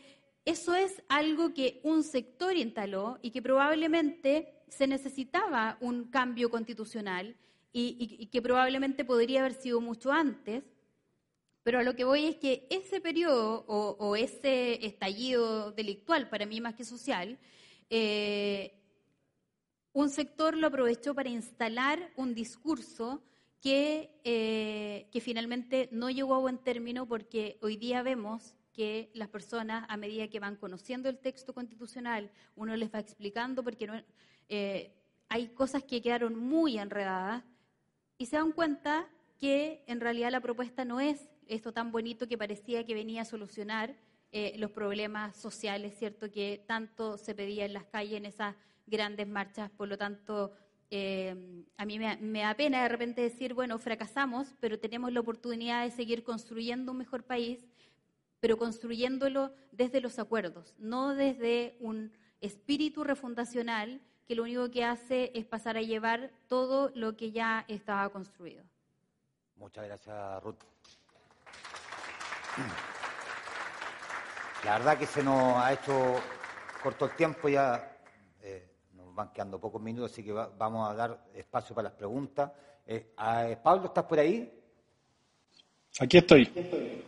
[0.48, 7.36] eso es algo que un sector instaló y que probablemente se necesitaba un cambio constitucional
[7.70, 10.64] y, que probablemente podría haber sido mucho antes,
[11.62, 16.62] pero a lo que voy es que ese periodo o, ese estallido delictual, para mí
[16.62, 17.38] más que social,
[17.90, 18.72] eh,
[19.92, 23.22] un sector lo aprovechó para instalar un discurso
[23.60, 29.26] que, eh, que finalmente no llegó a buen término porque hoy día vemos que las
[29.26, 34.04] personas, a medida que van conociendo el texto constitucional, uno les va explicando, porque
[34.48, 34.94] eh,
[35.28, 37.42] hay cosas que quedaron muy enredadas
[38.18, 42.38] y se dan cuenta que en realidad la propuesta no es esto tan bonito que
[42.38, 43.96] parecía que venía a solucionar
[44.30, 46.30] eh, los problemas sociales, ¿cierto?
[46.30, 48.54] Que tanto se pedía en las calles en esas
[48.86, 49.72] grandes marchas.
[49.72, 50.52] Por lo tanto,
[50.88, 55.18] eh, a mí me, me, da pena de repente decir, bueno, fracasamos, pero tenemos la
[55.18, 57.66] oportunidad de seguir construyendo un mejor país,
[58.40, 65.32] pero construyéndolo desde los acuerdos, no desde un espíritu refundacional que lo único que hace
[65.34, 68.62] es pasar a llevar todo lo que ya estaba construido.
[69.56, 70.58] Muchas gracias, Ruth.
[74.64, 76.16] La verdad que se nos ha hecho
[76.82, 77.96] corto el tiempo, ya
[78.40, 82.50] eh, nos van quedando pocos minutos, así que vamos a dar espacio para las preguntas.
[82.86, 83.14] Eh,
[83.62, 84.52] Pablo, ¿estás por ahí?
[86.00, 87.04] Aquí estoy.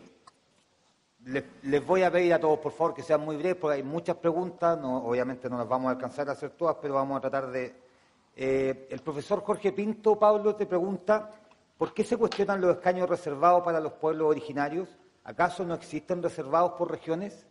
[1.26, 4.16] Les, voy a pedir a todos, por favor, que sean muy breves, porque hay muchas
[4.16, 4.78] preguntas.
[4.82, 7.74] obviamente no las vamos a alcanzar a hacer todas, pero vamos a tratar de.
[8.36, 11.30] Eh, el profesor Jorge Pinto, Pablo, te pregunta:
[11.76, 14.88] ¿por qué se cuestionan los escaños reservados para los pueblos originarios?
[15.24, 17.46] ¿Acaso no existen reservados por regiones?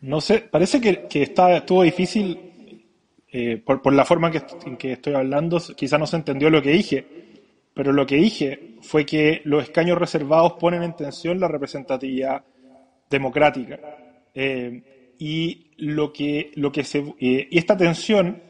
[0.00, 2.88] No sé, parece que, está, estuvo difícil
[3.28, 4.30] eh, por, la forma
[4.64, 7.21] en que estoy hablando, quizás no se entendió lo que dije
[7.74, 12.44] pero lo que dije fue que los escaños reservados ponen en tensión la representatividad
[13.08, 13.78] democrática.
[14.34, 18.42] Eh, y lo que, lo que eh, y esta tensión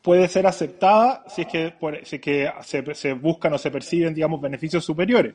[0.00, 1.74] puede ser aceptada si es que,
[2.04, 5.34] si que se, se, buscan o se perciben, digamos, beneficios superiores.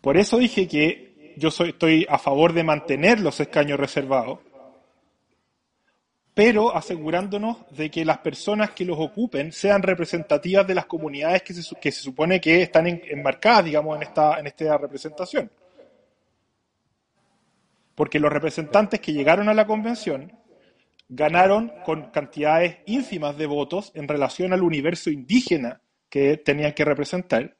[0.00, 4.40] Por eso dije que yo soy, estoy a favor de mantener los escaños reservados,
[6.38, 11.52] pero asegurándonos de que las personas que los ocupen sean representativas de las comunidades que
[11.52, 15.50] se, que se supone que están enmarcadas, digamos, en esta, en esta representación.
[17.96, 20.32] Porque los representantes que llegaron a la convención
[21.08, 27.56] ganaron con cantidades ínfimas de votos en relación al universo indígena que tenían que representar.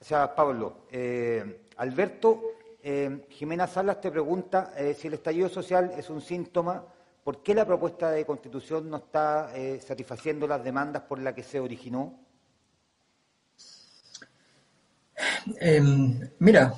[0.00, 6.10] Sea, Pablo, eh, Alberto, eh, Jimena Salas te pregunta eh, si el estallido social es
[6.10, 6.84] un síntoma,
[7.24, 11.60] ¿por qué la propuesta de constitución no está satisfaciendo las demandas por las que se
[11.60, 12.28] originó?
[15.60, 16.74] Em, mira,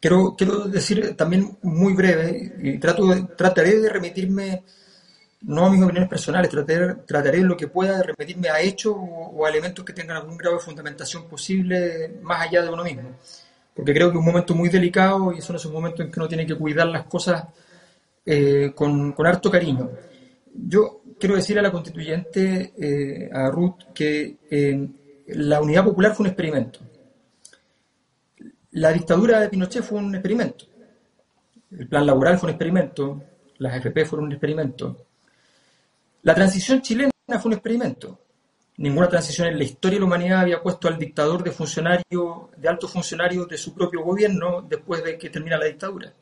[0.00, 0.34] quiero,
[0.68, 3.04] decir también muy breve, y trato,
[3.36, 4.64] trataré de remitirme
[5.42, 9.46] no a mis opiniones personales, trataré, trataré lo que pueda de remitirme a hechos o,
[9.46, 13.16] a elementos que tengan algún grado de fundamentación posible más allá de uno mismo.
[13.78, 16.28] Porque creo que es un momento muy delicado y son esos momentos en que uno
[16.28, 17.44] tiene que cuidar las cosas
[18.26, 19.88] eh, con, con, harto cariño.
[20.52, 24.88] Yo quiero decir a la constituyente, eh, a Ruth, que eh,
[25.28, 26.80] la unidad popular fue un experimento.
[28.72, 30.64] La dictadura de Pinochet fue un experimento.
[31.70, 33.22] El plan laboral fue un experimento.
[33.58, 35.06] Las FP fueron un experimento.
[36.22, 38.18] La transición chilena fue un experimento.
[38.78, 42.68] Ninguna transición en la historia de la humanidad había puesto al dictador de funcionario, de
[42.68, 46.12] alto funcionario de su propio gobierno después de que termina la dictadura.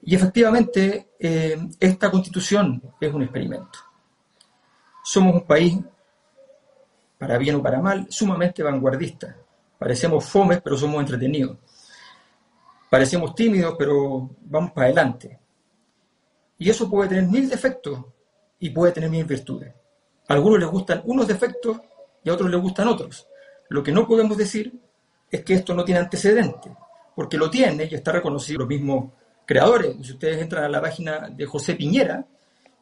[0.00, 3.80] Y efectivamente, eh, esta constitución es un experimento.
[5.04, 5.78] Somos un país,
[7.18, 9.36] para bien o para mal, sumamente vanguardista.
[9.78, 11.58] Parecemos fomes, pero somos entretenidos.
[12.88, 15.38] Parecemos tímidos, pero vamos para adelante.
[16.56, 18.02] Y eso puede tener mil defectos
[18.58, 19.81] y puede tener mil virtudes.
[20.32, 21.78] Algunos les gustan unos defectos
[22.24, 23.26] y a otros les gustan otros.
[23.68, 24.72] Lo que no podemos decir
[25.30, 26.74] es que esto no tiene antecedente,
[27.14, 29.12] porque lo tiene y está reconocido los mismos
[29.44, 29.94] creadores.
[30.00, 32.24] Si ustedes entran a la página de José Piñera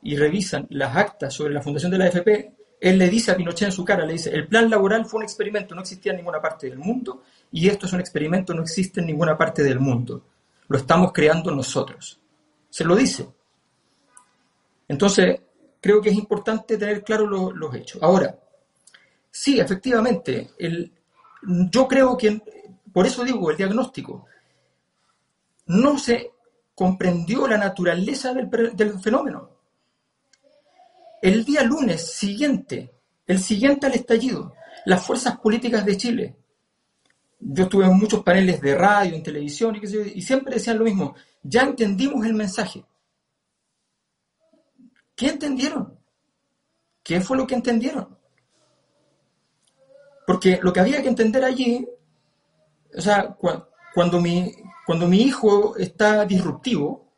[0.01, 3.67] y revisan las actas sobre la fundación de la AFP, él le dice a Pinochet
[3.67, 6.41] en su cara, le dice, el plan laboral fue un experimento, no existía en ninguna
[6.41, 10.23] parte del mundo, y esto es un experimento, no existe en ninguna parte del mundo.
[10.69, 12.21] Lo estamos creando nosotros.
[12.69, 13.29] Se lo dice.
[14.87, 15.41] Entonces,
[15.81, 18.03] creo que es importante tener claros los hechos.
[18.03, 18.39] Ahora,
[19.31, 20.93] sí, efectivamente, el,
[21.43, 22.43] yo creo que,
[22.93, 24.27] por eso digo, el diagnóstico,
[25.67, 26.33] no se
[26.75, 29.51] comprendió la naturaleza del, del fenómeno.
[31.23, 32.93] El día lunes siguiente,
[33.27, 34.55] el siguiente al estallido,
[34.87, 36.37] las fuerzas políticas de Chile,
[37.39, 41.15] yo estuve en muchos paneles de radio, en televisión y, y siempre decían lo mismo,
[41.43, 42.85] ya entendimos el mensaje.
[45.21, 45.99] ¿Qué entendieron?
[47.03, 48.19] ¿Qué fue lo que entendieron?
[50.27, 51.87] Porque lo que había que entender allí,
[52.97, 53.37] o sea,
[53.95, 54.51] cuando mi,
[54.87, 57.13] cuando mi hijo está disruptivo,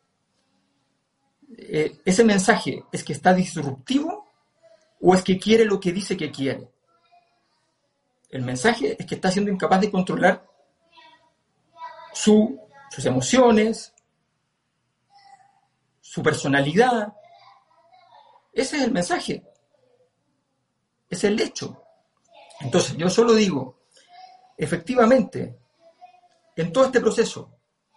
[1.57, 4.27] eh, ese mensaje es que está disruptivo
[5.01, 6.73] o es que quiere lo que dice que quiere.
[8.31, 10.45] El mensaje es que está siendo incapaz de controlar
[12.13, 12.59] su,
[12.91, 13.95] sus emociones,
[16.01, 17.15] su personalidad,
[18.53, 19.43] ese es el mensaje.
[21.09, 21.83] Es el hecho.
[22.61, 23.81] Entonces, yo solo digo,
[24.57, 25.59] efectivamente,
[26.57, 27.51] en todo este proceso,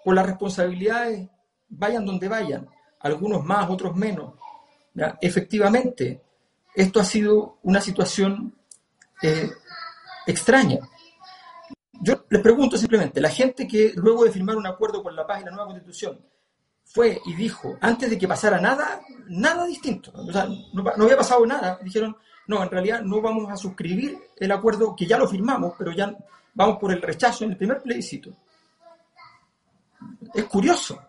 [0.03, 1.27] por las responsabilidades,
[1.69, 2.68] vayan donde vayan,
[2.99, 4.34] algunos más, otros menos,
[5.22, 6.22] efectivamente,
[6.73, 8.56] esto ha sido una situación
[9.22, 9.49] eh,
[10.26, 10.80] extraña.
[12.02, 15.41] Yo les pregunto simplemente, la gente que luego de firmar un acuerdo con la paz
[15.41, 16.19] y la nueva constitución
[16.86, 20.12] fue y dijo, antes de que pasara nada, nada distinto.
[20.16, 21.80] O sea, no, había pasado nada.
[21.82, 22.16] Dijeron,
[22.48, 26.16] no, en realidad no vamos a suscribir el acuerdo que ya lo firmamos, pero ya
[26.53, 28.32] vamos por el rechazo en el primer plebiscito.
[30.34, 31.02] Es curioso.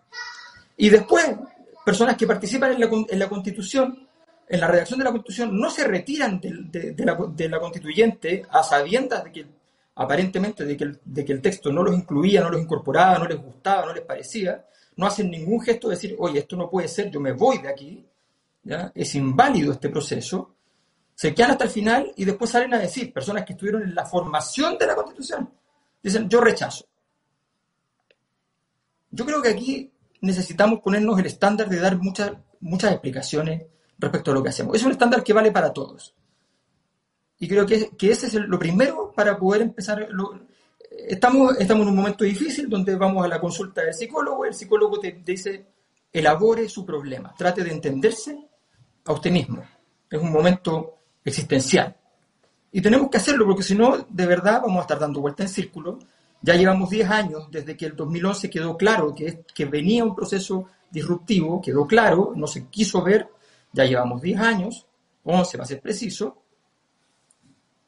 [0.77, 1.37] Y después,
[1.85, 4.09] personas que participan en la, en la constitución,
[4.49, 8.45] en la redacción de la constitución, no se retiran de, de, la, de la, constituyente
[8.51, 9.47] a sabiendas de que
[9.95, 13.27] aparentemente de que, el, de que el texto no los incluía, no los incorporaba, no
[13.27, 14.65] les gustaba, no les parecía,
[14.97, 17.69] no hacen ningún gesto de decir, oye, esto no puede ser, yo me voy de
[17.69, 18.07] aquí,
[18.63, 18.91] ¿ya?
[18.95, 20.55] es inválido este proceso,
[21.15, 24.05] se quedan hasta el final y después salen a decir, personas que estuvieron en la
[24.05, 25.51] formación de la Constitución,
[26.03, 26.87] dicen, yo rechazo.
[29.11, 29.91] Yo creo que aquí
[30.21, 33.63] necesitamos ponernos el estándar de dar muchas, muchas explicaciones
[33.99, 34.77] respecto a lo que hacemos.
[34.77, 36.15] Es un estándar que vale para todos.
[37.39, 40.09] Y creo que, que ese es lo primero para poder empezar,
[41.09, 44.99] estamos, estamos en un momento difícil donde vamos a la consulta del psicólogo, el psicólogo
[44.99, 45.67] te, dice,
[46.13, 48.39] elabore su problema, trate de entenderse
[49.05, 49.63] a usted mismo.
[50.11, 51.97] Es un momento existencial.
[52.73, 55.49] Y tenemos que hacerlo porque si no, de verdad vamos a estar dando vuelta en
[55.49, 55.99] círculo
[56.43, 60.67] Ya llevamos 10 años desde que el 2011 quedó claro que, que venía un proceso
[60.91, 63.29] disruptivo, quedó claro, no se quiso ver,
[63.73, 64.87] ya llevamos 10 años,
[65.25, 66.43] 11 va a ser preciso,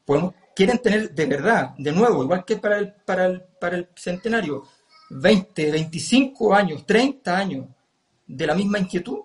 [0.04, 3.90] podemos, quieren tener de verdad, de nuevo, igual que para el, para el, para el
[3.94, 4.64] centenario,
[5.10, 7.66] 20, 25 años, 30 años
[8.26, 9.20] de la misma inquietud,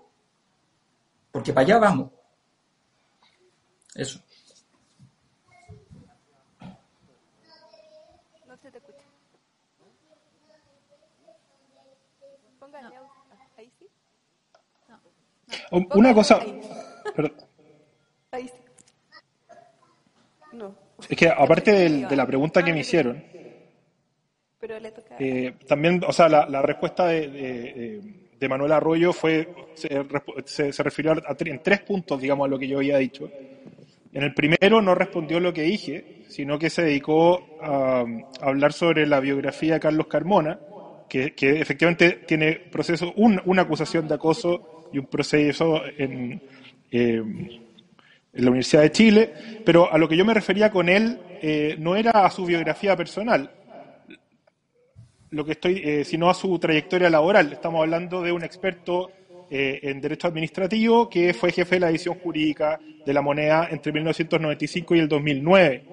[1.32, 2.12] porque para allá vamos.
[3.96, 4.20] Eso.
[8.48, 9.04] No se te escucha.
[12.60, 13.10] Póngale audio.
[13.58, 13.88] Ahí sí.
[15.72, 16.40] Una cosa,
[18.30, 18.54] Ahí sí.
[20.52, 20.93] No.
[21.10, 23.22] Es que aparte de la pregunta que me hicieron,
[24.60, 25.16] Pero le toca.
[25.20, 28.02] Eh, también, o sea, la, la respuesta de, de,
[28.40, 32.50] de Manuel Arroyo fue, se, resp- se- se refirió a, en tres puntos, digamos, a
[32.50, 33.30] lo que yo había dicho.
[34.14, 38.02] En el primero no respondió lo que dije, sino que se dedicó a,
[38.42, 40.60] a hablar sobre la biografía de Carlos Carmona,
[41.10, 44.62] que, que efectivamente tiene proceso, un- una acusación de acoso
[44.92, 46.42] y un proceso en,
[46.92, 47.22] eh,
[48.34, 49.34] en la Universidad de Chile,
[49.64, 52.96] pero a lo que yo me refería con él eh, no era a su biografía
[52.96, 53.52] personal,
[55.34, 57.52] lo que estoy, eh, sino a su trayectoria laboral.
[57.52, 59.12] Estamos hablando de un experto
[59.50, 63.92] eh, en derecho administrativo que fue jefe de la edición jurídica de la moneda entre
[63.92, 65.84] 1995 y el 2009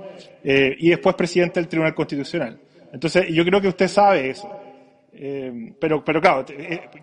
[0.45, 2.61] eh, y después presidente del Tribunal Constitucional.
[2.93, 4.49] Entonces, yo creo que usted sabe eso.
[5.79, 6.47] Pero, pero claro,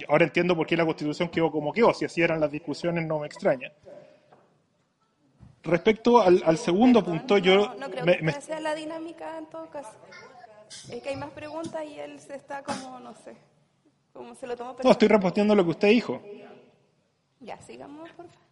[0.07, 1.93] ahora entiendo por qué la Constitución quedó como quedó.
[1.93, 3.71] Si así eran las discusiones, no me extraña.
[5.67, 9.45] Respecto al, al segundo punto, yo No creo me- que me- sea la dinámica en
[9.47, 9.91] todo caso.
[10.89, 13.35] Es que hay más preguntas y él se está como, no sé,
[14.13, 16.21] como se lo tomó no, estoy respondiendo lo que usted dijo.
[17.39, 18.47] Ya, sigamos, por favor.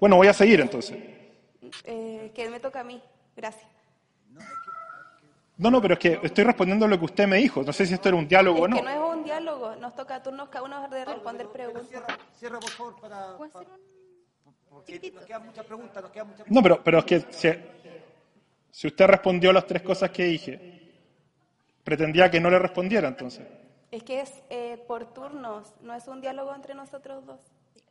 [0.00, 0.96] Bueno, voy a seguir entonces.
[1.84, 3.02] Eh, que me toca a mí.
[3.34, 3.66] Gracias.
[5.58, 7.62] No, no, pero es que estoy respondiendo lo que usted me dijo.
[7.62, 8.76] No sé si esto era un diálogo o Es no.
[8.76, 12.02] que no es un diálogo, nos toca a turnos cada uno de responder preguntas.
[12.38, 13.36] Cierra, por favor, para...
[14.70, 17.48] Porque nos quedan muchas preguntas, nos quedan muchas No, pero, pero es que si,
[18.70, 20.82] si usted respondió las tres cosas que dije,
[21.84, 23.46] pretendía que no le respondiera entonces.
[23.90, 27.40] Es que es eh, por turnos, no es un diálogo entre nosotros dos.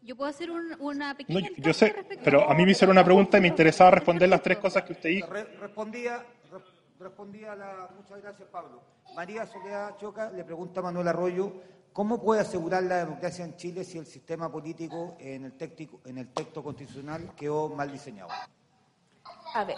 [0.01, 2.71] Yo puedo hacer un- una No, pequeña yo, yo sé, respecto- pero a mí me
[2.71, 5.27] hicieron una pregunta y me interesaba responder las tres cosas que usted dijo.
[5.31, 6.59] Re- respondía, re-
[6.99, 7.89] respondía a la...
[7.95, 8.81] Muchas gracias, Pablo.
[9.15, 11.53] María Soledad Choca le pregunta a Manuel Arroyo,
[11.95, 16.17] ¿cómo puede asegurar la democracia en Chile si el sistema político en el, téctico, en
[16.17, 18.29] el texto constitucional quedó mal diseñado?
[19.53, 19.77] A ver,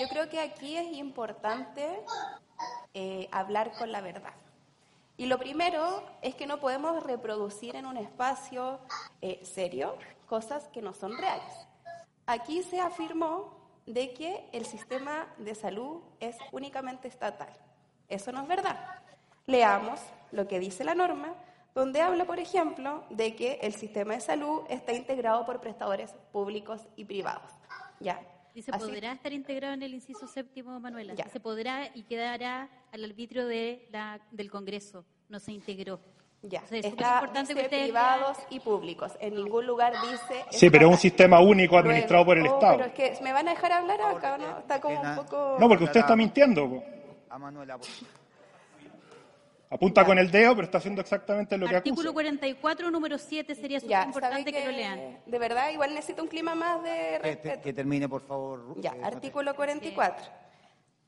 [0.00, 1.84] yo creo que aquí es importante
[2.94, 4.32] eh, hablar con la verdad.
[5.16, 8.78] Y lo primero es que no podemos reproducir en un espacio
[9.20, 9.96] eh, serio
[10.28, 11.52] cosas que no son reales.
[12.26, 17.52] Aquí se afirmó de que el sistema de salud es únicamente estatal.
[18.08, 18.78] Eso no es verdad.
[19.46, 19.98] Leamos
[20.30, 21.34] lo que dice la norma,
[21.76, 26.80] donde habla, por ejemplo, de que el sistema de salud está integrado por prestadores públicos
[26.96, 27.52] y privados.
[28.00, 28.18] Ya.
[28.54, 31.14] Y se Así- podrá estar integrado en el inciso séptimo, Manuela.
[31.30, 35.04] Se podrá y quedará al arbitrio de la, del Congreso.
[35.28, 36.00] No se integró.
[36.40, 39.12] Ya, O sea, es está, importante dice que ustedes privados y públicos.
[39.20, 40.44] En ningún lugar dice...
[40.50, 42.76] Sí, pero es un sistema único Luego, administrado por el oh, Estado.
[42.78, 44.58] Pero es que me van a dejar hablar acá, ¿no?
[44.60, 45.56] Está como un poco...
[45.60, 46.82] No, porque usted está mintiendo.
[47.28, 47.86] A Manuela, por
[49.76, 51.78] Apunta con el dedo, pero está haciendo exactamente lo que acusa.
[51.90, 55.18] Artículo 44, número 7, sería súper importante ¿sabe que, lo que lean.
[55.26, 57.62] De verdad, igual necesito un clima más de Que, respeto.
[57.62, 58.74] que termine, por favor.
[58.80, 60.24] Ya, eh, artículo 44.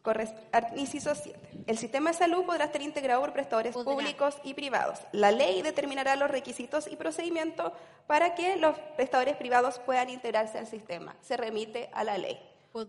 [0.02, 1.38] Corres- ar- Inciso 7.
[1.66, 5.00] El sistema de salud podrá estar integrado por prestadores públicos y privados.
[5.12, 7.72] La ley determinará los requisitos y procedimientos
[8.06, 11.16] para que los prestadores privados puedan integrarse al sistema.
[11.20, 12.38] Se remite a la ley.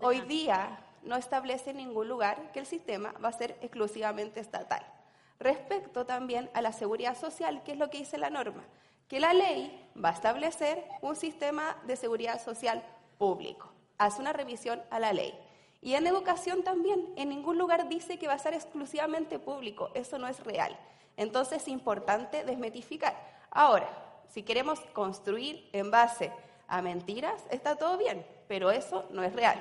[0.02, 4.86] Hoy día no establece en ningún lugar que el sistema va a ser exclusivamente estatal.
[5.40, 8.64] Respecto también a la seguridad social, que es lo que dice la norma,
[9.08, 12.84] que la ley va a establecer un sistema de seguridad social
[13.18, 13.72] público.
[13.98, 15.34] Hace una revisión a la ley.
[15.82, 19.90] Y en educación también, en ningún lugar dice que va a ser exclusivamente público.
[19.94, 20.78] Eso no es real.
[21.16, 23.16] Entonces es importante desmetificar.
[23.50, 23.90] Ahora,
[24.28, 26.32] si queremos construir en base
[26.68, 29.58] a mentiras, está todo bien, pero eso no es real.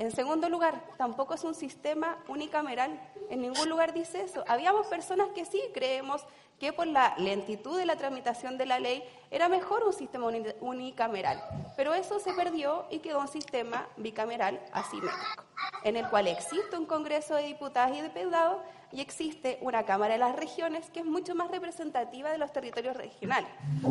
[0.00, 2.90] En segundo lugar, tampoco es un sistema unicameral.
[3.30, 4.42] En ningún lugar dice eso.
[4.48, 6.26] Habíamos personas que sí creemos
[6.58, 10.52] que por la lentitud de la tramitación de la ley era mejor un sistema uni-
[10.60, 11.40] unicameral.
[11.76, 15.44] Pero eso se perdió y quedó un sistema bicameral asimétrico,
[15.84, 20.18] en el cual existe un Congreso de Diputados y Diputados y existe una Cámara de
[20.18, 23.48] las Regiones que es mucho más representativa de los territorios regionales.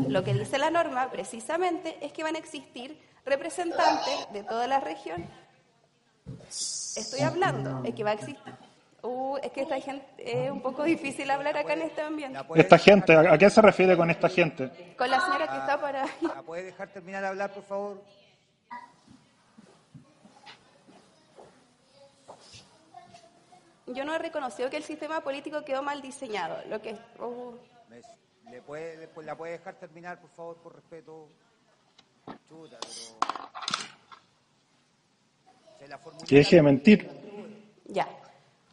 [0.09, 4.79] Lo que dice la norma precisamente es que van a existir representantes de toda la
[4.79, 5.25] región.
[6.49, 8.53] Estoy hablando, es que va a existir.
[9.01, 12.39] Uh, es que esta gente es un poco difícil hablar acá en este ambiente.
[12.55, 14.95] Esta gente, ¿a qué se refiere con esta gente?
[14.97, 16.09] Con la señora que está para ahí.
[16.21, 18.01] ¿La puede dejar terminar de hablar, por favor?
[23.87, 26.57] Yo no he reconocido que el sistema político quedó mal diseñado.
[26.69, 27.53] Lo que uh,
[27.89, 28.01] Me-
[28.51, 31.27] ¿Le puede, ¿La puede dejar terminar, por favor, por respeto?
[36.27, 37.09] Que deje de mentir.
[37.85, 38.07] Ya.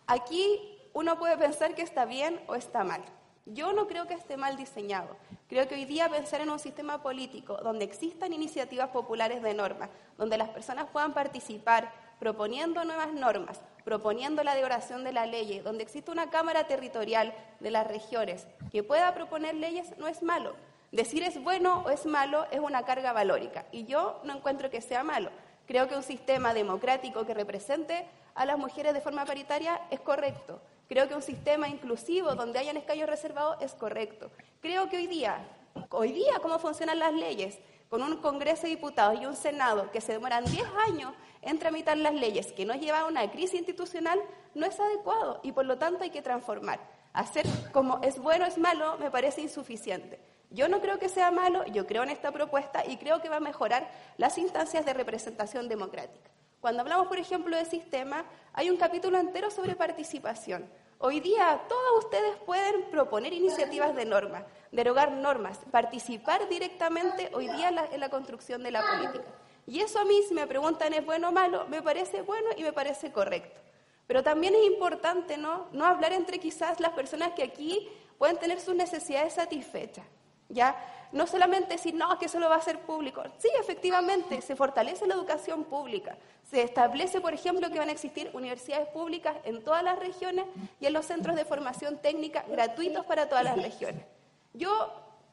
[0.07, 0.59] Aquí
[0.93, 3.03] uno puede pensar que está bien o está mal.
[3.47, 5.17] Yo no creo que esté mal diseñado.
[5.49, 9.91] Creo que hoy día pensar en un sistema político donde existan iniciativas populares de normas,
[10.17, 15.83] donde las personas puedan participar proponiendo nuevas normas, proponiendo la derogación de la ley, donde
[15.83, 20.55] existe una Cámara Territorial de las regiones que pueda proponer leyes, no es malo.
[20.93, 24.81] Decir es bueno o es malo es una carga valórica y yo no encuentro que
[24.81, 25.31] sea malo.
[25.67, 30.61] Creo que un sistema democrático que represente a las mujeres de forma paritaria es correcto.
[30.89, 34.33] Creo que un sistema inclusivo donde hayan escaños reservados es correcto.
[34.61, 35.47] Creo que hoy día,
[35.91, 40.01] hoy día cómo funcionan las leyes, con un Congreso de Diputados y un Senado que
[40.01, 41.13] se demoran 10 años
[41.43, 44.21] en tramitar las leyes, que nos lleva a una crisis institucional,
[44.57, 46.81] no es adecuado y por lo tanto hay que transformar.
[47.13, 50.19] Hacer como es bueno es malo me parece insuficiente.
[50.53, 53.37] Yo no creo que sea malo, yo creo en esta propuesta y creo que va
[53.37, 56.29] a mejorar las instancias de representación democrática.
[56.61, 60.69] Cuando hablamos, por ejemplo, de sistema, hay un capítulo entero sobre participación.
[60.99, 67.69] Hoy día todos ustedes pueden proponer iniciativas de normas, derogar normas, participar directamente hoy día
[67.93, 69.25] en la, construcción de la política.
[69.69, 72.65] Y eso a mí, si me preguntan es bueno o malo, me parece bueno y
[72.65, 73.61] me parece correcto.
[74.09, 78.75] Pero también es importante no hablar entre quizás las personas que aquí pueden tener sus
[78.75, 80.05] necesidades satisfechas.
[80.51, 80.77] ¿Ya?
[81.13, 83.23] No solamente decir, no, que eso lo va a hacer público.
[83.39, 86.17] Sí, efectivamente, se fortalece la educación pública.
[86.49, 90.45] Se establece, por ejemplo, que van a existir universidades públicas en todas las regiones
[90.79, 94.05] y en los centros de formación técnica gratuitos para todas las regiones.
[94.55, 94.71] Yo,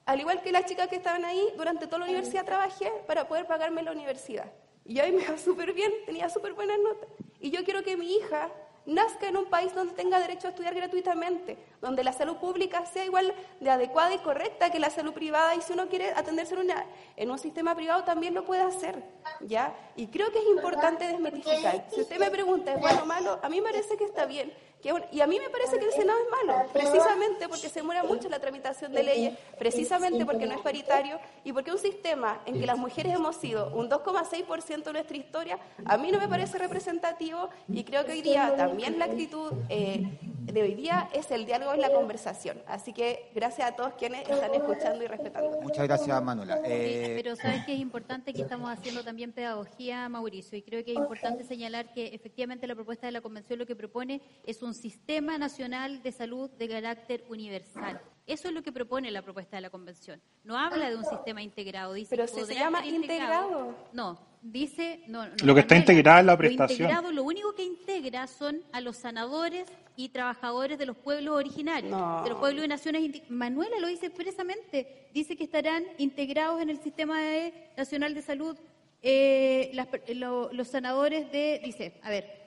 [0.06, 3.46] al igual que las chicas que estaban ahí, durante toda la universidad trabajé para poder
[3.46, 4.52] pagarme la universidad.
[4.84, 7.10] Y ahí me iba súper bien, tenía súper buenas notas.
[7.40, 8.50] Y yo quiero que mi hija
[8.88, 13.06] nazca en un país donde tenga derecho a estudiar gratuitamente, donde la salud pública sea
[13.06, 16.62] igual de adecuada y correcta que la salud privada y si uno quiere atenderse en,
[16.62, 16.86] una,
[17.16, 19.04] en un sistema privado también lo puede hacer,
[19.42, 19.76] ¿ya?
[19.96, 21.86] Y creo que es importante desmitificar.
[21.94, 23.40] Si usted me pregunta, ¿es bueno o malo?
[23.44, 24.54] A mí me parece que está bien.
[24.82, 28.04] Que y a mí me parece que el Senado es malo, precisamente porque se demora
[28.04, 32.60] mucho la tramitación de leyes, precisamente porque no es paritario y porque un sistema en
[32.60, 36.58] que las mujeres hemos sido un 2,6% de nuestra historia, a mí no me parece
[36.58, 40.06] representativo y creo que hoy día también la actitud eh,
[40.54, 42.58] de hoy día es el diálogo y la conversación.
[42.68, 45.62] Así que gracias a todos quienes están escuchando y respetando.
[45.62, 46.60] Muchas gracias, Manuela.
[46.64, 50.92] Eh, Pero sabes que es importante que estamos haciendo también pedagogía, Mauricio, y creo que
[50.92, 54.67] es importante señalar que efectivamente la propuesta de la Convención lo que propone es un
[54.74, 58.00] sistema nacional de salud de carácter universal.
[58.26, 60.22] Eso es lo que propone la propuesta de la Convención.
[60.44, 63.74] No habla de un sistema integrado, dice Pero si se llama integrado.
[63.94, 65.02] No, dice...
[65.08, 66.82] No, no, Lo que está integrado es la lo prestación.
[66.90, 71.92] integrado lo único que integra son a los sanadores y trabajadores de los pueblos originarios,
[72.24, 73.30] de los pueblos y naciones.
[73.30, 78.58] Manuela lo dice expresamente, dice que estarán integrados en el sistema de- nacional de salud
[79.02, 82.46] eh, las per- lo- los sanadores de, dice, a ver,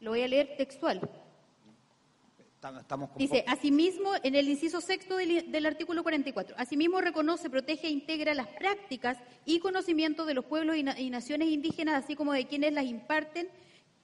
[0.00, 1.00] lo voy a leer textual.
[2.80, 7.86] Estamos- con Dice, asimismo, en el inciso sexto del, del artículo 44, asimismo reconoce, protege
[7.86, 12.16] e integra las prácticas y conocimientos de los pueblos y, na- y naciones indígenas, así
[12.16, 13.48] como de quienes las imparten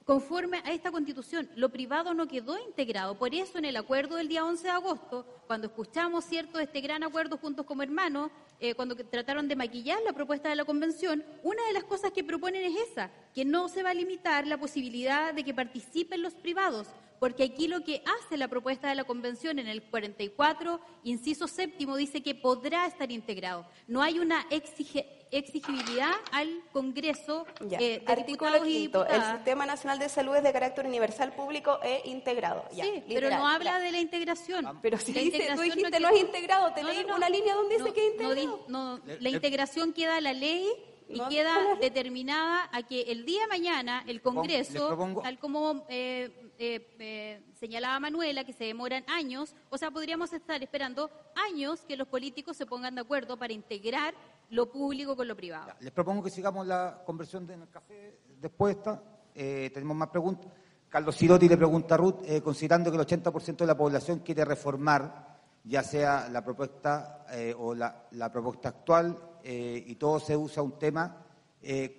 [0.05, 1.49] conforme a esta constitución.
[1.55, 3.17] Lo privado no quedó integrado.
[3.17, 7.03] Por eso, en el acuerdo del día 11 de agosto, cuando escuchamos, ¿cierto?, este gran
[7.03, 8.29] acuerdo juntos como hermanos,
[8.59, 12.23] eh, cuando trataron de maquillar la propuesta de la convención, una de las cosas que
[12.23, 16.33] proponen es esa, que no se va a limitar la posibilidad de que participen los
[16.33, 16.87] privados,
[17.23, 21.95] porque aquí lo que hace la propuesta de la convención en el 44, inciso séptimo,
[21.95, 23.65] dice que podrá estar integrado.
[23.87, 27.77] No hay una exige- exigibilidad al Congreso Ya.
[27.79, 29.05] eh, de Artículo diputados y quinto.
[29.05, 29.35] El diputadas.
[29.37, 32.65] Sistema Nacional de Salud es de carácter universal, público e integrado.
[32.73, 34.79] Ya, Sí, pero no habla de la integración.
[34.81, 37.15] Pero si La dice, tú integración dijiste no es integrado, te No, leí no, no.
[37.15, 38.65] una línea donde dice que es integrado.
[38.67, 40.67] no, la integración queda en la ley
[41.09, 46.42] y No, queda determinada a que el día de mañana el Congreso, tal como eh,
[46.59, 51.09] eh, señalaba Manuela, que se demoran años, o sea, podríamos estar esperando
[51.49, 54.13] años que los políticos se pongan de acuerdo para integrar
[54.49, 55.73] lo público con lo privado.
[55.79, 59.03] Les propongo que sigamos la conversión de en el café después de esta.
[59.35, 60.51] Eh, tenemos más preguntas.
[60.89, 64.45] Carlos Cirotti le pregunta a Ruth, eh, considerando que el 80% de la población quiere
[64.45, 67.25] reformar, ya sea la propuesta
[67.57, 71.25] o la, propuesta actual, y todo se usa un tema,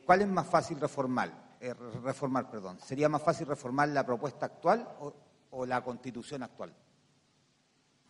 [0.04, 1.43] ¿cuál es más fácil reformar?
[1.64, 2.78] Eh, re- reformar, perdón.
[2.78, 5.14] ¿Sería más fácil reformar la propuesta actual o,
[5.50, 6.74] o la constitución actual?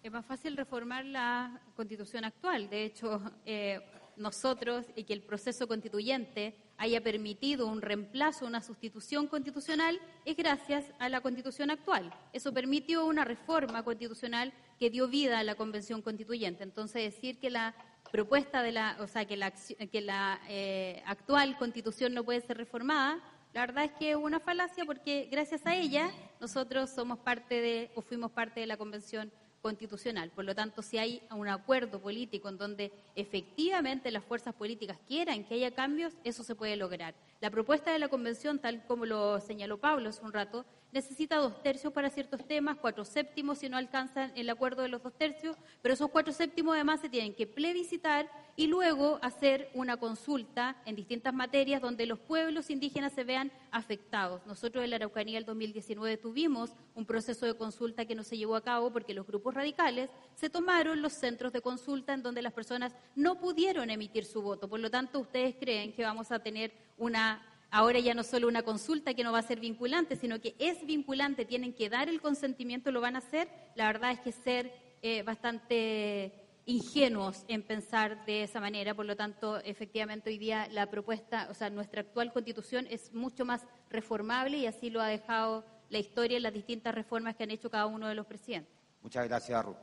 [0.02, 2.68] Es más fácil reformar la constitución actual.
[2.68, 3.80] De hecho, eh,
[4.16, 10.84] nosotros y que el proceso constituyente haya permitido un reemplazo, una sustitución constitucional, es gracias
[10.98, 12.12] a la constitución actual.
[12.32, 16.64] Eso permitió una reforma constitucional que dio vida a la convención constituyente.
[16.64, 17.72] Entonces, decir que la
[18.10, 22.56] propuesta de la, o sea, que la, que la eh, actual constitución no puede ser
[22.56, 23.20] reformada,
[23.54, 26.10] la verdad es que es una falacia porque gracias a ella
[26.40, 29.30] nosotros somos parte de, o fuimos parte de la convención
[29.62, 30.30] constitucional.
[30.30, 35.44] Por lo tanto, si hay un acuerdo político en donde efectivamente las fuerzas políticas quieran
[35.44, 37.14] que haya cambios, eso se puede lograr.
[37.40, 41.60] La propuesta de la Convención, tal como lo señaló Pablo hace un rato, necesita dos
[41.60, 45.56] tercios para ciertos temas, cuatro séptimos si no alcanzan el acuerdo de los dos tercios,
[45.82, 50.94] pero esos cuatro séptimos además se tienen que plebiscitar y luego hacer una consulta en
[50.94, 54.46] distintas materias donde los pueblos indígenas se vean afectados.
[54.46, 58.54] Nosotros en la Araucanía el 2019 tuvimos un proceso de consulta que no se llevó
[58.54, 62.52] a cabo porque los grupos radicales se tomaron los centros de consulta en donde las
[62.52, 64.68] personas no pudieron emitir su voto.
[64.68, 68.62] Por lo tanto, ustedes creen que vamos a tener una ahora ya no solo una
[68.62, 72.20] consulta que no va a ser vinculante, sino que es vinculante, tienen que dar el
[72.20, 74.72] consentimiento, lo van a hacer, la verdad es que ser
[75.02, 76.32] eh, bastante
[76.66, 78.94] ingenuos en pensar de esa manera.
[78.94, 83.44] Por lo tanto, efectivamente, hoy día la propuesta, o sea, nuestra actual constitución es mucho
[83.44, 87.50] más reformable y así lo ha dejado la historia en las distintas reformas que han
[87.50, 88.72] hecho cada uno de los presidentes.
[89.02, 89.76] Muchas gracias, Ruth.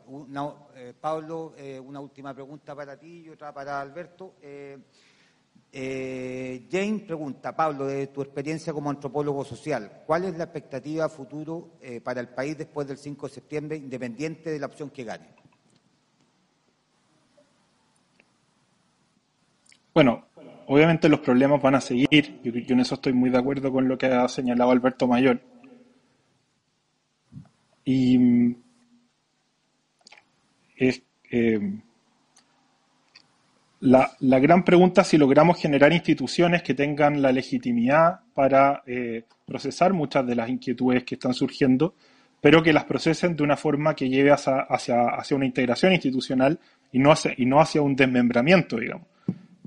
[0.76, 4.36] Eh, Pablo, eh, una última pregunta para ti y otra para Alberto.
[5.74, 12.02] Jane pregunta, Pablo, de tu experiencia como antropólogo social, ¿cuál es la expectativa futuro eh,
[12.02, 15.30] para el país después del 5 de septiembre, independiente de la opción que gane?
[19.94, 20.26] Bueno,
[20.68, 23.88] obviamente los problemas van a seguir, yo, yo en eso estoy muy de acuerdo con
[23.88, 25.42] lo que ha señalado Alberto Mayor.
[27.86, 28.56] Y
[30.76, 31.82] es, eh,
[33.82, 39.92] la, gran pregunta es si logramos generar instituciones que tengan la legitimidad para eh, procesar
[39.94, 41.96] muchas de las inquietudes que están surgiendo,
[42.40, 44.68] pero que las procesen de una forma que lleve hacia,
[45.32, 46.60] una integración institucional
[46.92, 49.08] y no hacia, y no hacia un desmembramiento, digamos.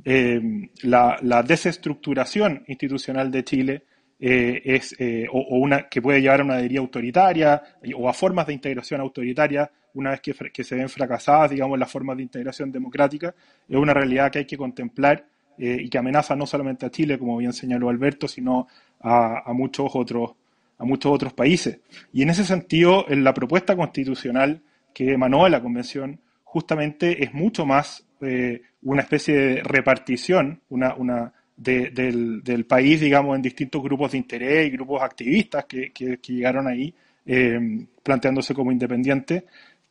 [0.04, 0.40] Eh,
[0.82, 3.82] la, desestructuración institucional de Chile
[4.20, 4.94] eh, es,
[5.32, 7.60] o, una que puede llevar a una deriva autoritaria
[7.96, 12.16] o a formas de integración autoritaria una vez que, se ven fracasadas, digamos, las formas
[12.16, 13.34] de integración democrática,
[13.68, 15.24] es una realidad que hay que contemplar
[15.56, 18.66] eh, y que amenaza no solamente a Chile, como bien señaló Alberto, sino
[19.00, 20.32] a, muchos otros
[20.76, 21.78] a muchos otros países.
[22.12, 24.60] Y en ese sentido, en la propuesta constitucional
[24.92, 30.94] que emanó de la Convención, justamente es mucho más eh, una especie de repartición una,
[30.94, 35.92] una del, país, digamos, en distintos grupos de interés y grupos activistas que,
[36.26, 36.92] llegaron ahí
[37.26, 39.44] eh, planteándose como independientes,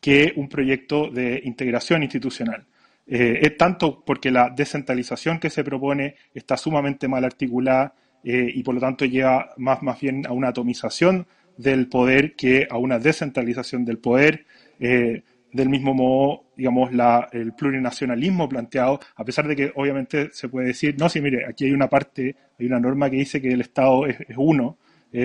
[0.04, 2.66] que un proyecto de integración institucional.
[3.08, 8.62] Eh, es tanto porque la descentralización que se propone está sumamente mal articulada eh, y
[8.64, 11.26] por lo tanto lleva más, más bien a una atomización
[11.58, 14.46] del poder que a una descentralización del poder.
[14.78, 15.24] Eh,
[15.54, 20.70] del mismo modo, digamos, la, el plurinacionalismo planteado, a pesar de que obviamente se puede
[20.70, 23.62] decir, no, sí, mire, aquí hay una parte, hay una norma que dice que el
[23.62, 24.80] Estado es, uno,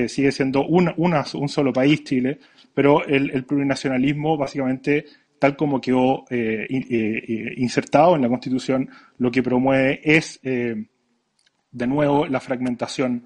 [0.06, 2.40] sigue siendo un, un solo país, Chile,
[2.78, 5.04] pero el, plurinacionalismo básicamente
[5.40, 8.88] tal como quedó eh, eh, eh, insertado en la Constitución,
[9.18, 10.86] lo que promueve es, de
[11.88, 13.24] nuevo, la fragmentación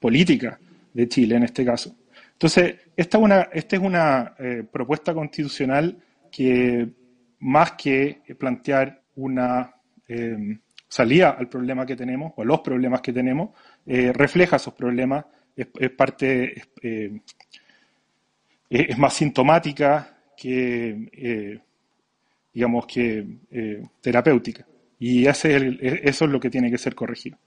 [0.00, 0.58] política
[0.92, 1.94] de Chile en este caso.
[2.32, 4.34] Entonces, esta, una, esta es una
[4.72, 5.96] propuesta constitucional
[6.32, 6.88] que,
[7.38, 9.72] más que plantear una
[10.88, 13.50] salida al problema que tenemos, o a los problemas que tenemos,
[13.86, 15.24] refleja esos problemas,
[15.56, 16.62] es, parte,
[18.70, 21.60] es más sintomática que, eh,
[22.52, 24.66] digamos, que eh, terapéutica.
[24.98, 25.78] Y ese
[26.08, 27.38] eso es lo que tiene que ser corregido.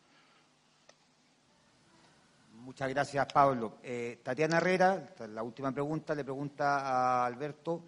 [2.61, 3.77] Muchas gracias, Pablo.
[3.83, 7.83] Eh, Tatiana Herrera, la última pregunta, le pregunta a Alberto,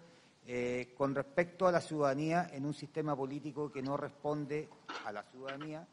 [0.96, 4.68] con respecto a la ciudadanía en un sistema político que no responde
[5.04, 5.86] a la ciudadanía,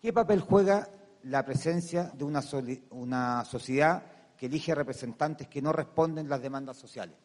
[0.00, 0.88] ¿qué papel juega
[1.24, 2.42] la presencia de una,
[2.90, 4.02] una sociedad
[4.36, 7.16] que elige representantes que no responden las demandas sociales?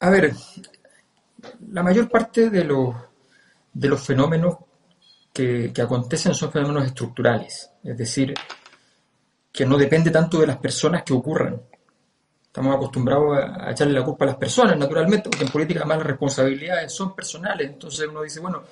[0.00, 0.34] A ver,
[1.72, 2.94] la mayor parte de los,
[3.72, 4.56] de los fenómenos
[5.32, 8.34] que, acontecen son fenómenos estructurales, es decir,
[9.52, 11.60] que no depende tanto de las personas que ocurran.
[12.46, 16.06] Estamos acostumbrados a, echarle la culpa a las personas, naturalmente, porque en política además las
[16.08, 17.70] responsabilidades son personales.
[17.70, 18.62] Entonces uno dice, bueno,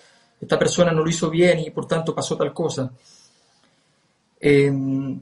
[0.40, 2.90] esta persona no lo hizo bien y por tanto pasó tal cosa.
[4.40, 5.20] Em,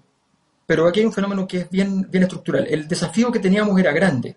[0.66, 2.66] pero aquí hay un fenómeno que es bien, bien estructural.
[2.68, 4.36] El desafío que teníamos era grande.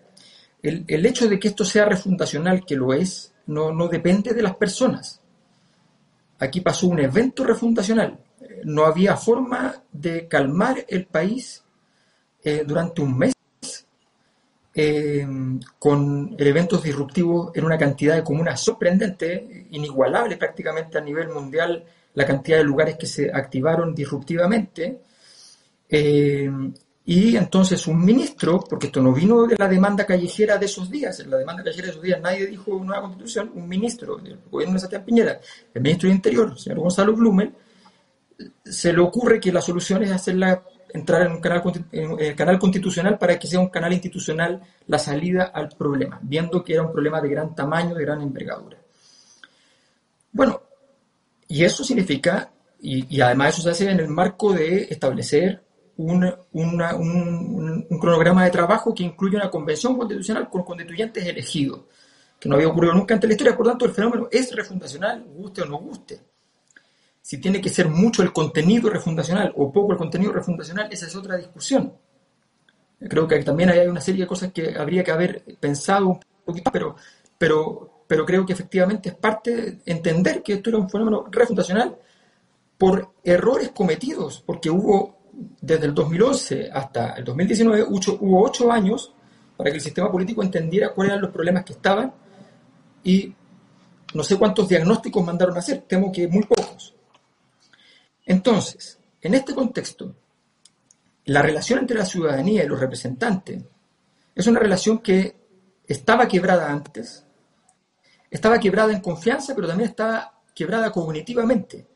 [0.62, 4.42] El, el hecho de que esto sea refundacional, que lo es, no, no depende de
[4.42, 5.20] las personas.
[6.38, 8.18] Aquí pasó un evento refundacional.
[8.64, 11.62] No había forma de calmar el país
[12.42, 13.34] eh, durante un mes
[14.74, 15.26] eh,
[15.78, 21.84] con eventos disruptivos en una cantidad de comunas sorprendente, inigualable prácticamente a nivel mundial,
[22.14, 25.00] la cantidad de lugares que se activaron disruptivamente.
[25.88, 26.50] Eh,
[27.04, 31.18] y entonces un ministro, porque esto no vino de la demanda callejera de esos días,
[31.18, 34.74] en la demanda callejera de esos días nadie dijo nueva constitución, un ministro del gobierno
[34.74, 35.40] de Santiago Piñera,
[35.74, 37.52] el ministro de Interior, el señor Gonzalo Blumel,
[38.64, 40.62] se le ocurre que la solución es hacerla
[40.94, 41.62] entrar en un canal,
[41.92, 46.64] en el canal constitucional para que sea un canal institucional la salida al problema, viendo
[46.64, 48.78] que era un problema de gran tamaño, de gran envergadura.
[50.32, 50.62] Bueno,
[51.48, 52.50] y eso significa,
[52.80, 55.62] y, además eso se hace en el marco de establecer
[55.96, 61.80] un, un, cronograma de trabajo que incluye una convención constitucional con constituyentes elegidos,
[62.38, 65.24] que no había ocurrido nunca antes en la historia, por tanto el fenómeno es refundacional,
[65.24, 66.20] guste o no guste.
[67.22, 71.14] Si tiene que ser mucho el contenido refundacional o poco el contenido refundacional, esa es
[71.14, 71.92] otra discusión.
[72.98, 76.70] Creo que también hay una serie de cosas que habría que haber pensado un poquito,
[76.70, 76.96] pero,
[77.38, 81.96] pero, pero creo que efectivamente es parte de entender que esto era un fenómeno refundacional
[82.76, 85.20] por errores cometidos, porque hubo
[85.60, 89.12] desde el 2011 hasta el 2019 hubo ocho años
[89.56, 92.12] para que el sistema político entendiera cuáles eran los problemas que estaban
[93.04, 93.34] y
[94.14, 96.94] no sé cuántos diagnósticos mandaron a hacer, temo que muy pocos.
[98.30, 100.14] Entonces, en este contexto,
[101.24, 103.64] la relación entre la ciudadanía y los representantes
[104.32, 105.34] es una relación que
[105.84, 107.26] estaba quebrada antes,
[108.30, 111.88] estaba quebrada en confianza, pero también estaba quebrada cognitivamente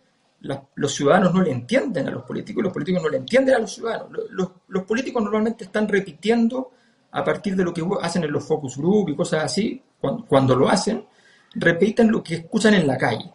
[0.74, 3.58] los ciudadanos no le entienden a los políticos y los políticos no le entienden a
[3.60, 4.10] los ciudadanos.
[4.30, 6.72] Los, políticos normalmente están repitiendo
[7.12, 9.80] a partir de lo que hacen en los focus group y cosas así,
[10.28, 11.06] cuando, lo hacen,
[11.54, 13.32] repiten lo que escuchan en la calle.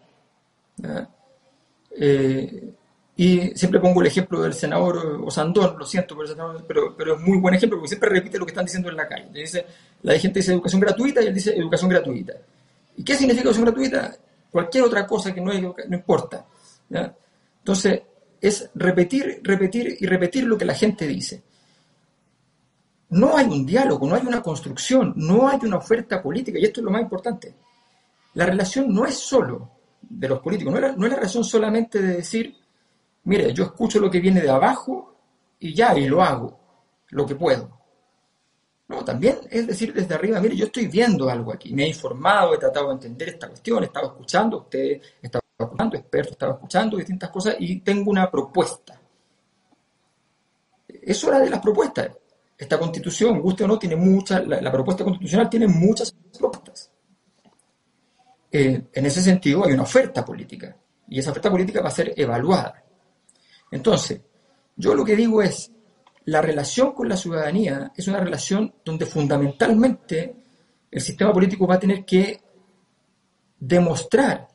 [3.20, 6.18] Y siempre pongo el ejemplo del senador Osandón, lo siento,
[6.66, 9.10] pero, pero, es muy buen ejemplo porque siempre repite lo que están diciendo en la
[9.10, 9.28] calle.
[9.34, 9.66] Dice,
[10.04, 12.32] la gente dice educación gratuita y él dice educación gratuita.
[12.96, 14.16] ¿Y qué significa educación gratuita?
[14.50, 16.46] Cualquier otra cosa que no, no importa.
[17.58, 18.04] Entonces,
[18.40, 21.44] es repetir, repetir y repetir lo que la gente dice.
[23.10, 26.80] No hay un diálogo, no hay una construcción, no hay una oferta política, y esto
[26.80, 27.54] es lo más importante.
[28.36, 29.72] La relación no es solo
[30.02, 32.56] de los políticos, no es, la, relación solamente de decir,
[33.30, 35.16] mire, yo escucho lo que viene de abajo
[35.60, 36.60] y ya, y lo hago,
[37.10, 37.80] lo que puedo.
[38.88, 42.56] No, también es decir desde arriba, mire, yo estoy viendo algo aquí, me he informado,
[42.56, 46.98] he tratado de entender esta cuestión, he estado escuchando, usted está escuchando, expertos, estaba escuchando
[46.98, 49.00] distintas cosas y tengo una propuesta.
[50.88, 52.10] Eso era de las propuestas.
[52.58, 56.92] Esta constitución, guste o no, tiene muchas, la, propuesta constitucional tiene muchas propuestas.
[58.52, 60.76] Eh, en ese sentido hay una oferta política
[61.08, 62.79] y esa oferta política va a ser evaluada.
[63.72, 64.22] Entonces,
[64.76, 65.72] yo lo que digo es,
[66.26, 70.36] la relación con la ciudadanía es una relación donde fundamentalmente
[70.92, 72.40] el sistema político va a tener que
[73.60, 74.48] demostrar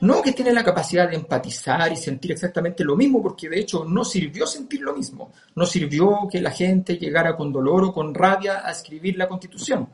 [0.00, 3.84] no que tiene la capacidad de empatizar y sentir exactamente lo mismo, porque de hecho
[3.84, 8.14] no sirvió sentir lo mismo, no sirvió que la gente llegara con dolor o con
[8.14, 9.88] rabia a escribir la constitución.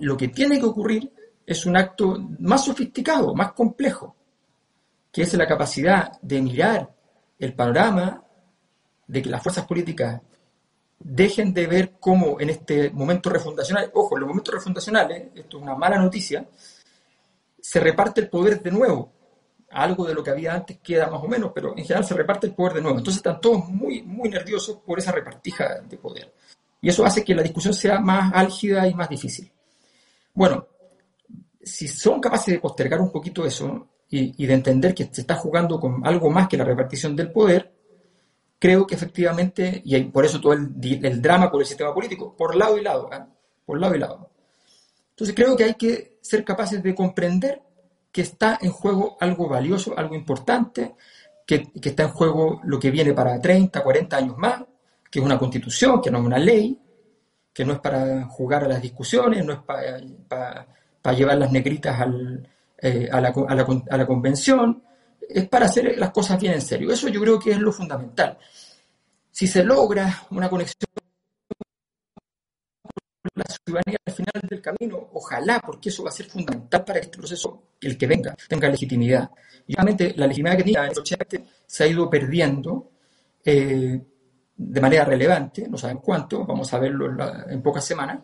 [0.00, 1.12] lo que tiene que ocurrir
[1.46, 4.16] es un acto más sofisticado, más complejo,
[5.14, 6.92] que es la capacidad de mirar
[7.38, 8.20] el panorama,
[9.06, 10.20] de que las fuerzas políticas
[10.98, 15.62] dejen de ver cómo en este momento refundacional, ojo, en los momentos refundacionales, esto es
[15.62, 16.44] una mala noticia,
[17.60, 19.12] se reparte el poder de nuevo.
[19.70, 22.48] Algo de lo que había antes queda más o menos, pero en general se reparte
[22.48, 22.98] el poder de nuevo.
[22.98, 26.34] Entonces están todos muy, muy nerviosos por esa repartija de poder.
[26.80, 29.50] Y eso hace que la discusión sea más álgida y más difícil.
[30.32, 30.66] Bueno,
[31.62, 35.80] si son capaces de postergar un poquito eso y, de entender que se está jugando
[35.80, 37.72] con algo más que la repartición del poder,
[38.58, 42.78] creo que efectivamente, y por eso todo el, drama por el sistema político, por lado
[42.78, 43.24] y lado, ¿eh?
[43.66, 44.30] por lado y lado.
[45.10, 47.62] Entonces creo que hay que ser capaces de comprender
[48.12, 50.94] que está en juego algo valioso, algo importante,
[51.44, 54.62] que, está en juego lo que viene para 30, 40 años más,
[55.10, 56.78] que es una constitución, que no es una ley,
[57.52, 62.00] que no es para jugar a las discusiones, no es para, llevar las negritas
[62.84, 64.82] eh, a, la, a la convención,
[65.28, 66.92] es para hacer las cosas bien en serio.
[66.92, 68.38] Eso yo creo que es lo fundamental.
[69.30, 70.88] Si se logra una conexión
[73.34, 75.08] la ciudadanía al final del camino.
[75.12, 78.68] Ojalá, porque eso va a ser fundamental para que este proceso, el que venga, tenga
[78.68, 79.30] legitimidad.
[79.66, 82.92] Y obviamente la legitimidad que tenía el se ha ido perdiendo
[83.44, 84.00] eh,
[84.56, 87.10] de manera relevante, no saben cuánto, vamos a verlo
[87.48, 88.20] en, pocas semanas,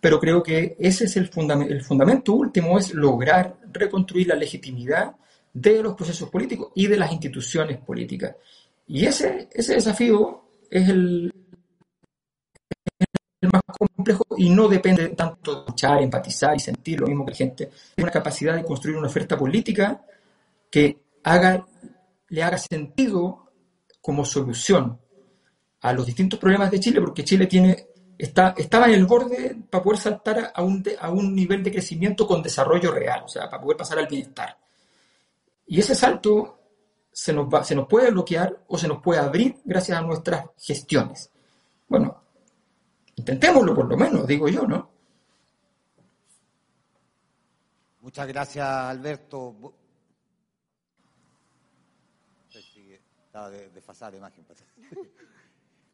[0.00, 5.16] pero creo que ese es el, fundamento, el fundamento último, es lograr reconstruir la legitimidad
[5.52, 8.36] de los procesos políticos y de las instituciones políticas.
[8.86, 11.32] Y ese, ese desafío es el,
[13.40, 17.32] el más complejo y no depende tanto de escuchar, empatizar y sentir lo mismo que
[17.32, 17.64] la gente.
[17.96, 20.04] Es una capacidad de construir una oferta política
[20.70, 21.66] que haga,
[22.28, 23.50] le haga sentido
[24.00, 24.98] como solución
[25.80, 27.86] a los distintos problemas de Chile, porque Chile tiene,
[28.18, 32.42] estaba en el borde para poder saltar a un, a un nivel de crecimiento con
[32.42, 34.56] desarrollo real, o sea, para poder pasar al bienestar.
[35.66, 36.58] Y ese salto
[37.12, 40.46] se nos, va, se nos puede bloquear o se nos puede abrir gracias a nuestras
[40.58, 41.30] gestiones.
[41.88, 42.22] Bueno,
[43.16, 44.90] intentémoslo por lo menos, digo yo, ¿no?
[48.00, 49.74] Muchas gracias, Alberto.
[53.26, 54.46] Estaba desfasada la imagen.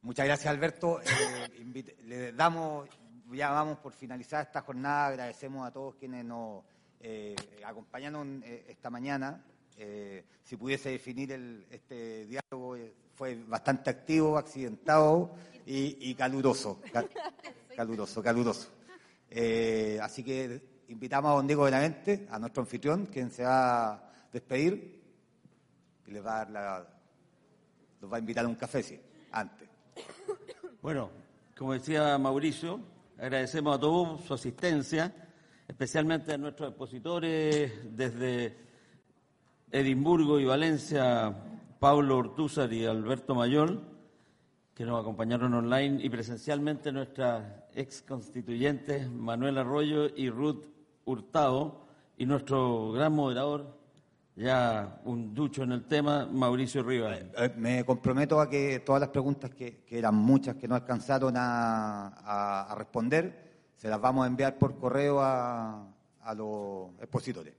[0.03, 1.01] Muchas gracias, Alberto.
[1.01, 2.89] Eh, le damos,
[3.33, 5.07] ya vamos por finalizar esta jornada.
[5.07, 6.65] Agradecemos a todos quienes nos
[6.99, 9.45] eh, acompañaron eh, esta mañana.
[9.77, 12.77] Eh, si pudiese definir el, este diálogo,
[13.15, 16.81] fue bastante activo, accidentado y, caluroso.
[17.77, 18.71] caluroso, caluroso.
[19.31, 24.13] Eh, así que invitamos a don Diego Benavente, a nuestro anfitrión, quien se va a
[24.33, 25.01] despedir
[26.09, 26.87] y les va a dar la,
[28.01, 29.01] los va a invitar a un café, sí,
[29.31, 29.72] antes.
[30.83, 31.11] Bueno,
[31.57, 32.81] como decía Mauricio,
[33.17, 35.15] agradecemos a todos su asistencia,
[35.69, 38.57] especialmente a nuestros expositores desde
[39.71, 41.37] Edimburgo y Valencia,
[41.79, 43.81] Pablo Ortúzar y Alberto Mayor,
[44.75, 47.45] que nos acompañaron online, y presencialmente nuestras
[47.77, 50.65] ex constituyentes Manuel Arroyo y Ruth
[51.05, 51.87] Hurtado,
[52.19, 53.79] y nuestro gran moderador,
[54.43, 57.19] ya un ducho en el tema, Mauricio Rivas.
[57.57, 63.71] Me comprometo a que todas las preguntas, que, eran muchas, que no alcanzaron a, responder,
[63.77, 65.87] se las vamos a enviar por correo a,
[66.23, 67.55] a los expositores,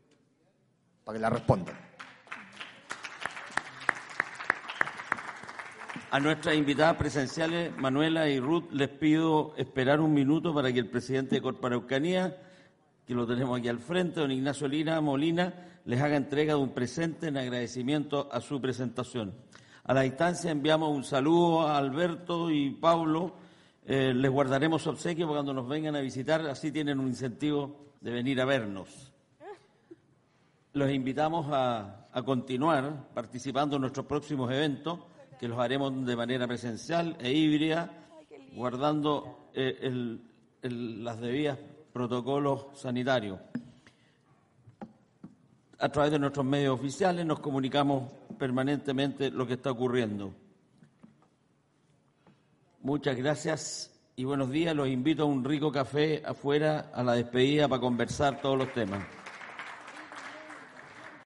[1.04, 1.76] para que las respondan.
[6.12, 10.90] A nuestras invitadas presenciales, Manuela y Ruth, les pido esperar un minuto para que el
[10.90, 12.38] presidente de Corparaucanía,
[13.08, 16.74] que lo tenemos aquí al frente, don Ignacio Lina Molina, les haga entrega de un
[16.74, 19.34] presente en agradecimiento a su presentación.
[19.84, 23.36] A la distancia enviamos un saludo a Alberto y Pablo.
[23.86, 28.40] Eh, les guardaremos obsequio cuando nos vengan a visitar, así tienen un incentivo de venir
[28.40, 29.14] a vernos.
[30.74, 35.00] Los invitamos a continuar participando en nuestros próximos eventos
[35.44, 37.92] que los haremos de manera presencial e híbrida,
[38.56, 40.18] guardando eh,
[40.62, 41.60] las debidas
[41.92, 43.42] protocolos sanitarios.
[45.84, 50.34] A través de nuestros medios oficiales nos comunicamos permanentemente lo que está ocurriendo.
[52.80, 54.74] Muchas gracias y buenos días.
[54.74, 59.04] Los invito a un rico café afuera a la despedida para conversar todos los temas.